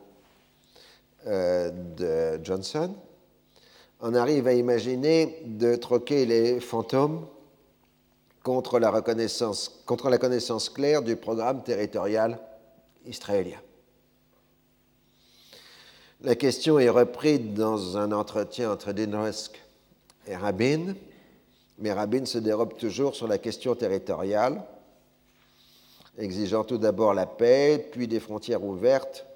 euh, 1.26 1.70
de 1.96 2.42
Johnson, 2.42 2.94
on 4.00 4.14
arrive 4.14 4.46
à 4.46 4.54
imaginer 4.54 5.42
de 5.44 5.76
troquer 5.76 6.24
les 6.24 6.60
fantômes 6.60 7.26
contre 8.42 8.78
la, 8.78 8.90
reconnaissance, 8.90 9.82
contre 9.84 10.08
la 10.08 10.18
connaissance 10.18 10.70
claire 10.70 11.02
du 11.02 11.16
programme 11.16 11.62
territorial 11.62 12.38
israélien. 13.04 13.60
La 16.22 16.34
question 16.34 16.78
est 16.78 16.88
reprise 16.88 17.52
dans 17.54 17.96
un 17.96 18.12
entretien 18.12 18.70
entre 18.70 18.92
Dinresk 18.92 19.60
et 20.26 20.36
Rabin, 20.36 20.94
mais 21.78 21.92
Rabin 21.92 22.24
se 22.24 22.38
dérobe 22.38 22.76
toujours 22.76 23.14
sur 23.14 23.26
la 23.26 23.38
question 23.38 23.74
territoriale. 23.74 24.62
exigeant 26.18 26.64
tout 26.64 26.76
d'abord 26.78 27.14
la 27.14 27.26
paix, 27.26 27.88
puis 27.92 28.06
des 28.06 28.20
frontières 28.20 28.64
ouvertes, 28.64 29.26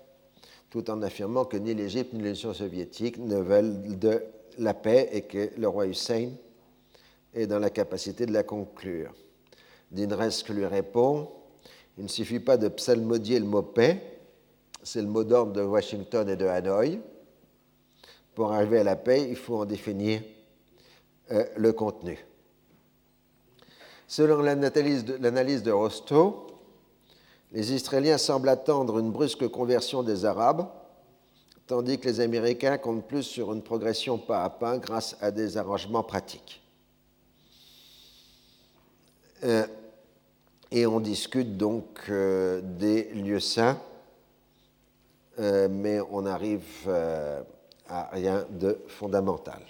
tout 0.75 0.91
en 0.91 1.03
affirmant 1.03 1.45
que 1.45 1.57
ni 1.57 1.72
l'Égypte 1.72 2.14
ni 2.14 2.20
l'Union 2.20 2.53
soviétique 2.53 3.18
ne 3.18 3.37
veulent 3.37 3.97
de 3.97 4.25
la 4.59 4.75
paix 4.75 5.09
et 5.12 5.22
que 5.22 5.51
le 5.57 5.68
roi 5.68 5.87
Hussein 5.87 6.31
est 7.33 7.47
dans 7.47 7.61
la 7.61 7.70
capacité 7.70 8.27
de 8.27 8.33
la 8.33 8.43
conclure. 8.43 9.14
Dinresque 9.93 10.49
lui 10.49 10.66
répond 10.66 11.31
Il 11.97 12.03
ne 12.03 12.09
suffit 12.09 12.41
pas 12.41 12.57
de 12.57 12.66
psalmodier 12.66 13.39
le 13.39 13.45
mot 13.45 13.62
paix, 13.62 14.18
c'est 14.83 15.01
le 15.01 15.07
mot 15.07 15.22
d'ordre 15.22 15.53
de 15.53 15.62
Washington 15.62 16.29
et 16.29 16.35
de 16.35 16.45
Hanoï. 16.45 16.99
Pour 18.35 18.53
arriver 18.53 18.81
à 18.81 18.83
la 18.83 18.97
paix, 18.97 19.29
il 19.31 19.37
faut 19.37 19.59
en 19.59 19.66
définir 19.66 20.22
euh, 21.31 21.45
le 21.57 21.72
contenu. 21.72 22.18
Selon 24.09 24.43
l'analyse 24.43 25.05
de, 25.05 25.66
de 25.66 25.70
Rostow, 25.70 26.49
les 27.55 27.73
Israéliens 27.73 28.19
semblent 28.19 28.49
attendre 28.49 28.99
une 28.99 29.13
brusque 29.13 29.47
conversion 29.47 30.03
des 30.03 30.25
Arabes, 30.25 30.67
tandis 31.69 32.01
que 32.01 32.09
les 32.09 32.19
Américains 32.19 32.79
comptent 32.79 33.07
plus 33.07 33.23
sur 33.23 33.53
une 33.53 33.63
progression 33.63 34.19
pas 34.19 34.43
à 34.43 34.51
pas 34.51 34.77
grâce 34.79 35.17
à 35.21 35.31
des 35.31 35.57
arrangements 35.57 36.03
pratiques. 36.03 36.61
Euh, 39.45 39.67
et 40.73 40.85
on 40.85 40.99
discute 40.99 41.57
donc 41.57 42.01
euh, 42.09 42.61
des 42.61 43.05
lieux 43.15 43.39
saints, 43.39 43.79
euh, 45.39 45.69
mais 45.71 46.01
on 46.11 46.27
arrive 46.27 46.91
à 47.89 48.09
rien 48.11 48.45
de 48.51 48.81
fondamental. 48.89 49.61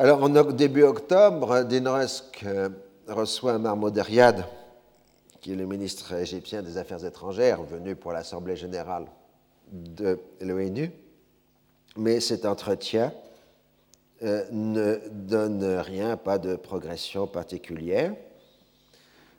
Alors, 0.00 0.22
en 0.22 0.28
début 0.28 0.84
octobre, 0.84 1.64
Dinresk 1.64 2.46
reçoit 3.08 3.58
Mahmoud 3.58 4.00
qui 5.40 5.50
est 5.50 5.56
le 5.56 5.66
ministre 5.66 6.12
égyptien 6.12 6.62
des 6.62 6.78
Affaires 6.78 7.04
étrangères, 7.04 7.64
venu 7.64 7.96
pour 7.96 8.12
l'Assemblée 8.12 8.54
générale 8.54 9.06
de 9.72 10.20
l'ONU. 10.40 10.92
Mais 11.96 12.20
cet 12.20 12.46
entretien 12.46 13.12
euh, 14.22 14.44
ne 14.52 15.00
donne 15.10 15.64
rien, 15.64 16.16
pas 16.16 16.38
de 16.38 16.54
progression 16.54 17.26
particulière. 17.26 18.14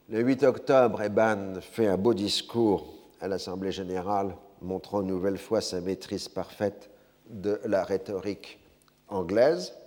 Le 0.09 0.19
8 0.19 0.43
octobre, 0.43 1.01
Eban 1.01 1.61
fait 1.61 1.87
un 1.87 1.95
beau 1.95 2.13
discours 2.13 2.85
à 3.21 3.29
l'Assemblée 3.29 3.71
générale, 3.71 4.35
montrant 4.61 5.03
une 5.03 5.07
nouvelle 5.07 5.37
fois 5.37 5.61
sa 5.61 5.79
maîtrise 5.79 6.27
parfaite 6.27 6.89
de 7.29 7.61
la 7.63 7.85
rhétorique 7.85 8.59
anglaise. 9.07 9.78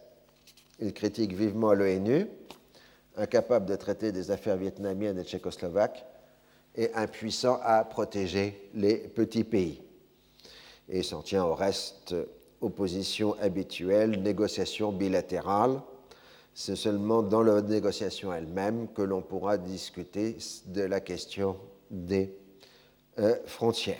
Il 0.80 0.92
critique 0.92 1.32
vivement 1.34 1.72
l'ONU, 1.72 2.26
incapable 3.16 3.66
de 3.66 3.76
traiter 3.76 4.12
des 4.12 4.30
affaires 4.30 4.56
vietnamiennes 4.56 5.18
et 5.18 5.24
tchécoslovaques, 5.24 6.04
et 6.74 6.92
impuissant 6.94 7.60
à 7.62 7.84
protéger 7.84 8.70
les 8.74 8.96
petits 8.96 9.44
pays. 9.44 9.82
Et 10.88 11.02
s'en 11.02 11.22
tient 11.22 11.44
au 11.44 11.54
reste 11.54 12.14
opposition 12.60 13.36
habituelle, 13.40 14.22
négociation 14.22 14.92
bilatérale. 14.92 15.80
C'est 16.54 16.76
seulement 16.76 17.22
dans 17.22 17.42
la 17.42 17.60
négociation 17.60 18.32
elle-même 18.32 18.88
que 18.88 19.02
l'on 19.02 19.22
pourra 19.22 19.58
discuter 19.58 20.36
de 20.66 20.82
la 20.82 21.00
question 21.00 21.56
des 21.90 22.34
euh, 23.18 23.36
frontières. 23.46 23.96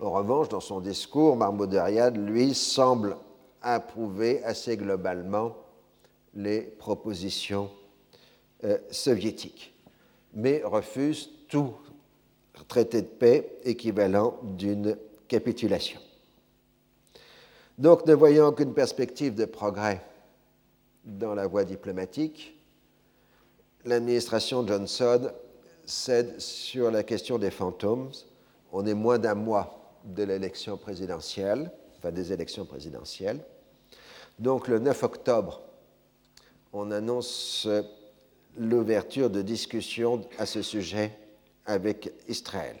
En 0.00 0.10
revanche, 0.10 0.48
dans 0.48 0.60
son 0.60 0.80
discours, 0.80 1.36
Mahmoud 1.36 1.78
lui, 2.16 2.54
semble 2.54 3.16
approuver 3.62 4.42
assez 4.44 4.76
globalement 4.76 5.56
les 6.34 6.62
propositions 6.62 7.70
euh, 8.64 8.78
soviétiques, 8.90 9.74
mais 10.34 10.62
refuse 10.64 11.30
tout 11.48 11.74
traité 12.68 13.02
de 13.02 13.06
paix 13.06 13.58
équivalent 13.64 14.38
d'une 14.42 14.96
capitulation. 15.28 16.00
Donc, 17.78 18.06
ne 18.06 18.14
voyant 18.14 18.48
aucune 18.48 18.74
perspective 18.74 19.34
de 19.34 19.44
progrès 19.44 20.02
dans 21.04 21.34
la 21.34 21.46
voie 21.46 21.64
diplomatique, 21.64 22.54
l'administration 23.84 24.66
Johnson 24.66 25.30
cède 25.86 26.38
sur 26.40 26.90
la 26.90 27.02
question 27.02 27.38
des 27.38 27.50
fantômes. 27.50 28.10
On 28.72 28.86
est 28.86 28.94
moins 28.94 29.18
d'un 29.18 29.34
mois 29.34 29.98
de 30.04 30.22
l'élection 30.22 30.76
présidentielle, 30.76 31.72
des 32.10 32.32
élections 32.32 32.64
présidentielles. 32.64 33.40
Donc, 34.38 34.68
le 34.68 34.78
9 34.78 35.02
octobre, 35.02 35.60
on 36.72 36.90
annonce 36.90 37.68
l'ouverture 38.56 39.30
de 39.30 39.42
discussions 39.42 40.22
à 40.38 40.46
ce 40.46 40.62
sujet 40.62 41.12
avec 41.66 42.12
Israël. 42.28 42.76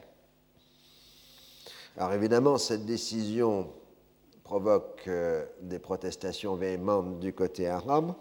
Alors 1.96 2.12
évidemment, 2.12 2.56
cette 2.56 2.86
décision 2.86 3.72
provoque 4.44 5.02
euh, 5.06 5.44
des 5.60 5.78
protestations 5.78 6.54
véhémentes 6.54 7.20
du 7.20 7.32
côté 7.32 7.68
arabe, 7.68 8.14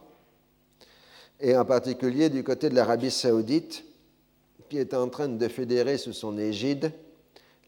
et 1.39 1.55
en 1.55 1.65
particulier 1.65 2.29
du 2.29 2.43
côté 2.43 2.69
de 2.69 2.75
l'Arabie 2.75 3.11
saoudite, 3.11 3.85
qui 4.69 4.77
est 4.77 4.93
en 4.93 5.09
train 5.09 5.27
de 5.27 5.47
fédérer 5.47 5.97
sous 5.97 6.13
son 6.13 6.37
égide 6.37 6.91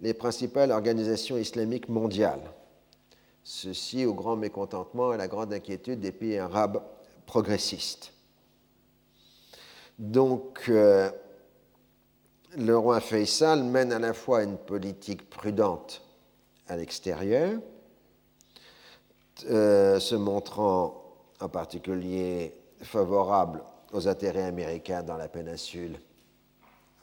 les 0.01 0.13
principales 0.13 0.71
organisations 0.71 1.37
islamiques 1.37 1.89
mondiales. 1.89 2.51
Ceci 3.43 4.05
au 4.05 4.13
grand 4.13 4.35
mécontentement 4.35 5.11
et 5.11 5.15
à 5.15 5.17
la 5.17 5.27
grande 5.27 5.53
inquiétude 5.53 5.99
des 5.99 6.11
pays 6.11 6.37
arabes 6.37 6.81
progressistes. 7.25 8.13
Donc, 9.97 10.63
euh, 10.69 11.11
le 12.57 12.77
roi 12.77 12.99
Faisal 12.99 13.63
mène 13.63 13.93
à 13.93 13.99
la 13.99 14.13
fois 14.13 14.43
une 14.43 14.57
politique 14.57 15.29
prudente 15.29 16.01
à 16.67 16.75
l'extérieur, 16.75 17.59
euh, 19.49 19.99
se 19.99 20.15
montrant 20.15 21.03
en 21.39 21.49
particulier 21.49 22.53
favorable 22.81 23.63
aux 23.93 24.07
intérêts 24.07 24.43
américains 24.43 25.03
dans 25.03 25.17
la 25.17 25.27
péninsule 25.27 25.99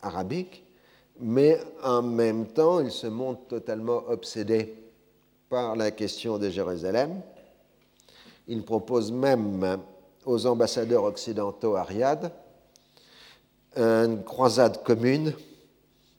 arabique, 0.02 0.64
mais 1.20 1.60
en 1.82 2.02
même 2.02 2.46
temps, 2.46 2.80
il 2.80 2.90
se 2.90 3.06
montre 3.06 3.46
totalement 3.48 4.04
obsédé 4.08 4.74
par 5.48 5.76
la 5.76 5.90
question 5.90 6.38
de 6.38 6.50
Jérusalem. 6.50 7.20
Il 8.46 8.64
propose 8.64 9.12
même 9.12 9.78
aux 10.24 10.46
ambassadeurs 10.46 11.04
occidentaux 11.04 11.76
à 11.76 11.82
Riyad 11.82 12.32
une 13.76 14.22
croisade 14.24 14.82
commune 14.82 15.32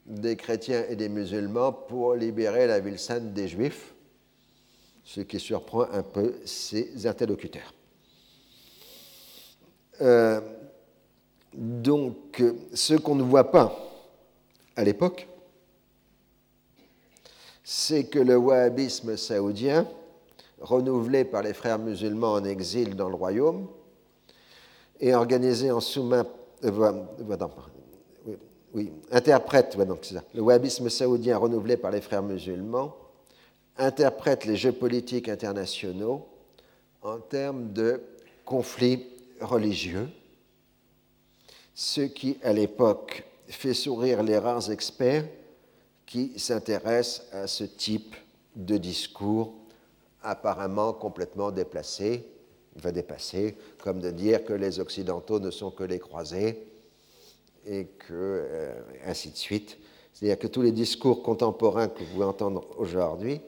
des 0.05 0.35
chrétiens 0.35 0.85
et 0.89 0.95
des 0.95 1.09
musulmans 1.09 1.71
pour 1.71 2.15
libérer 2.15 2.67
la 2.67 2.79
ville 2.79 2.99
sainte 2.99 3.33
des 3.33 3.47
Juifs 3.47 3.93
ce 5.09 5.21
qui 5.21 5.39
surprend 5.39 5.87
un 5.91 6.03
peu 6.03 6.35
ses 6.45 7.07
interlocuteurs. 7.07 7.73
Euh, 10.01 10.39
donc, 11.51 12.43
ce 12.75 12.93
qu'on 12.93 13.15
ne 13.15 13.23
voit 13.23 13.49
pas 13.49 13.75
à 14.75 14.83
l'époque, 14.83 15.27
c'est 17.71 18.05
que 18.05 18.17
le 18.17 18.35
wahhabisme 18.35 19.15
saoudien, 19.15 19.87
renouvelé 20.59 21.23
par 21.23 21.43
les 21.43 21.53
frères 21.53 21.77
musulmans 21.77 22.33
en 22.33 22.43
exil 22.43 22.95
dans 22.95 23.09
le 23.09 23.13
royaume, 23.13 23.67
et 24.99 25.13
organisé 25.13 25.69
en 25.69 25.79
sous-main. 25.79 26.25
Euh, 26.63 26.91
oui, 28.73 28.91
interprète, 29.11 29.77
le 30.33 30.41
wahhabisme 30.41 30.89
saoudien 30.89 31.37
renouvelé 31.37 31.77
par 31.77 31.91
les 31.91 32.01
frères 32.01 32.23
musulmans 32.23 32.95
interprète 33.77 34.45
les 34.45 34.55
jeux 34.55 34.71
politiques 34.71 35.29
internationaux 35.29 36.27
en 37.03 37.19
termes 37.19 37.71
de 37.71 38.01
conflits 38.45 39.05
religieux, 39.41 40.09
ce 41.75 42.01
qui, 42.01 42.39
à 42.41 42.51
l'époque, 42.51 43.25
fait 43.47 43.75
sourire 43.75 44.23
les 44.23 44.39
rares 44.39 44.71
experts 44.71 45.25
qui 46.09 46.39
s'intéressent 46.39 47.27
à 47.31 47.45
ce 47.45 47.63
type 47.63 48.15
de 48.55 48.77
discours 48.77 49.53
apparemment 50.23 50.91
complètement 50.91 51.51
déplacé, 51.51 52.25
va 52.77 52.91
dépasser, 52.91 53.55
comme 53.83 53.99
de 53.99 54.09
dire 54.09 54.43
que 54.43 54.53
les 54.53 54.79
Occidentaux 54.79 55.39
ne 55.39 55.51
sont 55.51 55.69
que 55.69 55.83
les 55.83 55.99
croisés, 55.99 56.65
et 57.67 57.85
que, 57.85 58.07
euh, 58.09 58.81
ainsi 59.05 59.29
de 59.29 59.37
suite. 59.37 59.77
C'est-à-dire 60.11 60.39
que 60.39 60.47
tous 60.47 60.63
les 60.63 60.71
discours 60.71 61.21
contemporains 61.21 61.89
que 61.89 62.03
vous 62.03 62.23
entendre 62.23 62.65
aujourd'hui 62.77 63.39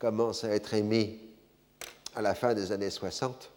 commence 0.00 0.42
à 0.42 0.48
être 0.48 0.74
émis 0.74 1.16
à 2.16 2.22
la 2.22 2.34
fin 2.34 2.54
des 2.54 2.72
années 2.72 2.90
60 2.90 3.52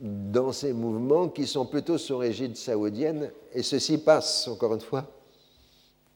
dans 0.00 0.50
ces 0.50 0.72
mouvements 0.72 1.28
qui 1.28 1.46
sont 1.46 1.64
plutôt 1.64 1.96
sous 1.96 2.18
régide 2.18 2.56
saoudienne, 2.56 3.30
et 3.52 3.62
ceci 3.62 3.98
passe, 3.98 4.48
encore 4.48 4.74
une 4.74 4.80
fois, 4.80 5.08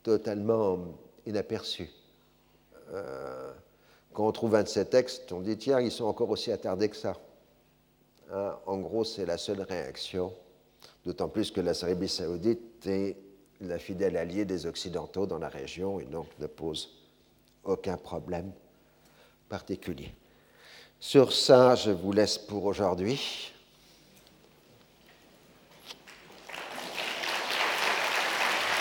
totalement 0.03 0.79
inaperçu. 1.27 1.91
Euh, 2.93 3.53
quand 4.13 4.27
on 4.27 4.33
trouve 4.33 4.55
un 4.55 4.63
de 4.63 4.69
ces 4.69 4.85
textes, 4.85 5.33
on 5.33 5.41
dit 5.41 5.57
tiens, 5.57 5.81
ils 5.81 5.91
sont 5.91 6.05
encore 6.05 6.31
aussi 6.31 6.53
attardés 6.53 6.89
que 6.89 6.97
ça. 6.97 7.17
Hein, 8.33 8.57
en 8.67 8.79
gros, 8.79 9.05
c'est 9.05 9.27
la 9.27 9.39
seule 9.39 9.63
réaction, 9.63 10.33
d'autant 11.05 11.29
plus 11.29 11.51
que 11.51 11.61
la 11.61 11.73
Arabie 11.83 12.09
saoudite 12.09 12.87
est 12.87 13.17
la 13.61 13.79
fidèle 13.79 14.17
alliée 14.17 14.45
des 14.45 14.67
Occidentaux 14.67 15.27
dans 15.27 15.39
la 15.39 15.49
région 15.49 16.01
et 16.01 16.05
donc 16.05 16.27
ne 16.39 16.47
pose 16.47 16.91
aucun 17.65 17.97
problème 17.97 18.51
particulier. 19.49 20.13
Sur 20.99 21.33
ça, 21.33 21.75
je 21.75 21.91
vous 21.91 22.13
laisse 22.13 22.39
pour 22.39 22.65
aujourd'hui. 22.65 23.52